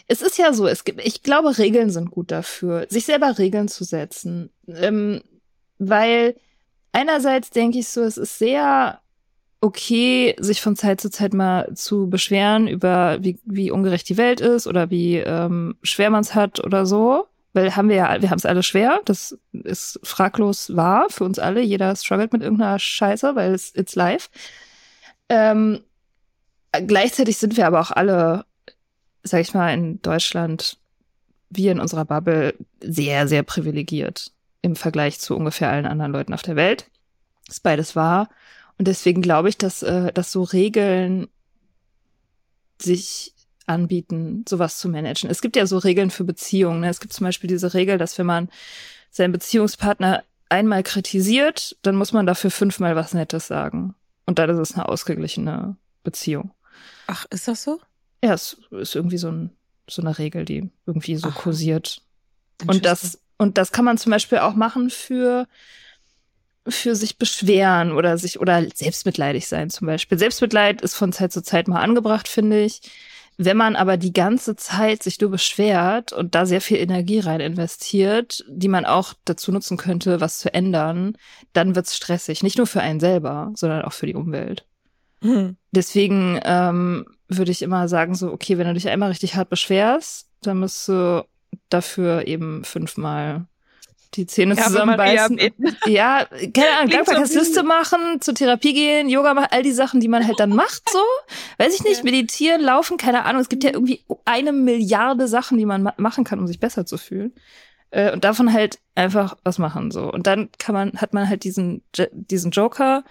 es 0.08 0.22
ist 0.22 0.38
ja 0.38 0.54
so, 0.54 0.68
es 0.68 0.84
gibt, 0.84 1.06
ich 1.06 1.22
glaube, 1.22 1.58
Regeln 1.58 1.90
sind 1.90 2.12
gut 2.12 2.32
dafür, 2.32 2.88
sich 2.90 3.06
selber 3.06 3.38
Regeln 3.38 3.68
zu 3.68 3.84
setzen. 3.84 4.50
Ähm, 4.68 5.22
weil 5.80 6.36
einerseits 6.92 7.50
denke 7.50 7.80
ich 7.80 7.90
so, 7.90 8.02
es 8.02 8.18
ist 8.18 8.40
sehr 8.40 9.02
okay, 9.68 10.34
sich 10.40 10.62
von 10.62 10.78
Zeit 10.78 11.02
zu 11.02 11.10
Zeit 11.10 11.34
mal 11.34 11.74
zu 11.76 12.10
beschweren 12.10 12.70
über, 12.70 13.22
wie, 13.22 13.38
wie 13.44 13.70
ungerecht 13.70 14.08
die 14.08 14.16
Welt 14.16 14.40
ist 14.40 14.66
oder 14.66 14.90
wie 14.90 15.18
ähm, 15.18 15.76
schwer 15.84 16.10
man 16.10 16.22
es 16.22 16.36
hat 16.36 16.64
oder 16.64 16.86
so. 16.86 17.28
Weil 17.52 17.76
haben 17.76 17.90
wir 17.90 17.98
ja, 17.98 18.22
wir 18.22 18.30
haben 18.30 18.38
es 18.38 18.46
alle 18.46 18.64
schwer. 18.64 19.02
Das 19.04 19.38
ist 19.52 20.00
fraglos 20.04 20.76
wahr 20.76 21.08
für 21.10 21.26
uns 21.26 21.38
alle. 21.38 21.62
Jeder 21.62 21.94
struggelt 21.98 22.32
mit 22.32 22.44
irgendeiner 22.44 22.80
Scheiße, 22.80 23.36
weil 23.36 23.54
es 23.54 23.76
it's 23.76 23.96
live. 23.96 24.30
Ähm, 25.28 25.82
gleichzeitig 26.72 27.38
sind 27.38 27.58
wir 27.58 27.68
aber 27.68 27.82
auch 27.82 27.92
alle, 27.92 28.46
sag 29.24 29.42
ich 29.42 29.54
mal, 29.54 29.74
in 29.74 30.02
Deutschland, 30.02 30.78
wir 31.50 31.74
in 31.74 31.82
unserer 31.82 32.06
Bubble, 32.06 32.54
sehr, 32.80 33.28
sehr 33.28 33.44
privilegiert 33.44 34.32
im 34.62 34.78
Vergleich 34.78 35.20
zu 35.20 35.36
ungefähr 35.36 35.70
allen 35.70 35.86
anderen 35.86 36.14
Leuten 36.14 36.34
auf 36.34 36.42
der 36.42 36.56
Welt. 36.56 36.90
Ist 37.50 37.64
beides 37.64 37.98
wahr. 37.98 38.30
Und 38.78 38.88
deswegen 38.88 39.22
glaube 39.22 39.50
ich, 39.50 39.58
dass, 39.58 39.84
äh, 39.84 40.12
dass 40.14 40.32
so 40.32 40.44
Regeln 40.44 41.28
sich 42.82 43.34
anbieten, 43.66 44.46
sowas 44.48 44.80
zu 44.80 44.90
managen. 44.90 45.30
Es 45.30 45.42
gibt 45.42 45.56
ja 45.56 45.66
so 45.66 45.78
Regeln 45.78 46.10
für 46.10 46.24
Beziehungen. 46.24 46.82
Ne? 46.82 46.90
Es 46.90 47.00
gibt 47.00 47.14
zum 47.14 47.26
Beispiel 47.26 47.48
diese 47.48 47.74
Regel, 47.74 47.98
dass 47.98 48.18
wenn 48.18 48.26
man 48.26 48.50
seinen 49.12 49.32
Beziehungspartner 49.32 50.24
einmal 50.50 50.84
kritisiert, 50.84 51.76
dann 51.82 51.96
muss 51.96 52.14
man 52.14 52.26
dafür 52.26 52.52
fünfmal 52.52 52.96
was 52.96 53.14
Nettes 53.14 53.48
sagen. 53.48 53.96
Und 54.26 54.40
dann 54.40 54.50
ist 54.50 54.60
es 54.60 54.74
eine 54.76 54.88
ausgeglichene 54.88 55.76
Beziehung. 56.04 56.52
Ach, 57.08 57.26
ist 57.30 57.48
das 57.48 57.64
so? 57.64 57.80
Ja, 58.24 58.34
es 58.34 58.58
ist 58.72 58.96
irgendwie 58.96 59.18
so, 59.18 59.30
ein, 59.30 59.52
so 59.90 60.02
eine 60.02 60.18
Regel, 60.18 60.46
die 60.46 60.70
irgendwie 60.86 61.16
so 61.18 61.30
Ach, 61.30 61.36
kursiert. 61.36 62.02
Und 62.66 62.86
das, 62.86 63.20
und 63.38 63.58
das 63.58 63.72
kann 63.72 63.86
man 63.86 63.98
zum 63.98 64.12
Beispiel 64.12 64.40
auch 64.40 64.56
machen 64.56 64.90
für 64.90 65.48
für 66.70 66.96
sich 66.96 67.18
beschweren 67.18 67.92
oder 67.92 68.18
sich 68.18 68.40
oder 68.40 68.64
selbstmitleidig 68.74 69.48
sein 69.48 69.70
zum 69.70 69.88
Beispiel. 69.88 70.18
Selbstmitleid 70.18 70.82
ist 70.82 70.96
von 70.96 71.14
Zeit 71.14 71.32
zu 71.32 71.42
Zeit 71.42 71.68
mal 71.68 71.82
angebracht, 71.82 72.28
finde 72.28 72.64
ich. 72.64 72.82
Wenn 73.40 73.58
man 73.58 73.76
aber 73.76 73.98
die 73.98 74.14
ganze 74.14 74.56
Zeit 74.56 75.04
sich 75.04 75.22
nur 75.22 75.30
beschwert 75.30 76.12
und 76.12 76.34
da 76.34 76.48
sehr 76.48 76.60
viel 76.60 76.78
Energie 76.78 77.20
rein 77.20 77.40
investiert, 77.40 78.44
die 78.50 78.68
man 78.68 78.84
auch 78.86 79.14
dazu 79.26 79.52
nutzen 79.52 79.78
könnte, 79.78 80.20
was 80.22 80.40
zu 80.40 80.52
ändern, 80.54 81.16
dann 81.54 81.76
wird's 81.76 81.96
stressig. 81.96 82.42
Nicht 82.42 82.58
nur 82.58 82.66
für 82.66 82.82
einen 82.82 83.00
selber, 83.00 83.52
sondern 83.56 83.84
auch 83.84 83.94
für 83.94 84.08
die 84.08 84.16
Umwelt. 84.16 84.66
Mhm. 85.22 85.56
Deswegen 85.72 86.40
ähm, 86.44 87.06
würde 87.28 87.52
ich 87.52 87.62
immer 87.62 87.88
sagen, 87.88 88.16
so, 88.16 88.32
okay, 88.32 88.58
wenn 88.58 88.68
du 88.68 88.74
dich 88.74 88.90
einmal 88.90 89.10
richtig 89.10 89.36
hart 89.36 89.50
beschwerst, 89.50 90.30
dann 90.42 90.60
musst 90.60 90.88
du 90.88 91.24
dafür 91.70 92.28
eben 92.28 92.64
fünfmal 92.64 93.46
die 94.14 94.26
Zähne 94.26 94.56
ja, 94.56 94.64
zusammenbeißen. 94.64 95.40
Ja, 95.86 96.26
keine 96.26 96.72
Ahnung, 96.80 96.92
Dankbarkeitsliste 96.92 97.64
machen, 97.64 98.22
zur 98.22 98.34
Therapie 98.34 98.74
gehen, 98.74 99.10
Yoga 99.10 99.34
machen, 99.34 99.48
all 99.52 99.64
die 99.64 99.72
Sachen, 99.72 100.00
die 100.00 100.08
man 100.08 100.26
halt 100.26 100.40
dann 100.40 100.54
macht, 100.54 100.90
so. 100.90 101.00
Weiß 101.58 101.74
ich 101.76 101.84
nicht, 101.84 102.04
meditieren, 102.04 102.62
laufen, 102.62 102.98
keine 102.98 103.26
Ahnung. 103.26 103.42
Es 103.42 103.50
gibt 103.50 103.64
ja 103.64 103.72
irgendwie 103.72 104.04
eine 104.26 104.52
Milliarde 104.54 105.28
Sachen, 105.28 105.58
die 105.58 105.66
man 105.66 105.84
ma 105.84 105.94
machen 105.98 106.24
kann, 106.24 106.40
um 106.40 106.48
sich 106.48 106.60
besser 106.60 106.86
zu 106.86 106.98
fühlen. 106.98 107.34
Äh, 107.90 108.12
und 108.12 108.24
davon 108.24 108.52
halt 108.52 108.80
einfach 108.96 109.38
was 109.44 109.60
machen, 109.60 109.92
so. 109.92 110.12
Und 110.12 110.28
dann 110.28 110.50
kann 110.58 110.74
man, 110.74 110.94
hat 110.98 111.14
man 111.14 111.30
halt 111.30 111.44
diesen, 111.44 111.84
diesen 112.12 112.52
Joker, 112.52 113.04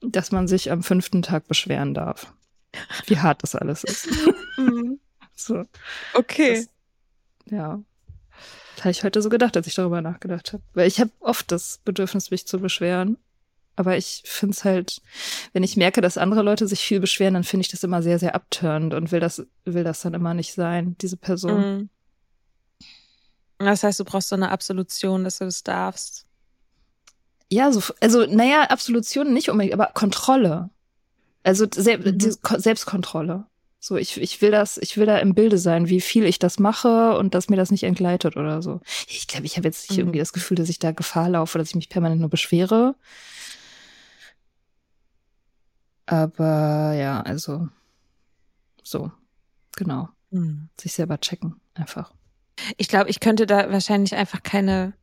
dass 0.00 0.32
man 0.32 0.48
sich 0.48 0.70
am 0.70 0.82
fünften 0.82 1.22
Tag 1.22 1.48
beschweren 1.48 1.94
darf. 1.94 2.32
Wie 3.06 3.18
hart 3.18 3.42
das 3.42 3.54
alles 3.54 3.84
ist. 3.84 4.08
Mhm. 4.58 4.98
so. 5.36 5.62
Okay. 6.14 6.66
Das, 7.46 7.52
ja. 7.52 7.80
Habe 8.80 8.90
ich 8.90 9.04
heute 9.04 9.22
so 9.22 9.28
gedacht, 9.28 9.56
als 9.56 9.66
ich 9.66 9.74
darüber 9.74 10.00
nachgedacht 10.00 10.52
habe. 10.52 10.62
Weil 10.74 10.86
ich 10.86 11.00
habe 11.00 11.10
oft 11.20 11.50
das 11.50 11.80
Bedürfnis, 11.84 12.30
mich 12.30 12.46
zu 12.46 12.58
beschweren. 12.60 13.18
Aber 13.76 13.96
ich 13.96 14.22
finde 14.24 14.54
es 14.54 14.64
halt, 14.64 15.00
wenn 15.52 15.62
ich 15.62 15.76
merke, 15.76 16.00
dass 16.00 16.18
andere 16.18 16.42
Leute 16.42 16.66
sich 16.66 16.80
viel 16.80 16.98
beschweren, 16.98 17.34
dann 17.34 17.44
finde 17.44 17.62
ich 17.62 17.70
das 17.70 17.84
immer 17.84 18.02
sehr, 18.02 18.18
sehr 18.18 18.34
abturnend 18.34 18.92
und 18.92 19.12
will 19.12 19.20
das, 19.20 19.46
will 19.64 19.84
das 19.84 20.00
dann 20.00 20.14
immer 20.14 20.34
nicht 20.34 20.52
sein, 20.52 20.96
diese 21.00 21.16
Person. 21.16 21.60
Mhm. 21.60 21.88
Das 23.58 23.84
heißt, 23.84 24.00
du 24.00 24.04
brauchst 24.04 24.28
so 24.28 24.36
eine 24.36 24.50
Absolution, 24.50 25.24
dass 25.24 25.38
du 25.38 25.44
das 25.44 25.62
darfst. 25.62 26.26
Ja, 27.50 27.72
so, 27.72 27.80
also, 28.00 28.26
naja, 28.26 28.64
Absolution 28.64 29.32
nicht 29.32 29.48
unbedingt, 29.48 29.74
aber 29.74 29.92
Kontrolle. 29.94 30.70
Also 31.44 31.66
Sel 31.72 31.98
mhm. 31.98 32.36
Selbstkontrolle. 32.60 33.46
So, 33.80 33.96
ich, 33.96 34.20
ich 34.20 34.42
will 34.42 34.50
das, 34.50 34.76
ich 34.78 34.96
will 34.96 35.06
da 35.06 35.18
im 35.18 35.34
Bilde 35.34 35.56
sein, 35.56 35.88
wie 35.88 36.00
viel 36.00 36.24
ich 36.24 36.40
das 36.40 36.58
mache 36.58 37.16
und 37.16 37.34
dass 37.34 37.48
mir 37.48 37.56
das 37.56 37.70
nicht 37.70 37.84
entgleitet 37.84 38.36
oder 38.36 38.60
so. 38.60 38.80
Ich 39.06 39.28
glaube, 39.28 39.46
ich 39.46 39.56
habe 39.56 39.68
jetzt 39.68 39.88
nicht 39.88 39.98
mhm. 39.98 40.02
irgendwie 40.04 40.18
das 40.18 40.32
Gefühl, 40.32 40.56
dass 40.56 40.68
ich 40.68 40.80
da 40.80 40.90
Gefahr 40.90 41.28
laufe, 41.28 41.58
dass 41.58 41.68
ich 41.68 41.76
mich 41.76 41.88
permanent 41.88 42.20
nur 42.20 42.30
beschwere. 42.30 42.96
Aber 46.06 46.94
ja, 46.94 47.20
also 47.20 47.68
so, 48.82 49.12
genau. 49.76 50.08
Mhm. 50.30 50.68
Sich 50.80 50.94
selber 50.94 51.20
checken, 51.20 51.60
einfach. 51.74 52.12
Ich 52.76 52.88
glaube, 52.88 53.10
ich 53.10 53.20
könnte 53.20 53.46
da 53.46 53.70
wahrscheinlich 53.70 54.14
einfach 54.14 54.42
keine, 54.42 54.94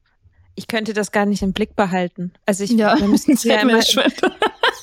ich 0.56 0.68
könnte 0.68 0.94
das 0.94 1.12
gar 1.12 1.26
nicht 1.26 1.42
im 1.42 1.54
Blick 1.54 1.76
behalten. 1.76 2.34
Also 2.46 2.64
ich, 2.64 2.72
ja, 2.72 3.00
wir 3.00 3.08
müssen 3.08 3.38
ja 3.44 3.62
immer, 3.62 3.82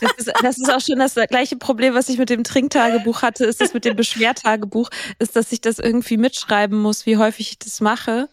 das 0.03 0.13
ist, 0.19 0.33
das 0.43 0.59
ist 0.59 0.71
auch 0.71 0.81
schon 0.81 0.99
das 0.99 1.15
gleiche 1.15 1.57
Problem, 1.57 1.95
was 1.95 2.09
ich 2.09 2.19
mit 2.19 2.29
dem 2.29 2.45
Trinktagebuch 2.45 3.23
hatte, 3.23 3.45
ist 3.45 3.61
das 3.61 3.73
mit 3.73 3.85
dem 3.85 3.97
Beschwertagebuch, 3.97 4.91
ist, 5.19 5.37
dass 5.37 5.53
ich 5.53 5.61
das 5.61 5.79
irgendwie 5.79 6.17
mitschreiben 6.17 6.79
muss, 6.79 7.07
wie 7.07 7.17
häufig 7.17 7.53
ich 7.53 7.59
das 7.59 7.81
mache. 7.81 8.29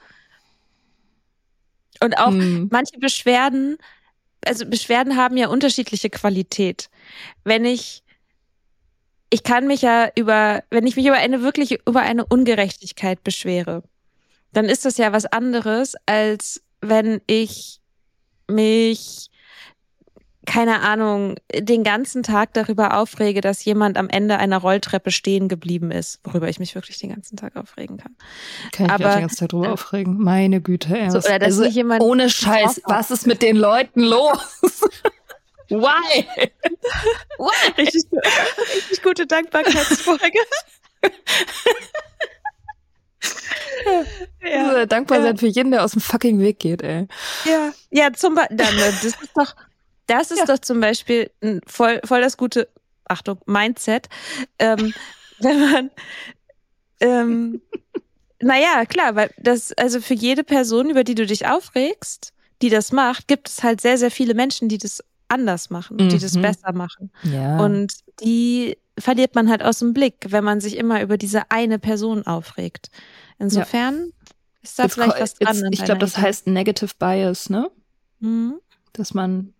Und 2.01 2.17
auch 2.17 2.32
hm. 2.32 2.70
manche 2.72 2.97
Beschwerden, 2.97 3.78
also 4.45 4.65
Beschwerden 4.65 5.15
haben 5.15 5.38
ja 5.38 5.47
unterschiedliche 5.49 6.09
Qualität. 6.09 6.89
Wenn 7.43 7.65
ich, 7.65 8.03
ich 9.30 9.43
kann 9.43 9.67
mich 9.67 9.82
ja 9.82 10.09
über, 10.15 10.63
wenn 10.70 10.88
ich 10.88 10.95
mich 10.95 11.05
über 11.05 11.17
eine 11.17 11.41
wirklich, 11.41 11.80
über 11.88 12.01
eine 12.01 12.26
Ungerechtigkeit 12.26 13.24
beschwere, 13.24 13.84
dann 14.53 14.65
ist 14.65 14.86
das 14.86 14.97
ja 14.97 15.11
was 15.11 15.26
anderes, 15.26 15.95
als 16.05 16.63
wenn 16.82 17.22
ich 17.28 17.80
mich 18.47 19.30
keine 20.49 20.81
Ahnung, 20.81 21.35
den 21.53 21.83
ganzen 21.83 22.23
Tag 22.23 22.53
darüber 22.53 22.97
aufrege, 22.97 23.39
dass 23.39 23.63
jemand 23.63 23.97
am 23.97 24.09
Ende 24.09 24.37
einer 24.39 24.57
Rolltreppe 24.57 25.11
stehen 25.11 25.47
geblieben 25.47 25.91
ist, 25.91 26.19
worüber 26.23 26.49
ich 26.49 26.57
mich 26.57 26.73
wirklich 26.73 26.97
den 26.97 27.09
ganzen 27.09 27.37
Tag 27.37 27.55
aufregen 27.55 27.97
kann. 27.97 28.15
Kann 28.71 28.87
ich 28.87 28.91
Aber, 28.91 29.05
mich 29.05 29.13
den 29.13 29.21
ganzen 29.21 29.37
Tag 29.37 29.49
drüber 29.49 29.67
äh, 29.67 29.71
aufregen? 29.71 30.17
Meine 30.17 30.59
Güte, 30.59 30.97
ey. 30.97 31.11
So, 31.11 31.19
oder 31.19 31.37
dass 31.37 31.59
also, 31.59 31.65
jemand 31.65 32.01
ohne 32.01 32.31
Scheiß, 32.31 32.81
was 32.85 33.11
ist 33.11 33.27
mit 33.27 33.43
den 33.43 33.57
Leuten 33.57 34.01
los? 34.01 34.57
Why? 35.69 36.27
Why? 37.37 37.71
Richtig, 37.77 38.05
richtig 38.11 39.03
gute 39.03 39.27
Dankbarkeitsfolge. 39.27 40.39
ja. 44.41 44.85
Dankbar 44.87 45.21
sein 45.21 45.37
für 45.37 45.45
jeden, 45.45 45.69
der 45.69 45.83
aus 45.83 45.91
dem 45.91 46.01
fucking 46.01 46.39
Weg 46.39 46.57
geht, 46.57 46.81
ey. 46.81 47.07
Ja, 47.45 47.71
ja, 47.91 48.11
zum 48.13 48.33
Beispiel, 48.33 48.57
das 48.57 49.03
ist 49.03 49.29
doch, 49.35 49.53
das 50.10 50.32
ist 50.32 50.39
ja. 50.39 50.45
doch 50.45 50.60
zum 50.60 50.80
Beispiel 50.80 51.30
ein 51.41 51.62
voll, 51.68 52.01
voll 52.03 52.22
das 52.22 52.38
gute, 52.38 52.68
Achtung, 53.05 53.39
Mindset, 53.45 54.10
ähm, 54.57 54.93
wenn 55.39 55.60
man, 55.72 55.91
ähm, 56.99 57.62
naja, 58.41 58.86
klar, 58.86 59.16
weil 59.16 59.32
das, 59.38 59.74
also 59.74 60.01
für 60.01 60.14
jede 60.14 60.43
Person, 60.43 60.89
über 60.89 61.03
die 61.03 61.16
du 61.16 61.26
dich 61.26 61.47
aufregst, 61.47 62.34
die 62.62 62.70
das 62.70 62.91
macht, 62.91 63.28
gibt 63.28 63.49
es 63.49 63.64
halt 63.64 63.82
sehr, 63.82 63.97
sehr 63.97 64.12
viele 64.12 64.34
Menschen, 64.34 64.68
die 64.68 64.78
das 64.78 65.03
anders 65.28 65.70
machen, 65.70 65.97
mhm. 65.97 66.10
die 66.10 66.18
das 66.18 66.34
mhm. 66.34 66.41
besser 66.41 66.74
machen. 66.74 67.12
Ja. 67.24 67.60
Und 67.60 67.93
die 68.22 68.78
verliert 68.97 69.36
man 69.36 69.49
halt 69.49 69.64
aus 69.64 69.80
dem 69.80 69.93
Blick, 69.93 70.26
wenn 70.30 70.43
man 70.43 70.60
sich 70.60 70.76
immer 70.78 71.01
über 71.01 71.18
diese 71.18 71.51
eine 71.51 71.80
Person 71.80 72.26
aufregt. 72.26 72.89
Insofern 73.38 73.97
ja. 73.97 74.28
ist 74.62 74.80
da 74.80 74.86
it's 74.86 74.95
vielleicht 74.95 75.22
was 75.22 75.34
dran. 75.36 75.70
Ich 75.72 75.86
glaube, 75.86 75.99
das 75.99 76.18
heißt 76.18 76.47
Negative 76.47 76.91
Bias, 76.97 77.49
ne? 77.49 77.70
Mhm. 78.20 78.60
Dass 78.93 79.14
man 79.14 79.53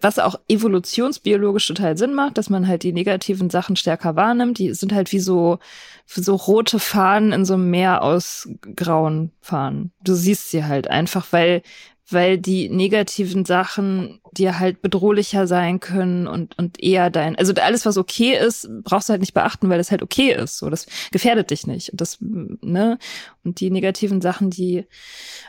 was 0.00 0.18
auch 0.18 0.38
evolutionsbiologisch 0.48 1.66
total 1.66 1.96
Sinn 1.96 2.14
macht, 2.14 2.38
dass 2.38 2.50
man 2.50 2.68
halt 2.68 2.82
die 2.82 2.92
negativen 2.92 3.50
Sachen 3.50 3.76
stärker 3.76 4.16
wahrnimmt. 4.16 4.58
Die 4.58 4.72
sind 4.74 4.92
halt 4.92 5.12
wie 5.12 5.20
so, 5.20 5.58
so 6.06 6.34
rote 6.34 6.78
Fahnen 6.78 7.32
in 7.32 7.44
so 7.44 7.54
einem 7.54 7.70
Meer 7.70 8.02
aus 8.02 8.48
grauen 8.76 9.32
Fahnen. 9.40 9.92
Du 10.02 10.14
siehst 10.14 10.50
sie 10.50 10.64
halt 10.64 10.88
einfach, 10.88 11.26
weil, 11.30 11.62
weil 12.10 12.38
die 12.38 12.68
negativen 12.68 13.44
Sachen 13.44 14.20
dir 14.32 14.58
halt 14.58 14.82
bedrohlicher 14.82 15.46
sein 15.46 15.80
können 15.80 16.26
und, 16.26 16.56
und 16.58 16.82
eher 16.82 17.10
dein, 17.10 17.36
also 17.36 17.52
alles, 17.54 17.86
was 17.86 17.96
okay 17.96 18.36
ist, 18.38 18.68
brauchst 18.84 19.08
du 19.08 19.12
halt 19.12 19.20
nicht 19.20 19.34
beachten, 19.34 19.68
weil 19.68 19.78
das 19.78 19.90
halt 19.90 20.02
okay 20.02 20.32
ist. 20.32 20.58
So, 20.58 20.70
das 20.70 20.86
gefährdet 21.10 21.50
dich 21.50 21.66
nicht. 21.66 21.90
Und 21.90 22.00
das, 22.00 22.18
ne? 22.20 22.98
Und 23.44 23.60
die 23.60 23.70
negativen 23.70 24.20
Sachen, 24.20 24.50
die, 24.50 24.86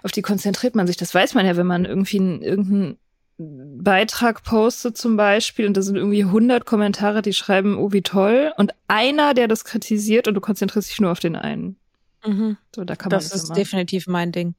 auf 0.04 0.12
die 0.12 0.22
konzentriert 0.22 0.76
man 0.76 0.88
sich. 0.88 0.98
Das 0.98 1.14
weiß 1.14 1.34
man 1.34 1.46
ja, 1.46 1.58
wenn 1.58 1.68
man 1.68 1.86
irgendwie 1.86 2.18
irgendein 2.18 2.98
Beitrag 3.78 4.44
postet 4.44 4.98
zum 4.98 5.18
Beispiel 5.18 5.68
und 5.68 5.76
da 5.76 5.82
sind 5.82 5.96
irgendwie 5.96 6.24
100 6.24 6.66
Kommentare, 6.66 7.22
die 7.22 7.34
schreiben, 7.34 7.78
oh 7.78 7.92
wie 7.92 8.02
toll 8.02 8.52
und 8.58 8.74
einer, 8.88 9.34
der 9.34 9.48
das 9.48 9.66
kritisiert 9.66 10.28
und 10.28 10.34
du 10.36 10.42
konzentrierst 10.42 10.90
dich 10.90 11.00
nur 11.00 11.12
auf 11.12 11.20
den 11.20 11.36
einen. 11.36 11.78
Mhm. 12.26 12.58
So, 12.76 12.84
da 12.84 12.96
kann 12.96 13.10
das 13.10 13.26
man 13.26 13.32
das 13.32 13.44
ist 13.44 13.50
immer. 13.50 13.56
definitiv 13.56 14.08
mein 14.08 14.32
Ding. 14.32 14.56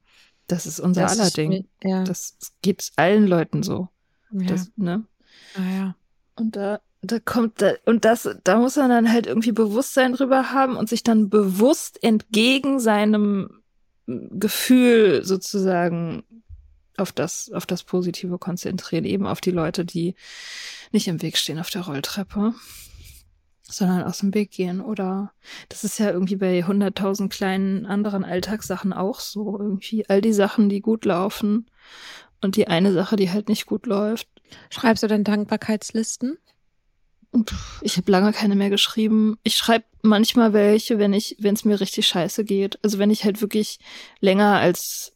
Das 0.47 0.65
ist 0.65 0.79
unser 0.79 1.03
das 1.03 1.13
aller 1.13 1.27
ist, 1.27 1.37
Ding. 1.37 1.67
Ja. 1.83 2.03
Das 2.03 2.37
geht 2.61 2.91
allen 2.95 3.27
Leuten 3.27 3.63
so. 3.63 3.89
Ja. 4.31 4.47
Das, 4.47 4.71
ne? 4.75 5.05
Ah, 5.55 5.77
ja. 5.77 5.95
Und 6.35 6.55
da, 6.55 6.81
da 7.01 7.19
kommt, 7.19 7.61
da, 7.61 7.73
und 7.85 8.05
das, 8.05 8.29
da 8.43 8.57
muss 8.57 8.75
man 8.75 8.89
dann 8.89 9.11
halt 9.11 9.27
irgendwie 9.27 9.51
Bewusstsein 9.51 10.13
drüber 10.13 10.51
haben 10.51 10.75
und 10.75 10.89
sich 10.89 11.03
dann 11.03 11.29
bewusst 11.29 12.03
entgegen 12.03 12.79
seinem 12.79 13.61
Gefühl 14.05 15.23
sozusagen 15.23 16.23
auf 16.97 17.11
das, 17.11 17.51
auf 17.51 17.65
das 17.65 17.83
Positive 17.83 18.37
konzentrieren, 18.37 19.05
eben 19.05 19.25
auf 19.25 19.41
die 19.41 19.51
Leute, 19.51 19.85
die 19.85 20.15
nicht 20.91 21.07
im 21.07 21.21
Weg 21.21 21.37
stehen 21.37 21.59
auf 21.59 21.69
der 21.69 21.81
Rolltreppe, 21.81 22.53
sondern 23.63 24.03
aus 24.03 24.19
dem 24.19 24.33
Weg 24.33 24.51
gehen. 24.51 24.81
Oder 24.81 25.31
das 25.69 25.83
ist 25.83 25.99
ja 25.99 26.11
irgendwie 26.11 26.35
bei 26.35 26.63
hunderttausend 26.63 27.31
kleinen 27.31 27.85
anderen 27.85 28.23
Alltagssachen 28.23 28.93
auch 28.93 29.19
so. 29.19 29.57
Irgendwie 29.59 30.07
all 30.07 30.21
die 30.21 30.33
Sachen, 30.33 30.69
die 30.69 30.81
gut 30.81 31.05
laufen 31.05 31.69
und 32.41 32.55
die 32.55 32.67
eine 32.67 32.93
Sache, 32.93 33.15
die 33.15 33.31
halt 33.31 33.49
nicht 33.49 33.65
gut 33.65 33.85
läuft. 33.85 34.27
Schreibst 34.69 35.03
du 35.03 35.07
denn 35.07 35.23
Dankbarkeitslisten? 35.23 36.37
Ich 37.81 37.97
habe 37.97 38.11
lange 38.11 38.31
keine 38.31 38.55
mehr 38.55 38.69
geschrieben. 38.69 39.39
Ich 39.43 39.55
schreibe 39.55 39.85
manchmal 40.03 40.53
welche, 40.53 40.99
wenn 40.99 41.13
ich, 41.13 41.35
wenn 41.39 41.55
es 41.55 41.65
mir 41.65 41.79
richtig 41.79 42.07
scheiße 42.07 42.43
geht. 42.43 42.77
Also 42.83 42.99
wenn 42.99 43.09
ich 43.09 43.23
halt 43.23 43.41
wirklich 43.41 43.79
länger 44.19 44.59
als 44.59 45.12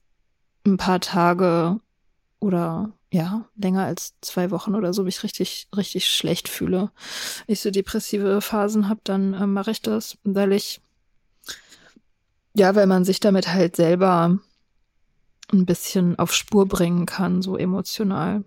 ein 0.67 0.77
paar 0.77 0.99
Tage 0.99 1.79
oder 2.39 2.91
ja, 3.11 3.45
länger 3.55 3.85
als 3.85 4.13
zwei 4.21 4.51
Wochen 4.51 4.75
oder 4.75 4.93
so 4.93 5.03
mich 5.03 5.23
richtig, 5.23 5.67
richtig 5.75 6.07
schlecht 6.07 6.49
fühle, 6.49 6.91
ich 7.47 7.61
so 7.61 7.71
depressive 7.71 8.41
Phasen 8.41 8.89
habe, 8.89 8.99
dann 9.03 9.33
äh, 9.33 9.47
mache 9.47 9.71
ich 9.71 9.81
das, 9.81 10.17
weil 10.23 10.51
ich, 10.51 10.81
ja, 12.53 12.75
weil 12.75 12.87
man 12.87 13.05
sich 13.05 13.19
damit 13.19 13.47
halt 13.47 13.75
selber 13.75 14.37
ein 15.53 15.65
bisschen 15.65 16.19
auf 16.19 16.33
Spur 16.33 16.67
bringen 16.67 17.05
kann, 17.05 17.41
so 17.41 17.55
emotional. 17.55 18.43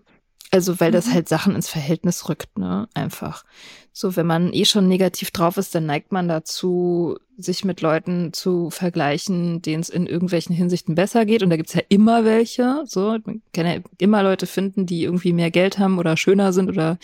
Also, 0.53 0.80
weil 0.80 0.90
das 0.90 1.07
Mhm. 1.07 1.14
halt 1.14 1.28
Sachen 1.28 1.55
ins 1.55 1.68
Verhältnis 1.68 2.28
rückt, 2.28 2.59
ne? 2.59 2.88
Einfach. 2.92 3.44
So, 3.92 4.16
wenn 4.16 4.26
man 4.26 4.53
eh 4.53 4.64
schon 4.64 4.88
negativ 4.88 5.30
drauf 5.30 5.57
ist, 5.57 5.74
dann 5.74 5.86
neigt 5.86 6.11
man 6.11 6.26
dazu, 6.26 7.16
sich 7.36 7.64
mit 7.64 7.80
Leuten 7.80 8.32
zu 8.32 8.70
vergleichen, 8.70 9.62
denen 9.62 9.80
es 9.82 9.88
in 9.88 10.07
irgendwelchen 10.07 10.55
Hinsichten 10.55 10.94
besser 10.96 11.24
geht. 11.24 11.42
Und 11.42 11.51
da 11.51 11.57
gibt's 11.57 11.74
ja 11.74 11.82
immer 11.88 12.24
welche. 12.24 12.82
So, 12.86 13.16
man 13.24 13.42
kann 13.53 13.66
ja 13.66 13.76
immer 13.98 14.22
Leute 14.24 14.46
finden, 14.46 14.86
die 14.86 15.05
irgendwie 15.05 15.32
mehr 15.32 15.51
Geld 15.53 15.78
haben 15.78 15.98
oder 15.98 16.16
schöner 16.16 16.53
sind 16.53 16.68
oder 16.68 16.98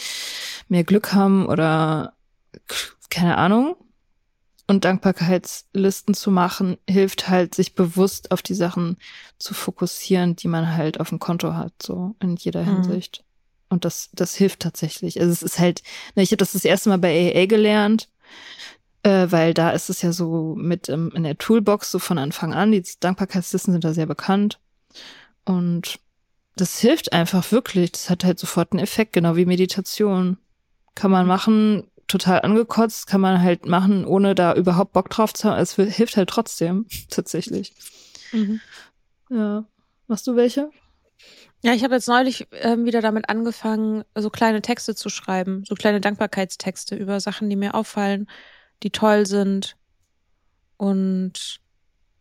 mehr 0.68 0.84
Glück 0.84 1.12
haben 1.12 1.46
oder 1.46 2.14
keine 3.10 3.38
Ahnung. 3.38 3.76
Und 4.68 4.84
Dankbarkeitslisten 4.84 6.14
zu 6.14 6.32
machen, 6.32 6.76
hilft 6.90 7.28
halt, 7.28 7.54
sich 7.54 7.76
bewusst 7.76 8.32
auf 8.32 8.42
die 8.42 8.54
Sachen 8.54 8.96
zu 9.38 9.54
fokussieren, 9.54 10.34
die 10.34 10.48
man 10.48 10.76
halt 10.76 10.98
auf 10.98 11.10
dem 11.10 11.20
Konto 11.20 11.54
hat, 11.54 11.72
so 11.80 12.16
in 12.20 12.34
jeder 12.34 12.62
Mhm. 12.62 12.82
Hinsicht. 12.82 13.22
Und 13.68 13.84
das, 13.84 14.10
das 14.12 14.34
hilft 14.34 14.60
tatsächlich. 14.60 15.20
Also 15.20 15.32
es 15.32 15.42
ist 15.42 15.58
halt, 15.58 15.82
ne, 16.14 16.22
ich 16.22 16.30
habe 16.30 16.38
das 16.38 16.52
das 16.52 16.64
erste 16.64 16.88
Mal 16.88 16.98
bei 16.98 17.34
AA 17.34 17.46
gelernt, 17.46 18.08
äh, 19.02 19.26
weil 19.30 19.54
da 19.54 19.70
ist 19.70 19.90
es 19.90 20.02
ja 20.02 20.12
so 20.12 20.54
mit 20.56 20.88
ähm, 20.88 21.12
in 21.14 21.24
der 21.24 21.38
Toolbox 21.38 21.90
so 21.90 21.98
von 21.98 22.18
Anfang 22.18 22.54
an. 22.54 22.72
Die 22.72 22.84
Dankbarkeitslisten 23.00 23.72
sind 23.72 23.84
da 23.84 23.92
sehr 23.92 24.06
bekannt. 24.06 24.60
Und 25.44 25.98
das 26.56 26.78
hilft 26.78 27.12
einfach 27.12 27.50
wirklich. 27.52 27.92
Das 27.92 28.10
hat 28.10 28.24
halt 28.24 28.38
sofort 28.38 28.72
einen 28.72 28.82
Effekt, 28.82 29.12
genau 29.12 29.36
wie 29.36 29.46
Meditation. 29.46 30.38
Kann 30.94 31.10
man 31.10 31.26
machen, 31.26 31.90
total 32.06 32.42
angekotzt, 32.42 33.06
kann 33.06 33.20
man 33.20 33.42
halt 33.42 33.66
machen, 33.66 34.04
ohne 34.04 34.34
da 34.34 34.54
überhaupt 34.54 34.92
Bock 34.92 35.10
drauf 35.10 35.34
zu 35.34 35.50
haben. 35.50 35.60
Es 35.60 35.74
hilft 35.74 36.16
halt 36.16 36.30
trotzdem, 36.30 36.86
tatsächlich. 37.10 37.74
Mhm. 38.32 38.60
Ja. 39.30 39.64
Machst 40.06 40.26
du 40.26 40.36
welche? 40.36 40.70
Ja, 41.66 41.72
ich 41.74 41.82
habe 41.82 41.96
jetzt 41.96 42.06
neulich 42.06 42.46
ähm, 42.52 42.84
wieder 42.84 43.00
damit 43.00 43.28
angefangen, 43.28 44.04
so 44.14 44.30
kleine 44.30 44.62
Texte 44.62 44.94
zu 44.94 45.08
schreiben, 45.08 45.64
so 45.66 45.74
kleine 45.74 46.00
Dankbarkeitstexte 46.00 46.94
über 46.94 47.18
Sachen, 47.18 47.50
die 47.50 47.56
mir 47.56 47.74
auffallen, 47.74 48.28
die 48.84 48.90
toll 48.90 49.26
sind. 49.26 49.76
Und 50.76 51.58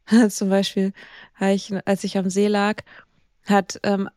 zum 0.30 0.50
Beispiel, 0.50 0.94
ich, 1.40 1.72
als 1.86 2.04
ich 2.04 2.18
am 2.18 2.32
See 2.32 2.48
lag, 2.48 2.82
hat 3.46 3.80
ähm, 3.84 4.10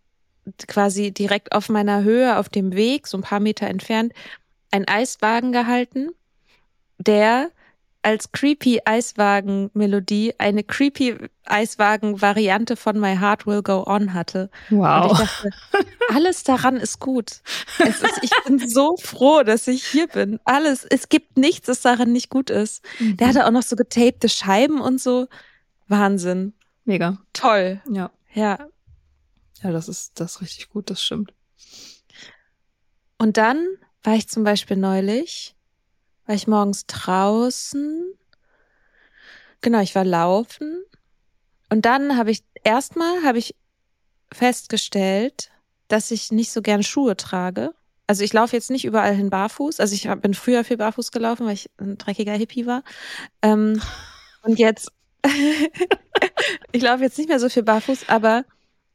quasi 0.67 1.13
direkt 1.13 1.53
auf 1.53 1.69
meiner 1.69 2.05
Höhe, 2.05 2.39
auf 2.39 2.49
dem 2.49 2.73
Weg, 2.73 3.07
so 3.07 3.19
ein 3.19 3.23
paar 3.23 3.41
Meter 3.41 3.67
entfernt, 3.67 4.15
ein 4.71 4.89
Eiswagen 4.89 5.53
gehalten, 5.53 6.09
der 6.97 7.51
als 8.09 8.33
creepy 8.33 8.81
Eiswagen-Melodie 8.87 10.35
eine 10.39 10.65
creepy 10.65 11.17
Eiswagen-Variante 11.45 12.77
von 12.77 12.99
My 12.99 13.15
Heart 13.17 13.47
Will 13.47 13.63
Go 13.63 13.85
On 13.87 14.15
hatte. 14.15 14.49
Und 14.71 14.79
Wow. 14.79 15.13
ich 15.13 15.19
dachte, 15.19 15.51
alles 16.15 16.43
daran 16.43 16.77
ist 16.79 17.01
gut. 17.01 17.43
Ist, 17.79 18.03
ich 18.23 18.31
bin 18.47 18.67
so 18.67 18.97
froh, 18.97 19.43
dass 19.43 19.69
ich 19.69 19.85
hier 19.85 20.07
bin. 20.09 20.41
Alles, 20.45 20.87
es 20.87 21.11
gibt 21.11 21.37
nichts, 21.37 21.67
das 21.67 21.83
daran 21.83 22.11
nicht 22.13 22.31
gut 22.31 22.49
ist. 22.49 22.83
Der 22.99 23.29
hatte 23.29 23.47
auch 23.47 23.51
noch 23.51 23.63
so 23.63 23.77
getapte 23.77 24.31
Scheiben 24.31 24.81
und 24.81 25.01
so. 25.01 25.27
Wahnsinn. 25.87 26.55
Mega. 26.87 27.19
Toll. 27.35 27.83
Ja. 27.91 28.11
Ja. 28.33 28.69
Ja, 29.63 29.71
das 29.71 29.89
ist, 29.89 30.19
das 30.19 30.37
ist 30.37 30.41
richtig 30.41 30.71
gut, 30.71 30.89
das 30.89 31.03
stimmt. 31.03 31.35
Und 33.19 33.37
dann 33.37 33.67
war 34.03 34.15
ich 34.15 34.29
zum 34.29 34.45
Beispiel 34.45 34.79
neulich, 34.79 35.55
war 36.29 36.35
ich 36.35 36.47
morgens 36.47 36.87
draußen. 36.87 38.13
Genau, 39.63 39.81
ich 39.81 39.95
war 39.95 40.05
laufen. 40.05 40.85
Und 41.71 41.87
dann 41.87 42.17
habe 42.19 42.31
ich, 42.31 42.45
erstmal 42.65 43.25
habe 43.25 43.39
ich 43.39 43.57
festgestellt, 44.33 45.51
dass 45.89 46.11
ich 46.11 46.31
nicht 46.31 46.53
so 46.53 46.61
gern 46.61 46.83
Schuhe 46.83 47.17
trage. 47.17 47.73
Also 48.07 48.25
ich 48.25 48.33
laufe 48.35 48.55
jetzt 48.55 48.71
nicht 48.71 48.85
überall 48.85 49.15
hin 49.15 49.31
barfuß. 49.31 49.81
Also 49.81 49.95
ich 49.95 50.09
bin 50.21 50.35
früher 50.35 50.65
viel 50.65 50.77
barfuß 50.77 51.13
gelaufen, 51.13 51.47
weil 51.47 51.55
ich 51.55 51.71
ein 51.79 51.97
dreckiger 51.97 52.35
Hippie 52.35 52.67
war. 52.67 52.83
Ähm, 53.41 53.81
und 54.43 54.59
jetzt, 54.59 54.93
ich 56.73 56.83
laufe 56.83 57.03
jetzt 57.03 57.17
nicht 57.17 57.29
mehr 57.29 57.41
so 57.41 57.49
viel 57.49 57.63
barfuß, 57.63 58.09
aber 58.11 58.45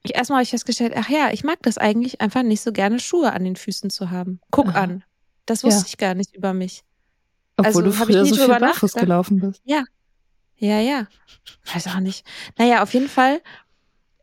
ich 0.03 0.15
erstmal 0.15 0.37
habe 0.37 0.43
ich 0.43 0.51
festgestellt, 0.51 0.93
ach 0.95 1.09
ja, 1.09 1.31
ich 1.31 1.43
mag 1.43 1.57
das 1.63 1.79
eigentlich 1.79 2.21
einfach 2.21 2.43
nicht 2.43 2.61
so 2.61 2.71
gerne 2.71 2.99
Schuhe 2.99 3.33
an 3.33 3.43
den 3.43 3.55
Füßen 3.55 3.89
zu 3.89 4.11
haben. 4.11 4.39
Guck 4.51 4.69
Aha. 4.69 4.81
an. 4.81 5.03
Das 5.47 5.63
wusste 5.63 5.81
Ja. 5.81 5.85
ich 5.87 5.97
gar 5.97 6.13
nicht 6.13 6.35
über 6.35 6.53
mich. 6.53 6.83
Obwohl 7.57 7.65
Also, 7.65 7.81
du 7.81 7.99
hab 7.99 8.09
ich 8.09 8.15
früher 8.15 8.25
so 8.25 8.35
viel 8.35 8.59
barfuß 8.59 8.93
gelaufen 8.93 9.39
bist. 9.39 9.61
Ja, 10.57 10.79
ja. 10.79 11.07
Weiß 11.73 11.87
auch 11.87 11.99
nicht. 11.99 12.25
Naja, 12.57 12.83
auf 12.83 12.93
jeden 12.93 13.09
Fall 13.09 13.41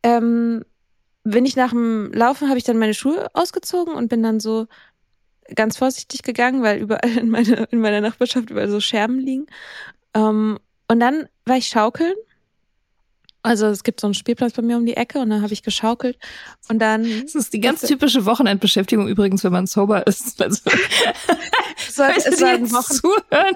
ähm, 0.02 0.64
bin 1.24 1.44
ich 1.44 1.56
nach 1.56 1.70
dem 1.70 2.12
Laufen, 2.12 2.48
habe 2.48 2.58
ich 2.58 2.64
dann 2.64 2.78
meine 2.78 2.94
Schuhe 2.94 3.28
ausgezogen 3.34 3.94
und 3.94 4.08
bin 4.08 4.22
dann 4.22 4.40
so 4.40 4.66
ganz 5.54 5.76
vorsichtig 5.76 6.22
gegangen, 6.22 6.62
weil 6.62 6.78
überall 6.80 7.18
in, 7.18 7.28
meine, 7.28 7.68
in 7.70 7.80
meiner 7.80 8.00
Nachbarschaft 8.00 8.50
überall 8.50 8.70
so 8.70 8.80
Scherben 8.80 9.18
liegen. 9.18 9.46
Ähm, 10.14 10.58
und 10.88 11.00
dann 11.00 11.28
war 11.44 11.56
ich 11.56 11.66
schaukeln. 11.66 12.14
Also 13.42 13.66
es 13.66 13.84
gibt 13.84 14.00
so 14.00 14.06
einen 14.06 14.14
Spielplatz 14.14 14.52
bei 14.52 14.62
mir 14.62 14.76
um 14.76 14.84
die 14.84 14.96
Ecke 14.96 15.18
und 15.18 15.30
dann 15.30 15.42
habe 15.42 15.52
ich 15.52 15.62
geschaukelt 15.62 16.18
und 16.68 16.78
dann 16.78 17.04
Das 17.22 17.34
ist 17.34 17.52
die 17.52 17.60
ganz 17.60 17.80
typische 17.80 18.26
Wochenendbeschäftigung 18.26 19.08
übrigens, 19.08 19.42
wenn 19.44 19.52
man 19.52 19.66
sober 19.66 20.06
ist. 20.06 20.40
Also, 20.50 20.62
soll, 21.90 22.10
es 22.16 22.24
jetzt 22.40 22.72
Wochen 22.72 22.94
zuhören 22.94 23.54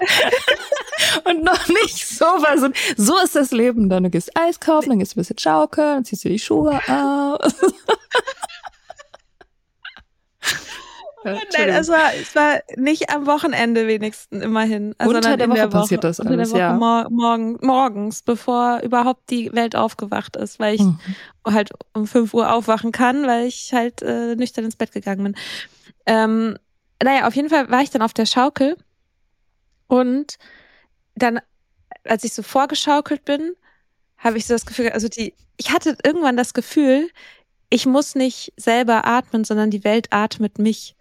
und 1.25 1.43
noch 1.43 1.67
nicht 1.67 2.07
sober 2.07 2.57
sind. 2.57 2.75
So 2.97 3.17
ist 3.23 3.35
das 3.35 3.51
Leben. 3.51 3.89
Dann 3.89 4.03
du 4.03 4.09
gehst 4.09 4.31
Eis 4.35 4.59
kaufen, 4.59 4.89
dann 4.89 4.99
gehst 4.99 5.13
du 5.13 5.19
ein 5.19 5.21
bisschen 5.21 5.37
schaukeln, 5.37 5.95
dann 5.95 6.05
ziehst 6.05 6.25
du 6.25 6.29
die 6.29 6.39
Schuhe 6.39 6.79
aus. 6.87 7.53
Nein, 11.33 11.41
Entschuldigung. 11.43 11.79
es 12.21 12.35
war, 12.35 12.59
nicht 12.77 13.09
am 13.09 13.25
Wochenende 13.25 13.87
wenigstens 13.87 14.43
immerhin. 14.43 14.95
äh, 14.99 15.05
Unter 15.07 15.35
der 15.37 15.49
Woche 15.49 15.55
der 15.57 15.67
Woche 15.67 15.69
passiert 15.81 16.03
das 16.03 16.19
unter 16.19 16.31
der 16.31 16.39
alles, 16.39 16.51
Woche 16.51 16.59
ja. 16.59 16.73
mor 16.73 17.07
morgen, 17.09 17.57
morgens, 17.61 18.21
bevor 18.21 18.79
überhaupt 18.83 19.29
die 19.29 19.51
Welt 19.53 19.75
aufgewacht 19.75 20.35
ist, 20.35 20.59
weil 20.59 20.75
ich 20.75 20.81
Mhm. 20.81 20.99
halt 21.47 21.71
um 21.93 22.07
5 22.07 22.33
Uhr 22.33 22.51
aufwachen 22.53 22.91
kann, 22.91 23.27
weil 23.27 23.45
ich 23.47 23.73
halt 23.73 24.01
äh, 24.01 24.35
nüchtern 24.35 24.65
ins 24.65 24.75
Bett 24.75 24.91
gegangen 24.91 25.23
bin. 25.23 25.35
Ähm, 26.05 26.57
naja, 27.03 27.27
auf 27.27 27.35
jeden 27.35 27.49
Fall 27.49 27.69
war 27.69 27.81
ich 27.81 27.89
dann 27.89 28.01
auf 28.01 28.13
der 28.13 28.25
Schaukel 28.25 28.77
und 29.87 30.37
dann, 31.15 31.39
als 32.03 32.23
ich 32.23 32.33
so 32.33 32.43
vorgeschaukelt 32.43 33.25
bin, 33.25 33.55
habe 34.17 34.37
ich 34.37 34.45
so 34.47 34.53
das 34.53 34.65
Gefühl, 34.65 34.89
also 34.89 35.07
die, 35.07 35.33
ich 35.57 35.71
hatte 35.71 35.97
irgendwann 36.03 36.37
das 36.37 36.53
Gefühl, 36.53 37.09
ich 37.69 37.85
muss 37.85 38.15
nicht 38.15 38.53
selber 38.57 39.05
atmen, 39.05 39.43
sondern 39.43 39.69
die 39.71 39.83
Welt 39.83 40.07
atmet 40.11 40.59
mich. 40.59 40.95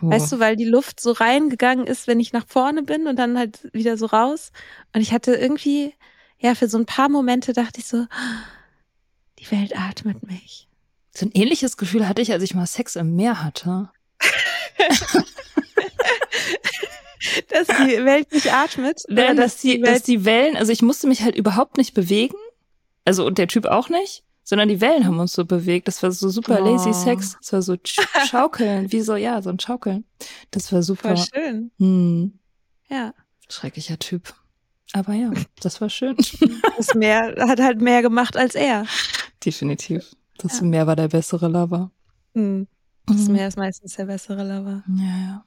Weißt 0.00 0.30
du, 0.32 0.38
weil 0.38 0.56
die 0.56 0.64
Luft 0.64 1.00
so 1.00 1.12
reingegangen 1.12 1.86
ist, 1.86 2.06
wenn 2.06 2.20
ich 2.20 2.32
nach 2.32 2.46
vorne 2.46 2.82
bin 2.82 3.06
und 3.06 3.16
dann 3.16 3.36
halt 3.38 3.68
wieder 3.72 3.96
so 3.96 4.06
raus. 4.06 4.52
Und 4.94 5.00
ich 5.00 5.12
hatte 5.12 5.34
irgendwie, 5.34 5.94
ja, 6.38 6.54
für 6.54 6.68
so 6.68 6.78
ein 6.78 6.86
paar 6.86 7.08
Momente 7.08 7.52
dachte 7.52 7.80
ich 7.80 7.86
so, 7.86 8.06
die 9.38 9.50
Welt 9.50 9.76
atmet 9.76 10.22
mich. 10.26 10.68
So 11.12 11.26
ein 11.26 11.32
ähnliches 11.34 11.76
Gefühl 11.76 12.08
hatte 12.08 12.22
ich, 12.22 12.32
als 12.32 12.42
ich 12.42 12.54
mal 12.54 12.66
Sex 12.66 12.96
im 12.96 13.16
Meer 13.16 13.42
hatte. 13.42 13.90
Dass 17.48 17.66
die 17.66 18.04
Welt 18.04 18.32
nicht 18.32 18.52
atmet. 18.52 19.02
Nein, 19.08 19.36
dass 19.36 19.58
die, 19.58 19.80
dass 19.80 19.90
Welt, 19.90 20.06
die 20.06 20.24
Wellen, 20.24 20.56
also 20.56 20.72
ich 20.72 20.82
musste 20.82 21.06
mich 21.06 21.22
halt 21.22 21.36
überhaupt 21.36 21.76
nicht 21.76 21.94
bewegen. 21.94 22.36
Also, 23.04 23.26
und 23.26 23.38
der 23.38 23.46
Typ 23.46 23.66
auch 23.66 23.88
nicht, 23.88 24.24
sondern 24.50 24.68
die 24.68 24.80
Wellen 24.80 25.06
haben 25.06 25.18
uns 25.18 25.32
so 25.32 25.44
bewegt. 25.46 25.88
Das 25.88 26.02
war 26.02 26.10
so 26.10 26.28
super 26.28 26.58
Oh. 26.60 26.64
lazy 26.64 26.92
Sex. 26.92 27.36
Das 27.40 27.52
war 27.52 27.62
so 27.62 27.72
sch- 27.74 28.00
Schaukeln, 28.28 28.90
wie 28.92 29.00
so, 29.00 29.16
ja, 29.16 29.40
so 29.40 29.48
ein 29.48 29.58
Schaukeln. 29.60 30.04
Das 30.50 30.72
war 30.72 30.82
super. 30.82 31.16
voll 31.16 31.24
schön. 31.32 31.70
Hm, 31.78 32.38
Ja. 32.88 33.14
schrecklicher 33.48 33.98
Typ. 33.98 34.34
Aber 34.92 35.14
ja, 35.14 35.30
das 35.62 35.80
war 35.80 35.88
schön. 35.88 36.16
Das 36.76 36.94
Meer 36.94 37.34
hat 37.38 37.60
halt 37.60 37.80
mehr 37.80 38.02
gemacht 38.02 38.36
als 38.36 38.54
er. 38.54 38.86
Definitiv. 39.44 40.16
Das 40.38 40.58
Ja. 40.60 40.66
Meer 40.66 40.86
war 40.86 40.96
der 40.96 41.08
bessere 41.08 41.46
Lover. 41.48 41.90
Hm. 42.34 42.66
Das 43.06 43.26
Mhm. 43.28 43.32
Meer 43.34 43.48
ist 43.48 43.56
meistens 43.58 43.94
der 43.96 44.06
bessere 44.06 44.42
Lover. 44.42 44.82
Ja, 44.88 45.04
ja. 45.04 45.44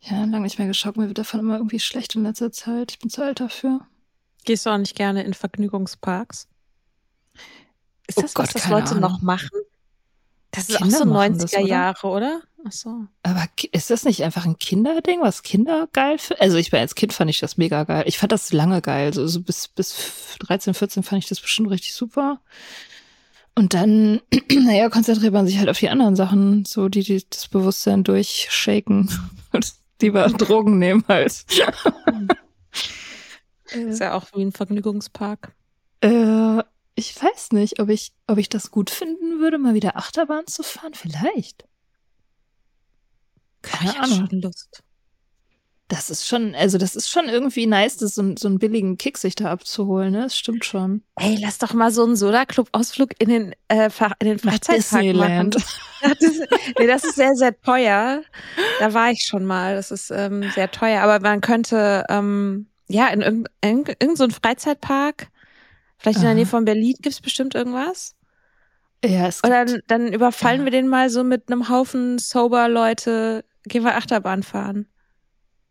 Ja, 0.00 0.24
lange 0.24 0.40
nicht 0.40 0.58
mehr 0.58 0.66
geschaut. 0.66 0.96
Mir 0.96 1.06
wird 1.06 1.18
davon 1.18 1.38
immer 1.40 1.56
irgendwie 1.58 1.78
schlecht 1.78 2.16
in 2.16 2.24
letzter 2.24 2.50
Zeit. 2.50 2.90
Ich 2.92 2.98
bin 2.98 3.08
zu 3.10 3.22
alt 3.22 3.38
dafür. 3.38 3.80
Gehst 4.44 4.66
du 4.66 4.70
auch 4.70 4.78
nicht 4.78 4.96
gerne 4.96 5.22
in 5.22 5.32
Vergnügungsparks? 5.34 6.48
Ist 8.06 8.18
Oh 8.18 8.22
das 8.22 8.34
Gott, 8.34 8.46
was, 8.54 8.62
das 8.62 8.68
Leute 8.68 8.94
noch 8.96 9.14
Ahnung. 9.14 9.24
machen? 9.24 9.50
Das 10.50 10.68
ist 10.68 10.76
Kinder 10.78 10.96
auch 10.96 10.98
so 11.00 11.06
machen 11.06 11.38
das, 11.38 11.52
90er 11.52 11.58
oder? 11.60 11.66
Jahre, 11.68 12.06
oder? 12.06 12.42
Ach 12.66 12.72
so. 12.72 13.06
Aber 13.22 13.46
ist 13.72 13.90
das 13.90 14.04
nicht 14.04 14.22
einfach 14.22 14.44
ein 14.44 14.58
Kinderding, 14.58 15.20
was 15.22 15.42
Kinder 15.42 15.88
geil 15.92 16.18
finden? 16.18 16.42
Also 16.42 16.58
ich 16.58 16.70
bin 16.70 16.80
als 16.80 16.94
Kind 16.94 17.12
fand 17.12 17.30
ich 17.30 17.40
das 17.40 17.56
mega 17.56 17.84
geil. 17.84 18.04
Ich 18.06 18.18
fand 18.18 18.32
das 18.32 18.52
lange 18.52 18.82
geil. 18.82 19.12
So, 19.14 19.26
so 19.26 19.40
bis, 19.40 19.68
bis 19.68 20.36
13, 20.40 20.74
14 20.74 21.02
fand 21.02 21.22
ich 21.22 21.28
das 21.28 21.40
bestimmt 21.40 21.70
richtig 21.70 21.94
super. 21.94 22.40
Und 23.54 23.74
dann, 23.74 24.20
naja, 24.52 24.88
konzentriert 24.90 25.32
man 25.32 25.46
sich 25.46 25.58
halt 25.58 25.68
auf 25.68 25.78
die 25.78 25.88
anderen 25.88 26.16
Sachen, 26.16 26.64
so 26.64 26.88
die, 26.88 27.02
die 27.02 27.24
das 27.28 27.48
Bewusstsein 27.48 28.04
durchshaken 28.04 29.10
und 29.52 29.72
lieber 30.00 30.28
Drogen 30.28 30.78
nehmen 30.78 31.04
halt. 31.08 31.44
Ist 33.72 34.00
ja 34.00 34.14
auch 34.14 34.26
wie 34.34 34.42
ein 34.42 34.52
Vergnügungspark. 34.52 35.52
Äh, 36.02 36.62
ich 36.94 37.20
weiß 37.20 37.52
nicht, 37.52 37.80
ob 37.80 37.88
ich, 37.88 38.12
ob 38.26 38.38
ich 38.38 38.48
das 38.48 38.70
gut 38.70 38.90
finden 38.90 39.40
würde, 39.40 39.58
mal 39.58 39.74
wieder 39.74 39.96
Achterbahn 39.96 40.46
zu 40.46 40.62
fahren. 40.62 40.94
Vielleicht. 40.94 41.64
Keine 43.62 43.98
Ahnung. 44.00 44.28
Lust. 44.30 44.82
Das 45.88 46.08
ist 46.08 46.26
schon, 46.26 46.54
also 46.54 46.78
das 46.78 46.96
ist 46.96 47.10
schon 47.10 47.28
irgendwie 47.28 47.66
nice, 47.66 47.98
das 47.98 48.14
so, 48.14 48.34
so 48.38 48.48
einen 48.48 48.58
billigen 48.58 48.96
Kick 48.96 49.18
sich 49.18 49.34
da 49.34 49.50
abzuholen, 49.50 50.12
ne? 50.12 50.22
Das 50.22 50.38
stimmt 50.38 50.64
schon. 50.64 51.02
Ey, 51.16 51.36
lass 51.38 51.58
doch 51.58 51.74
mal 51.74 51.90
so 51.90 52.02
einen 52.04 52.16
Soda-Club-Ausflug 52.16 53.10
in 53.18 53.28
den, 53.28 53.54
äh, 53.68 53.90
in 54.18 54.26
den 54.26 54.38
Freizeitpark 54.38 55.14
machen. 55.14 55.50
Das 56.02 56.20
ist, 56.20 56.42
nee, 56.78 56.86
das 56.88 57.04
ist 57.04 57.14
sehr, 57.14 57.34
sehr 57.34 57.60
teuer. 57.60 58.22
Da 58.80 58.92
war 58.92 59.12
ich 59.12 59.24
schon 59.24 59.44
mal. 59.44 59.76
Das 59.76 59.92
ist 59.92 60.10
ähm, 60.10 60.50
sehr 60.52 60.68
teuer. 60.68 61.00
Aber 61.02 61.20
man 61.20 61.40
könnte, 61.40 62.04
ähm, 62.08 62.66
ja, 62.88 63.06
in 63.08 63.20
irgendeinem 63.20 63.84
irgend 64.00 64.18
so 64.18 64.28
Freizeitpark, 64.28 65.28
vielleicht 66.02 66.18
in 66.18 66.24
der 66.24 66.34
Nähe 66.34 66.46
von 66.46 66.64
Berlin, 66.64 66.96
gibt's 67.00 67.20
bestimmt 67.20 67.54
irgendwas. 67.54 68.14
Ja, 69.04 69.26
es 69.26 69.40
Und 69.40 69.50
dann, 69.50 69.80
dann 69.86 70.12
überfallen 70.12 70.60
ja. 70.60 70.64
wir 70.66 70.70
den 70.70 70.88
mal 70.88 71.10
so 71.10 71.24
mit 71.24 71.50
einem 71.50 71.68
Haufen 71.68 72.18
Sober-Leute, 72.18 73.44
gehen 73.64 73.84
wir 73.84 73.96
Achterbahn 73.96 74.42
fahren. 74.42 74.86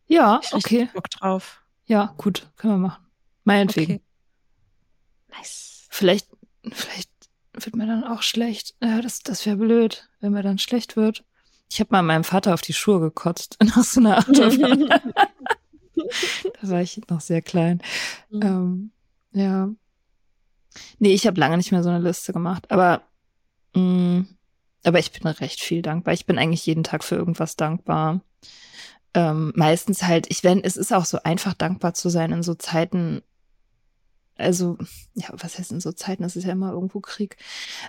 Ja, 0.08 0.42
ich 0.44 0.54
okay. 0.54 0.90
Bock 0.94 1.10
drauf. 1.10 1.62
Ja, 1.86 2.14
gut, 2.18 2.50
können 2.58 2.74
wir 2.74 2.88
machen. 2.90 3.06
Meinetwegen. 3.44 3.96
Okay. 3.96 5.38
Nice. 5.38 5.88
Vielleicht, 5.90 6.28
vielleicht 6.72 7.10
wird 7.54 7.76
mir 7.76 7.88
dann 7.88 8.04
auch 8.04 8.22
schlecht. 8.22 8.76
Ja, 8.82 9.02
das, 9.02 9.20
das 9.20 9.46
wäre 9.46 9.58
blöd, 9.58 10.10
wenn 10.20 10.34
mir 10.34 10.44
dann 10.44 10.58
schlecht 10.58 10.96
wird. 10.96 11.24
Ich 11.70 11.80
habe 11.80 11.90
mal 11.92 12.02
meinem 12.02 12.26
Vater 12.26 12.54
auf 12.54 12.62
die 12.62 12.74
Schuhe 12.74 13.00
gekotzt 13.00 13.58
nach 13.64 13.84
so 13.84 14.02
einer 14.02 14.18
Achterbahn. 14.18 14.90
da 16.62 16.70
war 16.70 16.82
ich 16.82 17.00
noch 17.10 17.22
sehr 17.22 17.42
klein. 17.42 17.82
Mhm. 18.30 18.42
Ähm, 18.42 18.92
ja. 19.32 19.70
Nee, 21.00 21.14
ich 21.14 21.28
habe 21.28 21.40
lange 21.40 21.58
nicht 21.58 21.72
mehr 21.72 21.84
so 21.84 21.90
eine 21.90 22.00
Liste 22.00 22.34
gemacht, 22.34 22.72
aber 22.72 23.02
mh, 23.76 23.82
mm, 23.82 24.28
aber 24.84 24.98
ich 25.00 25.12
bin 25.12 25.28
recht 25.28 25.62
viel 25.62 25.84
dankbar. 25.84 26.14
Ich 26.16 26.26
bin 26.26 26.40
eigentlich 26.40 26.66
jeden 26.66 26.84
Tag 26.84 27.04
für 27.04 27.16
irgendwas 27.16 27.56
dankbar 27.56 28.22
ähm, 29.14 29.52
meistens 29.56 30.04
halt, 30.04 30.28
ich 30.30 30.44
wenn, 30.44 30.64
es 30.64 30.78
ist 30.78 30.94
auch 30.94 31.06
so 31.06 31.20
einfach 31.24 31.54
dankbar 31.54 31.94
zu 31.94 32.10
sein 32.10 32.32
in 32.32 32.44
so 32.44 32.54
Zeiten, 32.56 33.22
also, 34.38 34.78
ja, 35.14 35.28
was 35.34 35.60
heißt 35.60 35.72
in 35.72 35.82
so 35.82 35.92
Zeiten? 35.92 36.24
Es 36.24 36.36
ist 36.36 36.46
ja 36.46 36.54
immer 36.54 36.72
irgendwo 36.72 37.00
Krieg. 37.00 37.38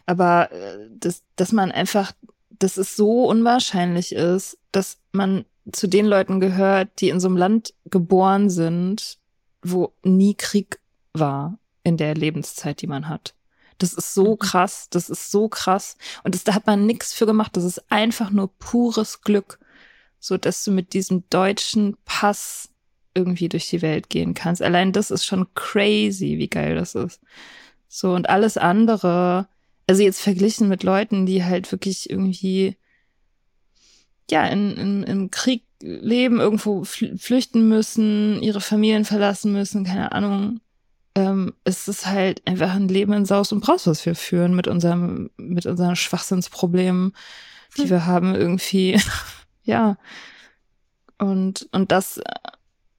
Aber 0.05 0.51
äh, 0.53 0.89
das, 0.91 1.23
dass 1.37 1.53
man 1.53 1.73
einfach, 1.73 2.13
dass 2.51 2.77
es 2.77 2.97
so 2.97 3.25
unwahrscheinlich 3.27 4.13
ist, 4.15 4.59
dass 4.73 4.99
man 5.13 5.45
zu 5.71 5.87
den 5.87 6.07
Leuten 6.07 6.41
gehört, 6.41 7.01
die 7.01 7.09
in 7.09 7.21
so 7.21 7.29
einem 7.29 7.37
Land 7.37 7.73
geboren 7.87 8.51
sind, 8.51 9.19
wo 9.63 9.95
nie 10.03 10.35
Krieg 10.35 10.81
war 11.15 11.59
in 11.85 11.97
der 11.97 12.15
Lebenszeit, 12.15 12.81
die 12.83 12.87
man 12.87 13.09
hat. 13.09 13.35
Das 13.79 13.95
ist 13.95 14.15
so 14.15 14.33
mhm. 14.33 14.39
krass, 14.39 14.89
das 14.91 15.11
ist 15.11 15.31
so 15.31 15.49
krass. 15.49 15.97
Und 16.23 16.35
das, 16.35 16.45
da 16.45 16.55
hat 16.55 16.67
man 16.67 16.87
nichts 16.87 17.13
für 17.13 17.27
gemacht. 17.27 17.57
Das 17.57 17.65
ist 17.65 17.91
einfach 17.91 18.31
nur 18.31 18.49
pures 18.59 19.23
Glück 19.23 19.59
so 20.23 20.37
dass 20.37 20.63
du 20.63 20.71
mit 20.71 20.95
diesem 20.95 21.25
deutschen 21.31 21.97
Pass 22.05 22.71
irgendwie 23.13 23.49
durch 23.49 23.69
die 23.69 23.83
Welt 23.83 24.09
gehen 24.09 24.35
kannst. 24.35 24.63
Allein 24.63 24.93
das 24.93 25.11
ist 25.11 25.27
schon 25.27 25.53
crazy, 25.55 26.39
wie 26.39 26.49
geil 26.49 26.77
das 26.77 26.95
ist. 26.95 27.21
So 27.89 28.15
und 28.15 28.31
alles 28.31 28.57
andere, 28.57 29.49
also 29.89 30.03
jetzt 30.03 30.21
verglichen 30.21 30.69
mit 30.69 30.85
Leuten, 30.85 31.27
die 31.27 31.45
halt 31.45 31.71
wirklich 31.73 32.09
irgendwie 32.09 32.77
ja 34.31 34.47
in, 34.47 34.77
in, 34.77 35.03
im 35.03 35.31
Krieg 35.33 35.65
leben, 35.81 36.39
irgendwo 36.39 36.85
flüchten 36.85 37.69
müssen, 37.69 38.41
ihre 38.41 38.61
Familien 38.61 39.05
verlassen 39.05 39.53
müssen, 39.53 39.85
keine 39.85 40.13
Ahnung. 40.13 40.61
Ähm, 41.15 41.55
es 41.65 41.89
ist 41.89 42.07
halt 42.07 42.47
einfach 42.47 42.75
ein 42.75 42.89
Leben 42.89 43.13
in 43.13 43.25
Saus 43.25 43.53
und 43.53 43.61
Braus, 43.61 43.87
was 43.87 44.05
wir 44.07 44.15
führen 44.15 44.55
mit 44.55 44.67
unserem, 44.67 45.31
mit 45.37 45.67
unseren 45.67 45.97
Schwachsinnsproblemen, 45.97 47.15
die 47.77 47.83
hm. 47.83 47.91
wir 47.91 48.07
haben 48.07 48.35
irgendwie. 48.35 49.01
ja. 49.63 49.99
Und, 51.19 51.69
und 51.73 51.93
das 51.93 52.21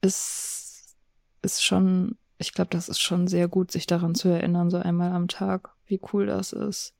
ist, 0.02 0.96
ist 1.42 1.64
schon, 1.64 2.18
ich 2.38 2.54
glaube, 2.54 2.70
das 2.70 2.88
ist 2.88 3.02
schon 3.02 3.28
sehr 3.28 3.48
gut, 3.48 3.72
sich 3.72 3.88
daran 3.88 4.16
zu 4.16 4.30
erinnern, 4.30 4.70
so 4.70 4.78
einmal 4.78 5.12
am 5.12 5.28
Tag, 5.28 5.72
wie 5.88 6.00
cool 6.14 6.28
das 6.28 6.54
ist. 6.54 6.94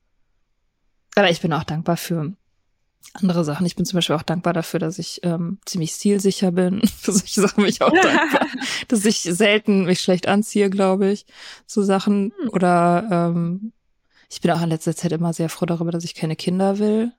Aber 1.14 1.30
ich 1.30 1.40
bin 1.40 1.52
auch 1.52 1.64
dankbar 1.64 1.96
für 1.96 2.34
andere 3.12 3.44
Sachen. 3.44 3.66
Ich 3.66 3.76
bin 3.76 3.84
zum 3.84 3.98
Beispiel 3.98 4.16
auch 4.16 4.22
dankbar 4.22 4.52
dafür, 4.52 4.80
dass 4.80 4.98
ich 4.98 5.20
ähm, 5.22 5.58
ziemlich 5.64 5.92
stilsicher 5.92 6.52
bin. 6.52 6.82
Für 7.00 7.12
solche 7.12 7.40
Sachen 7.40 7.62
bin 7.62 7.70
ich 7.70 7.82
auch 7.82 7.92
dankbar. 7.92 8.46
dass 8.88 9.04
ich 9.04 9.20
selten 9.20 9.84
mich 9.84 10.00
schlecht 10.00 10.26
anziehe, 10.26 10.70
glaube 10.70 11.10
ich, 11.10 11.26
zu 11.66 11.82
Sachen. 11.82 12.32
Hm. 12.40 12.48
Oder 12.50 13.08
ähm, 13.10 13.72
ich 14.30 14.40
bin 14.40 14.50
auch 14.50 14.62
in 14.62 14.70
letzter 14.70 14.96
Zeit 14.96 15.12
immer 15.12 15.32
sehr 15.32 15.48
froh 15.48 15.66
darüber, 15.66 15.90
dass 15.90 16.04
ich 16.04 16.14
keine 16.14 16.36
Kinder 16.36 16.78
will. 16.78 17.12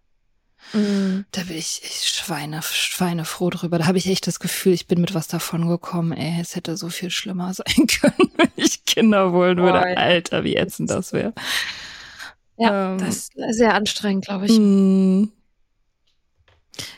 Mhm. 0.74 1.26
Da 1.32 1.44
bin 1.44 1.58
ich, 1.58 1.82
ich 1.84 2.10
Schweine, 2.10 2.62
Schweine 2.62 3.26
froh 3.26 3.50
drüber. 3.50 3.78
Da 3.78 3.86
habe 3.86 3.98
ich 3.98 4.08
echt 4.08 4.28
das 4.28 4.40
Gefühl, 4.40 4.74
ich 4.74 4.88
bin 4.88 5.00
mit 5.00 5.14
was 5.14 5.28
davon 5.28 5.68
gekommen. 5.68 6.12
Ey, 6.12 6.42
es 6.42 6.56
hätte 6.56 6.76
so 6.78 6.90
viel 6.90 7.10
schlimmer 7.10 7.54
sein 7.54 7.88
können, 7.88 8.32
wenn 8.36 8.52
ich 8.56 8.86
Kinder 8.86 9.32
wollen 9.32 9.58
würde. 9.58 9.80
Boah, 9.80 9.98
Alter, 9.98 10.44
wie 10.44 10.56
ätzend 10.56 10.90
das 10.90 11.14
wäre. 11.14 11.34
Ja, 12.58 12.94
ähm, 12.94 12.98
das 12.98 13.16
ist 13.16 13.34
sehr 13.52 13.74
anstrengend, 13.74 14.26
glaube 14.26 14.46
ich. 14.46 14.58
Mh. 14.58 15.28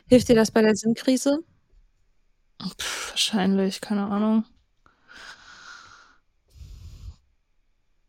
Hilft 0.08 0.30
dir 0.30 0.36
das 0.36 0.52
bei 0.52 0.62
der 0.62 0.76
Sinnkrise? 0.76 1.40
Pff, 2.62 3.12
wahrscheinlich, 3.12 3.82
keine 3.82 4.08
Ahnung. 4.08 4.46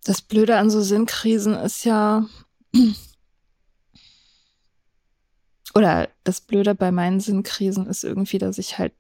Das 0.05 0.23
Blöde 0.23 0.57
an 0.57 0.71
so 0.71 0.81
Sinnkrisen 0.81 1.55
ist 1.55 1.85
ja, 1.85 2.27
oder 5.75 6.09
das 6.25 6.41
Blöde 6.41 6.75
bei 6.75 6.91
meinen 6.91 7.21
Sinnkrisen 7.21 7.87
ist 7.87 8.05
irgendwie, 8.05 8.39
dass 8.39 8.59
ich 8.59 8.79
halt 8.79 8.95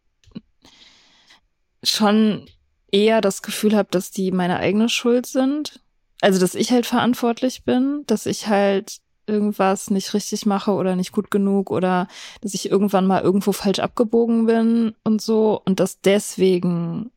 schon 1.82 2.48
eher 2.90 3.20
das 3.20 3.42
Gefühl 3.42 3.74
habe, 3.76 3.88
dass 3.90 4.10
die 4.10 4.32
meine 4.32 4.58
eigene 4.58 4.88
Schuld 4.88 5.26
sind. 5.26 5.80
Also, 6.20 6.40
dass 6.40 6.54
ich 6.54 6.72
halt 6.72 6.86
verantwortlich 6.86 7.64
bin, 7.64 8.02
dass 8.06 8.26
ich 8.26 8.48
halt 8.48 8.98
irgendwas 9.28 9.90
nicht 9.90 10.14
richtig 10.14 10.46
mache 10.46 10.72
oder 10.72 10.96
nicht 10.96 11.12
gut 11.12 11.30
genug 11.30 11.70
oder 11.70 12.08
dass 12.40 12.54
ich 12.54 12.70
irgendwann 12.70 13.06
mal 13.06 13.22
irgendwo 13.22 13.52
falsch 13.52 13.78
abgebogen 13.78 14.46
bin 14.46 14.94
und 15.04 15.20
so 15.22 15.60
und 15.64 15.80
dass 15.80 16.00
deswegen 16.00 17.10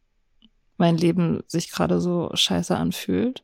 mein 0.78 0.98
Leben 0.98 1.44
sich 1.48 1.72
gerade 1.72 2.02
so 2.02 2.32
scheiße 2.34 2.76
anfühlt. 2.76 3.44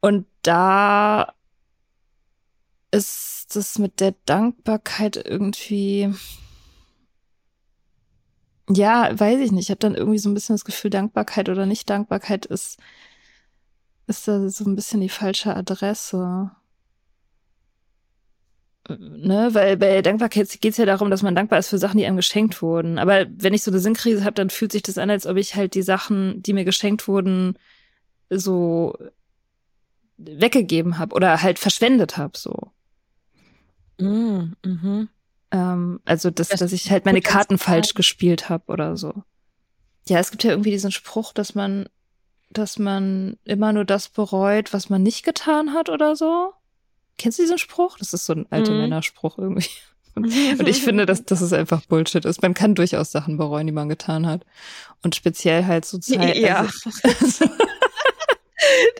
Und 0.00 0.26
da 0.42 1.34
ist 2.90 3.56
das 3.56 3.78
mit 3.78 4.00
der 4.00 4.14
Dankbarkeit 4.26 5.16
irgendwie. 5.16 6.12
Ja, 8.68 9.18
weiß 9.18 9.40
ich 9.40 9.52
nicht. 9.52 9.64
Ich 9.64 9.70
habe 9.70 9.80
dann 9.80 9.94
irgendwie 9.94 10.18
so 10.18 10.28
ein 10.30 10.34
bisschen 10.34 10.54
das 10.54 10.64
Gefühl, 10.64 10.90
Dankbarkeit 10.90 11.48
oder 11.48 11.66
Nicht-Dankbarkeit 11.66 12.46
ist, 12.46 12.78
ist 14.06 14.28
da 14.28 14.48
so 14.48 14.64
ein 14.64 14.76
bisschen 14.76 15.00
die 15.00 15.08
falsche 15.08 15.54
Adresse. 15.56 16.50
Ne, 18.98 19.50
weil 19.52 19.76
bei 19.76 20.02
Dankbarkeit 20.02 20.48
geht 20.60 20.72
es 20.72 20.76
ja 20.78 20.86
darum, 20.86 21.10
dass 21.10 21.22
man 21.22 21.34
dankbar 21.34 21.58
ist 21.58 21.68
für 21.68 21.78
Sachen, 21.78 21.98
die 21.98 22.06
einem 22.06 22.16
geschenkt 22.16 22.62
wurden. 22.62 22.98
Aber 22.98 23.26
wenn 23.30 23.54
ich 23.54 23.62
so 23.62 23.70
eine 23.70 23.80
Sinnkrise 23.80 24.24
habe, 24.24 24.34
dann 24.34 24.50
fühlt 24.50 24.72
sich 24.72 24.82
das 24.82 24.98
an, 24.98 25.10
als 25.10 25.26
ob 25.26 25.36
ich 25.36 25.54
halt 25.54 25.74
die 25.74 25.82
Sachen, 25.82 26.42
die 26.42 26.52
mir 26.52 26.64
geschenkt 26.64 27.06
wurden, 27.08 27.54
so 28.28 28.96
weggegeben 30.16 30.98
habe 30.98 31.14
oder 31.14 31.42
halt 31.42 31.58
verschwendet 31.58 32.16
habe, 32.16 32.36
so. 32.36 32.72
Mm, 33.98 34.52
mhm. 34.64 35.08
Ähm, 35.50 36.00
also, 36.04 36.30
dass, 36.30 36.48
das 36.48 36.60
dass 36.60 36.72
ich 36.72 36.90
halt 36.90 37.04
meine 37.04 37.22
Karten 37.22 37.58
falsch 37.58 37.94
gespielt 37.94 38.48
habe 38.48 38.64
oder 38.68 38.96
so. 38.96 39.22
Ja, 40.08 40.18
es 40.18 40.30
gibt 40.30 40.44
ja 40.44 40.50
irgendwie 40.50 40.70
diesen 40.70 40.92
Spruch, 40.92 41.32
dass 41.32 41.54
man, 41.54 41.88
dass 42.50 42.78
man 42.78 43.38
immer 43.44 43.72
nur 43.72 43.84
das 43.84 44.08
bereut, 44.08 44.72
was 44.72 44.90
man 44.90 45.02
nicht 45.02 45.24
getan 45.24 45.74
hat 45.74 45.88
oder 45.88 46.16
so. 46.16 46.52
Kennst 47.20 47.38
du 47.38 47.42
diesen 47.42 47.58
Spruch? 47.58 47.98
Das 47.98 48.14
ist 48.14 48.24
so 48.24 48.32
ein 48.32 48.46
alter 48.48 48.72
mhm. 48.72 48.78
Männerspruch 48.78 49.36
irgendwie. 49.36 49.68
Und, 50.14 50.26
ich 50.66 50.82
finde, 50.82 51.04
dass, 51.04 51.26
dass 51.26 51.42
es 51.42 51.52
einfach 51.52 51.84
Bullshit 51.84 52.24
ist. 52.24 52.40
Man 52.40 52.54
kann 52.54 52.74
durchaus 52.74 53.12
Sachen 53.12 53.36
bereuen, 53.36 53.66
die 53.66 53.74
man 53.74 53.90
getan 53.90 54.26
hat. 54.26 54.46
Und 55.02 55.14
speziell 55.14 55.66
halt 55.66 55.84
so 55.84 55.98
Zeit. 55.98 56.36
Ja. 56.38 56.60
Also, 56.60 57.44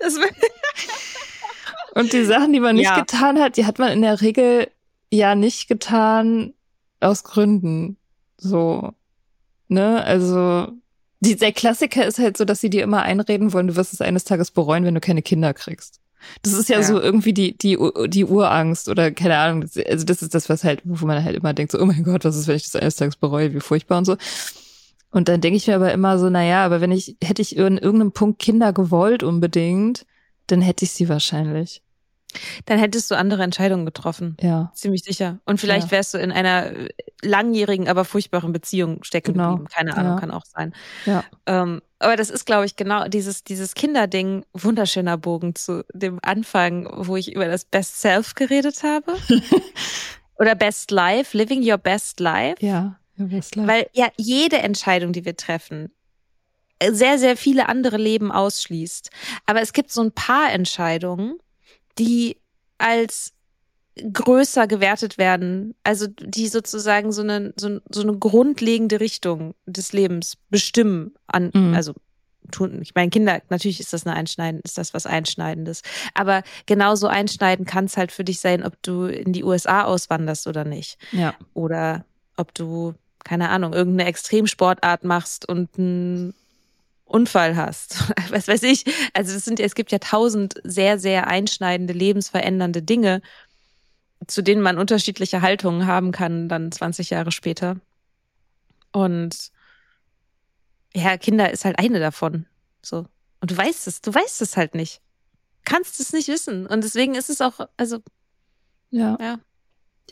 das 0.00 0.18
und 1.94 2.12
die 2.12 2.24
Sachen, 2.24 2.52
die 2.52 2.60
man 2.60 2.76
nicht 2.76 2.84
ja. 2.84 3.00
getan 3.00 3.40
hat, 3.40 3.56
die 3.56 3.64
hat 3.64 3.78
man 3.78 3.90
in 3.90 4.02
der 4.02 4.20
Regel 4.20 4.70
ja 5.10 5.34
nicht 5.34 5.66
getan 5.66 6.52
aus 7.00 7.24
Gründen. 7.24 7.96
So, 8.36 8.92
ne? 9.68 10.04
Also, 10.04 10.68
die, 11.20 11.36
der 11.36 11.52
Klassiker 11.52 12.06
ist 12.06 12.18
halt 12.18 12.36
so, 12.36 12.44
dass 12.44 12.60
sie 12.60 12.70
dir 12.70 12.82
immer 12.82 13.02
einreden 13.02 13.54
wollen, 13.54 13.68
du 13.68 13.76
wirst 13.76 13.94
es 13.94 14.02
eines 14.02 14.24
Tages 14.24 14.50
bereuen, 14.50 14.84
wenn 14.84 14.94
du 14.94 15.00
keine 15.00 15.22
Kinder 15.22 15.54
kriegst. 15.54 16.00
Das 16.42 16.52
ist 16.52 16.68
ja, 16.68 16.76
ja, 16.76 16.82
so 16.82 17.00
irgendwie 17.00 17.32
die, 17.32 17.56
die, 17.56 17.78
die 18.08 18.24
Urangst 18.24 18.88
oder 18.88 19.10
keine 19.10 19.38
Ahnung. 19.38 19.62
Also 19.86 20.04
das 20.04 20.22
ist 20.22 20.34
das, 20.34 20.48
was 20.48 20.64
halt, 20.64 20.82
wo 20.84 21.06
man 21.06 21.24
halt 21.24 21.36
immer 21.36 21.52
denkt, 21.54 21.72
so, 21.72 21.80
oh 21.80 21.86
mein 21.86 22.04
Gott, 22.04 22.24
was 22.24 22.36
ist, 22.36 22.48
wenn 22.48 22.56
ich 22.56 22.64
das 22.64 22.76
eines 22.76 22.96
Tages 22.96 23.16
bereue, 23.16 23.54
wie 23.54 23.60
furchtbar 23.60 23.98
und 23.98 24.04
so. 24.04 24.16
Und 25.10 25.28
dann 25.28 25.40
denke 25.40 25.56
ich 25.56 25.66
mir 25.66 25.74
aber 25.74 25.92
immer 25.92 26.18
so, 26.18 26.30
na 26.30 26.44
ja, 26.44 26.64
aber 26.64 26.80
wenn 26.80 26.92
ich, 26.92 27.16
hätte 27.22 27.42
ich 27.42 27.56
in 27.56 27.78
irgendeinem 27.78 28.12
Punkt 28.12 28.38
Kinder 28.38 28.72
gewollt 28.72 29.22
unbedingt, 29.22 30.06
dann 30.46 30.60
hätte 30.60 30.84
ich 30.84 30.92
sie 30.92 31.08
wahrscheinlich. 31.08 31.82
Dann 32.66 32.78
hättest 32.78 33.10
du 33.10 33.16
andere 33.16 33.42
Entscheidungen 33.42 33.84
getroffen. 33.84 34.36
Ja. 34.40 34.70
Ziemlich 34.74 35.02
sicher. 35.02 35.38
Und 35.44 35.60
vielleicht 35.60 35.86
Ja. 35.86 35.90
wärst 35.92 36.14
du 36.14 36.18
in 36.18 36.30
einer 36.32 36.66
äh, 36.72 36.88
langjährigen, 37.22 37.88
aber 37.88 38.04
furchtbaren 38.04 38.52
Beziehung 38.52 39.02
stecken 39.04 39.32
Genau. 39.32 39.50
geblieben. 39.50 39.68
Keine 39.72 39.96
Ahnung, 39.96 40.12
Ja. 40.14 40.20
kann 40.20 40.30
auch 40.30 40.44
sein. 40.44 40.74
Ja. 41.06 41.24
Ähm, 41.46 41.82
aber 41.98 42.16
das 42.16 42.30
ist, 42.30 42.46
glaube 42.46 42.66
ich, 42.66 42.76
genau 42.76 43.08
dieses, 43.08 43.44
dieses 43.44 43.74
Kinderding, 43.74 44.44
wunderschöner 44.52 45.18
Bogen 45.18 45.54
zu 45.54 45.84
dem 45.92 46.18
Anfang, 46.22 46.88
wo 46.96 47.16
ich 47.16 47.32
über 47.34 47.46
das 47.46 47.64
Best 47.64 48.00
Self 48.00 48.34
geredet 48.34 48.82
habe. 48.82 49.14
Oder 50.38 50.54
Best 50.54 50.90
Life, 50.90 51.36
Living 51.36 51.62
Your 51.68 51.78
Best 51.78 52.20
Life. 52.20 52.56
Ja. 52.64 52.98
ja 53.16 53.26
was 53.30 53.54
leid. 53.54 53.66
Weil 53.68 53.86
ja 53.92 54.08
jede 54.16 54.58
Entscheidung, 54.58 55.12
die 55.12 55.24
wir 55.26 55.36
treffen, 55.36 55.92
äh, 56.78 56.92
sehr, 56.92 57.18
sehr 57.18 57.36
viele 57.36 57.68
andere 57.68 57.98
Leben 57.98 58.32
ausschließt. 58.32 59.10
Aber 59.44 59.60
es 59.60 59.74
gibt 59.74 59.90
so 59.92 60.00
ein 60.02 60.12
paar 60.12 60.50
Entscheidungen, 60.52 61.36
die 62.00 62.36
als 62.78 63.32
größer 64.12 64.66
gewertet 64.66 65.18
werden, 65.18 65.74
also 65.84 66.06
die 66.06 66.48
sozusagen 66.48 67.12
so 67.12 67.22
eine, 67.22 67.52
so, 67.56 67.80
so 67.90 68.00
eine 68.00 68.16
grundlegende 68.16 68.98
Richtung 68.98 69.54
des 69.66 69.92
Lebens 69.92 70.38
bestimmen 70.48 71.14
an, 71.26 71.50
Mhm. 71.52 71.74
also 71.74 71.94
tun, 72.50 72.80
ich 72.82 72.94
meine, 72.94 73.10
Kinder, 73.10 73.42
natürlich 73.50 73.78
ist 73.78 73.92
das 73.92 74.06
eine 74.06 74.16
Einschneiden, 74.16 74.60
ist 74.64 74.78
das 74.78 74.94
was 74.94 75.06
Einschneidendes. 75.06 75.82
Aber 76.14 76.42
genauso 76.66 77.06
einschneiden 77.06 77.66
kann 77.66 77.84
es 77.84 77.96
halt 77.96 78.10
für 78.10 78.24
dich 78.24 78.40
sein, 78.40 78.64
ob 78.64 78.82
du 78.82 79.04
in 79.04 79.32
die 79.32 79.44
USA 79.44 79.84
auswanderst 79.84 80.46
oder 80.46 80.64
nicht 80.64 80.98
ja. 81.12 81.34
oder 81.54 82.04
ob 82.36 82.54
du, 82.54 82.94
keine 83.22 83.50
Ahnung, 83.50 83.72
irgendeine 83.74 84.08
Extremsportart 84.08 85.04
machst 85.04 85.46
und 85.48 85.78
einen 85.78 86.34
Unfall 87.10 87.56
hast. 87.56 88.12
Was 88.30 88.48
weiß 88.48 88.62
ich. 88.64 88.84
Also 89.14 89.34
es 89.36 89.44
sind, 89.44 89.60
es 89.60 89.74
gibt 89.74 89.92
ja 89.92 89.98
tausend 89.98 90.54
sehr, 90.64 90.98
sehr 90.98 91.26
einschneidende, 91.26 91.92
lebensverändernde 91.92 92.82
Dinge, 92.82 93.20
zu 94.26 94.42
denen 94.42 94.62
man 94.62 94.78
unterschiedliche 94.78 95.42
Haltungen 95.42 95.86
haben 95.86 96.12
kann, 96.12 96.48
dann 96.48 96.70
20 96.72 97.10
Jahre 97.10 97.32
später. 97.32 97.76
Und 98.92 99.50
ja, 100.94 101.16
Kinder 101.16 101.50
ist 101.50 101.64
halt 101.64 101.78
eine 101.78 102.00
davon. 102.00 102.46
So. 102.82 103.06
Und 103.40 103.50
du 103.50 103.56
weißt 103.56 103.86
es, 103.86 104.00
du 104.02 104.12
weißt 104.12 104.42
es 104.42 104.56
halt 104.56 104.74
nicht. 104.74 105.00
Kannst 105.64 106.00
es 106.00 106.12
nicht 106.12 106.28
wissen. 106.28 106.66
Und 106.66 106.84
deswegen 106.84 107.14
ist 107.14 107.30
es 107.30 107.40
auch, 107.40 107.60
also, 107.76 107.98
Ja. 108.90 109.16
ja. 109.20 109.38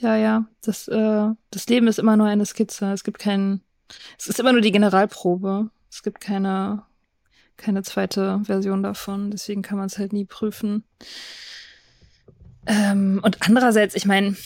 Ja, 0.01 0.17
ja. 0.17 0.47
Das, 0.61 0.87
äh, 0.89 1.29
das 1.51 1.67
Leben 1.67 1.89
ist 1.89 1.99
immer 1.99 2.17
nur 2.17 2.27
eine 2.29 2.47
Skizze. 2.47 2.93
Es 2.93 3.03
gibt 3.03 3.19
keinen. 3.19 3.63
Es 4.17 4.29
ist 4.29 4.39
immer 4.39 4.53
nur 4.53 4.61
die 4.61 4.71
Generalprobe. 4.71 5.71
Es 5.91 6.03
gibt 6.03 6.21
keine, 6.21 6.85
keine 7.59 7.83
zweite 7.83 8.41
Version 8.45 8.83
davon. 8.83 9.31
Deswegen 9.31 9.63
kann 9.63 9.77
man 9.77 9.87
es 9.87 9.99
halt 9.99 10.13
nie 10.15 10.25
prüfen. 10.25 10.85
Ähm, 12.67 13.21
und 13.23 13.39
andererseits, 13.43 13.95
ich 13.95 14.07
meine, 14.07 14.37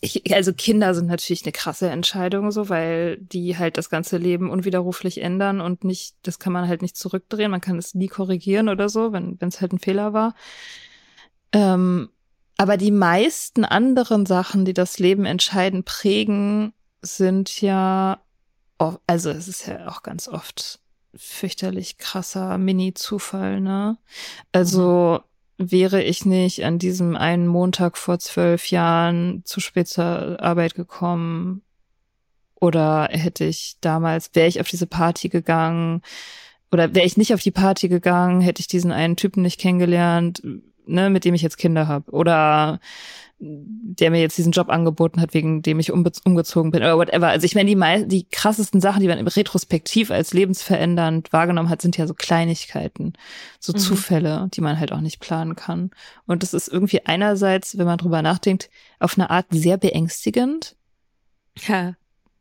ich, 0.00 0.34
also 0.34 0.52
Kinder 0.52 0.94
sind 0.94 1.06
natürlich 1.06 1.44
eine 1.44 1.52
krasse 1.52 1.88
Entscheidung, 1.88 2.52
so, 2.52 2.68
weil 2.68 3.16
die 3.18 3.56
halt 3.56 3.78
das 3.78 3.88
ganze 3.88 4.18
Leben 4.18 4.50
unwiderruflich 4.50 5.22
ändern 5.22 5.60
und 5.60 5.84
nicht, 5.84 6.16
das 6.22 6.38
kann 6.38 6.52
man 6.52 6.68
halt 6.68 6.82
nicht 6.82 6.96
zurückdrehen. 6.96 7.50
Man 7.50 7.62
kann 7.62 7.78
es 7.78 7.94
nie 7.94 8.08
korrigieren 8.08 8.68
oder 8.68 8.88
so, 8.88 9.12
wenn 9.12 9.38
es 9.40 9.60
halt 9.60 9.72
ein 9.72 9.78
Fehler 9.78 10.12
war. 10.12 10.34
Ähm, 11.52 12.10
aber 12.58 12.76
die 12.76 12.90
meisten 12.90 13.64
anderen 13.64 14.26
Sachen, 14.26 14.64
die 14.64 14.74
das 14.74 14.98
Leben 14.98 15.24
entscheiden, 15.24 15.84
prägen, 15.84 16.72
sind 17.00 17.60
ja, 17.60 18.20
o- 18.78 18.98
also 19.06 19.30
es 19.30 19.48
ist 19.48 19.66
ja 19.66 19.88
auch 19.88 20.02
ganz 20.02 20.28
oft 20.28 20.80
fürchterlich 21.18 21.98
krasser 21.98 22.58
Mini-Zufall, 22.58 23.60
ne? 23.60 23.98
Also 24.52 25.20
wäre 25.58 26.02
ich 26.02 26.26
nicht 26.26 26.64
an 26.64 26.78
diesem 26.78 27.16
einen 27.16 27.46
Montag 27.46 27.96
vor 27.96 28.18
zwölf 28.18 28.70
Jahren 28.70 29.42
zu 29.44 29.60
spät 29.60 29.88
zur 29.88 30.40
Arbeit 30.40 30.74
gekommen 30.74 31.62
oder 32.54 33.08
hätte 33.10 33.44
ich 33.44 33.76
damals, 33.80 34.34
wäre 34.34 34.48
ich 34.48 34.60
auf 34.60 34.68
diese 34.68 34.86
Party 34.86 35.28
gegangen 35.28 36.02
oder 36.70 36.94
wäre 36.94 37.06
ich 37.06 37.16
nicht 37.16 37.32
auf 37.32 37.40
die 37.40 37.50
Party 37.50 37.88
gegangen, 37.88 38.40
hätte 38.40 38.60
ich 38.60 38.66
diesen 38.66 38.92
einen 38.92 39.16
Typen 39.16 39.42
nicht 39.42 39.60
kennengelernt, 39.60 40.42
ne, 40.86 41.10
mit 41.10 41.24
dem 41.24 41.34
ich 41.34 41.42
jetzt 41.42 41.58
Kinder 41.58 41.88
habe 41.88 42.10
oder 42.12 42.80
der 43.38 44.10
mir 44.10 44.20
jetzt 44.22 44.38
diesen 44.38 44.52
Job 44.52 44.70
angeboten 44.70 45.20
hat, 45.20 45.34
wegen 45.34 45.60
dem 45.60 45.78
ich 45.78 45.92
umgezogen 45.92 46.70
bin 46.70 46.80
oder 46.82 46.96
whatever. 46.96 47.28
Also 47.28 47.44
ich 47.44 47.54
meine, 47.54 47.68
die, 47.68 47.76
mei- 47.76 48.04
die 48.04 48.24
krassesten 48.24 48.80
Sachen, 48.80 49.02
die 49.02 49.08
man 49.08 49.18
im 49.18 49.26
Retrospektiv 49.26 50.10
als 50.10 50.32
lebensverändernd 50.32 51.34
wahrgenommen 51.34 51.68
hat, 51.68 51.82
sind 51.82 51.98
ja 51.98 52.06
so 52.06 52.14
Kleinigkeiten, 52.14 53.12
so 53.60 53.74
Mhm. 53.74 53.78
Zufälle, 53.78 54.48
die 54.54 54.62
man 54.62 54.80
halt 54.80 54.90
auch 54.90 55.02
nicht 55.02 55.20
planen 55.20 55.54
kann. 55.54 55.90
Und 56.26 56.42
das 56.42 56.54
ist 56.54 56.68
irgendwie 56.68 57.04
einerseits, 57.04 57.76
wenn 57.76 57.84
man 57.84 57.98
drüber 57.98 58.22
nachdenkt, 58.22 58.70
auf 59.00 59.18
eine 59.18 59.28
Art 59.28 59.44
sehr 59.50 59.76
beängstigend, 59.76 60.74
Ja. 61.68 61.92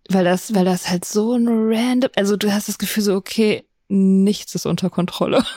weil 0.08 0.24
das, 0.24 0.56
weil 0.56 0.64
das 0.64 0.89
halt 0.89 1.04
so 1.04 1.34
ein 1.34 1.46
random, 1.50 2.12
also 2.16 2.38
du 2.38 2.54
hast 2.54 2.70
das 2.70 2.78
Gefühl 2.78 3.04
so, 3.04 3.16
okay, 3.16 3.66
nichts 3.89 4.56
ist 4.56 4.66
unter 4.66 4.89
Kontrolle. 4.89 5.43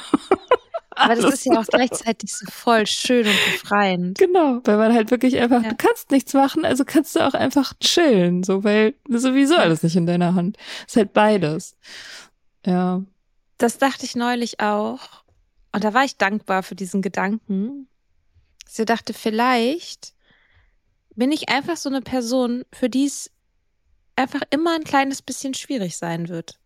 Aber 0.99 1.15
das 1.15 1.35
ist 1.35 1.47
ja 1.47 1.61
auch 1.61 1.67
gleichzeitig 1.67 2.35
so 2.35 2.47
voll 2.51 2.87
schön 2.87 3.27
und 3.27 3.37
befreiend. 3.53 4.19
Genau, 4.19 4.61
weil 4.65 4.77
man 4.77 4.93
halt 4.93 5.11
wirklich 5.11 5.39
einfach, 5.39 5.63
Ja. 5.63 5.71
du 5.71 5.77
kannst 5.77 6.11
nichts 6.11 6.35
machen, 6.35 6.65
also 6.65 6.85
kannst 6.85 7.15
du 7.17 7.21
auch 7.21 7.35
einfach 7.35 7.73
chillen, 7.81 8.43
so, 8.43 8.65
weil 8.65 8.95
sowieso 9.09 9.57
alles 9.57 9.83
nicht 9.83 9.97
in 9.97 10.07
deiner 10.07 10.35
Hand. 10.35 10.57
Ist 10.87 10.97
halt 10.97 11.13
beides. 11.13 11.77
Ja. 12.67 13.03
Das 13.59 13.79
dachte 13.79 14.05
ich 14.05 14.15
neulich 14.17 14.61
auch. 14.61 15.01
Und 15.73 15.85
da 15.85 15.95
war 15.95 16.05
ich 16.05 16.17
dankbar 16.17 16.63
für 16.63 16.75
diesen 16.75 17.03
Gedanken. 17.03 17.89
Ich 18.71 18.85
dachte, 18.85 19.15
vielleicht 19.15 20.13
bin 21.15 21.33
ich 21.33 21.49
einfach 21.49 21.77
so 21.77 21.89
eine 21.89 22.01
Person, 22.03 22.65
für 22.73 22.89
die 22.89 23.07
es 23.07 23.31
einfach 24.17 24.43
immer 24.51 24.75
ein 24.75 24.85
kleines 24.85 25.23
bisschen 25.23 25.55
schwierig 25.55 25.97
sein 25.97 26.29
wird. 26.29 26.59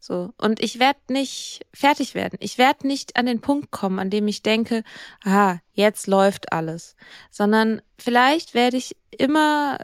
So. 0.00 0.32
Und 0.38 0.60
ich 0.62 0.78
werde 0.78 1.00
nicht 1.08 1.66
fertig 1.74 2.14
werden. 2.14 2.38
Ich 2.40 2.56
werde 2.58 2.86
nicht 2.86 3.16
an 3.16 3.26
den 3.26 3.40
Punkt 3.40 3.70
kommen, 3.70 3.98
an 3.98 4.10
dem 4.10 4.28
ich 4.28 4.42
denke, 4.42 4.84
aha, 5.24 5.60
jetzt 5.72 6.06
läuft 6.06 6.52
alles. 6.52 6.96
Sondern 7.30 7.82
vielleicht 7.98 8.54
werde 8.54 8.76
ich 8.76 8.96
immer 9.10 9.78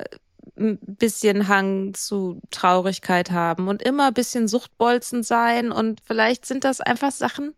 ein 0.56 0.78
bisschen 0.80 1.48
Hang 1.48 1.94
zu 1.94 2.40
Traurigkeit 2.50 3.30
haben 3.30 3.68
und 3.68 3.82
immer 3.82 4.08
ein 4.08 4.14
bisschen 4.14 4.46
Suchtbolzen 4.46 5.22
sein. 5.22 5.72
Und 5.72 6.00
vielleicht 6.04 6.46
sind 6.46 6.64
das 6.64 6.80
einfach 6.80 7.10
Sachen, 7.10 7.54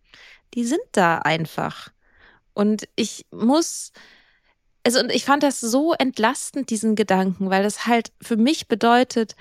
die 0.54 0.64
sind 0.64 0.82
da 0.92 1.18
einfach. 1.18 1.90
Und 2.54 2.88
ich 2.96 3.26
muss, 3.30 3.92
also 4.84 5.00
und 5.00 5.12
ich 5.12 5.24
fand 5.24 5.42
das 5.42 5.60
so 5.60 5.92
entlastend, 5.92 6.70
diesen 6.70 6.96
Gedanken, 6.96 7.50
weil 7.50 7.62
das 7.62 7.86
halt 7.86 8.12
für 8.22 8.36
mich 8.36 8.66
bedeutet, 8.66 9.36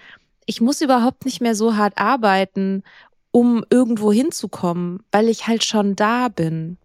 ich 0.45 0.61
muss 0.61 0.81
überhaupt 0.81 1.25
nicht 1.25 1.41
mehr 1.41 1.55
so 1.55 1.75
hart 1.75 1.97
arbeiten, 1.97 2.83
um 3.31 3.65
irgendwo 3.69 4.11
hinzukommen, 4.11 5.03
weil 5.11 5.27
ich 5.27 5.47
halt 5.47 5.63
schon 5.63 5.95
da 5.95 6.29
bin. 6.29 6.77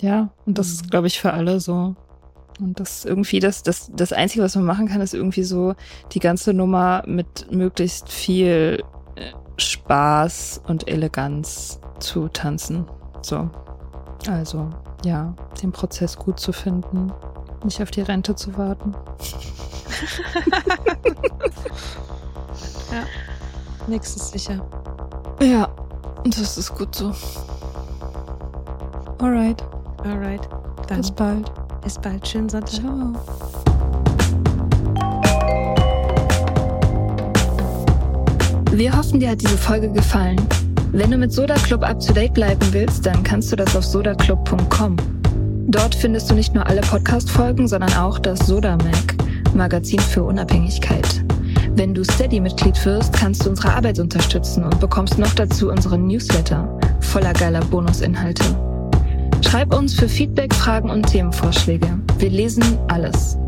Ja, 0.00 0.30
und 0.46 0.56
das 0.56 0.70
ist, 0.70 0.90
glaube 0.90 1.06
ich, 1.06 1.20
für 1.20 1.32
alle 1.32 1.60
so. 1.60 1.94
Und 2.58 2.80
das 2.80 3.04
irgendwie, 3.04 3.40
das, 3.40 3.62
das, 3.62 3.90
das 3.94 4.12
Einzige, 4.12 4.42
was 4.42 4.54
man 4.54 4.64
machen 4.64 4.88
kann, 4.88 5.00
ist 5.00 5.14
irgendwie 5.14 5.44
so 5.44 5.74
die 6.12 6.18
ganze 6.18 6.54
Nummer 6.54 7.02
mit 7.06 7.50
möglichst 7.50 8.08
viel 8.10 8.82
äh, 9.16 9.32
Spaß 9.58 10.62
und 10.66 10.88
Eleganz 10.88 11.80
zu 11.98 12.28
tanzen. 12.28 12.86
So. 13.22 13.50
Also, 14.28 14.70
ja, 15.04 15.34
den 15.62 15.72
Prozess 15.72 16.16
gut 16.16 16.38
zu 16.38 16.52
finden, 16.52 17.12
nicht 17.64 17.82
auf 17.82 17.90
die 17.90 18.02
Rente 18.02 18.34
zu 18.34 18.56
warten. 18.56 18.94
Nix 23.86 24.14
ist 24.14 24.32
sicher. 24.32 24.60
Ja, 25.40 25.68
das 26.24 26.58
ist 26.58 26.74
gut 26.74 26.94
so. 26.94 27.12
Alright, 29.18 29.62
Alright. 30.04 30.48
Dann 30.88 30.98
bis 30.98 31.10
bald. 31.10 31.50
bis 31.82 31.98
bald. 31.98 32.26
Schönen 32.26 32.48
Sonntag. 32.48 32.70
Ciao. 32.70 33.12
Wir 38.72 38.96
hoffen, 38.96 39.20
dir 39.20 39.30
hat 39.30 39.40
diese 39.40 39.58
Folge 39.58 39.90
gefallen. 39.90 40.40
Wenn 40.92 41.10
du 41.10 41.18
mit 41.18 41.32
Soda 41.32 41.54
Club 41.54 41.82
up 41.82 42.00
to 42.00 42.12
date 42.12 42.34
bleiben 42.34 42.66
willst, 42.72 43.04
dann 43.06 43.22
kannst 43.22 43.52
du 43.52 43.56
das 43.56 43.76
auf 43.76 43.84
sodaclub.com. 43.84 44.96
Dort 45.68 45.94
findest 45.94 46.30
du 46.30 46.34
nicht 46.34 46.54
nur 46.54 46.66
alle 46.66 46.80
Podcast-Folgen, 46.80 47.68
sondern 47.68 47.92
auch 47.94 48.18
das 48.18 48.40
Soda 48.40 48.76
Mag, 48.76 49.14
Magazin 49.54 50.00
für 50.00 50.24
Unabhängigkeit. 50.24 51.24
Wenn 51.80 51.94
du 51.94 52.04
Steady-Mitglied 52.04 52.84
wirst, 52.84 53.14
kannst 53.14 53.46
du 53.46 53.48
unsere 53.48 53.72
Arbeit 53.72 53.98
unterstützen 53.98 54.64
und 54.64 54.78
bekommst 54.80 55.16
noch 55.16 55.32
dazu 55.32 55.70
unseren 55.70 56.06
Newsletter 56.06 56.78
voller 57.00 57.32
geiler 57.32 57.62
Bonusinhalte. 57.62 58.44
Schreib 59.40 59.74
uns 59.74 59.94
für 59.94 60.06
Feedback, 60.06 60.52
Fragen 60.52 60.90
und 60.90 61.04
Themenvorschläge. 61.04 61.98
Wir 62.18 62.28
lesen 62.28 62.78
alles. 62.88 63.38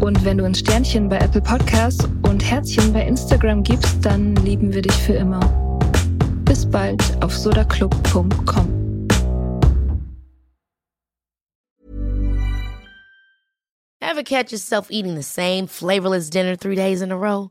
Und 0.00 0.24
wenn 0.24 0.38
du 0.38 0.46
uns 0.46 0.60
Sternchen 0.60 1.10
bei 1.10 1.18
Apple 1.18 1.42
Podcasts 1.42 2.08
und 2.22 2.42
Herzchen 2.42 2.94
bei 2.94 3.06
Instagram 3.06 3.62
gibst, 3.62 3.98
dann 4.00 4.34
lieben 4.36 4.72
wir 4.72 4.80
dich 4.80 4.94
für 4.94 5.12
immer. 5.12 5.40
Bis 6.46 6.64
bald 6.64 7.02
auf 7.22 7.36
sodaclub.com. 7.36 8.72
Ever 14.00 14.22
catch 14.22 14.50
yourself 14.50 14.86
eating 14.90 15.14
the 15.14 15.22
same 15.22 15.66
flavorless 15.66 16.30
dinner 16.30 16.56
three 16.56 16.74
days 16.74 17.02
in 17.02 17.12
a 17.12 17.18
row? 17.18 17.50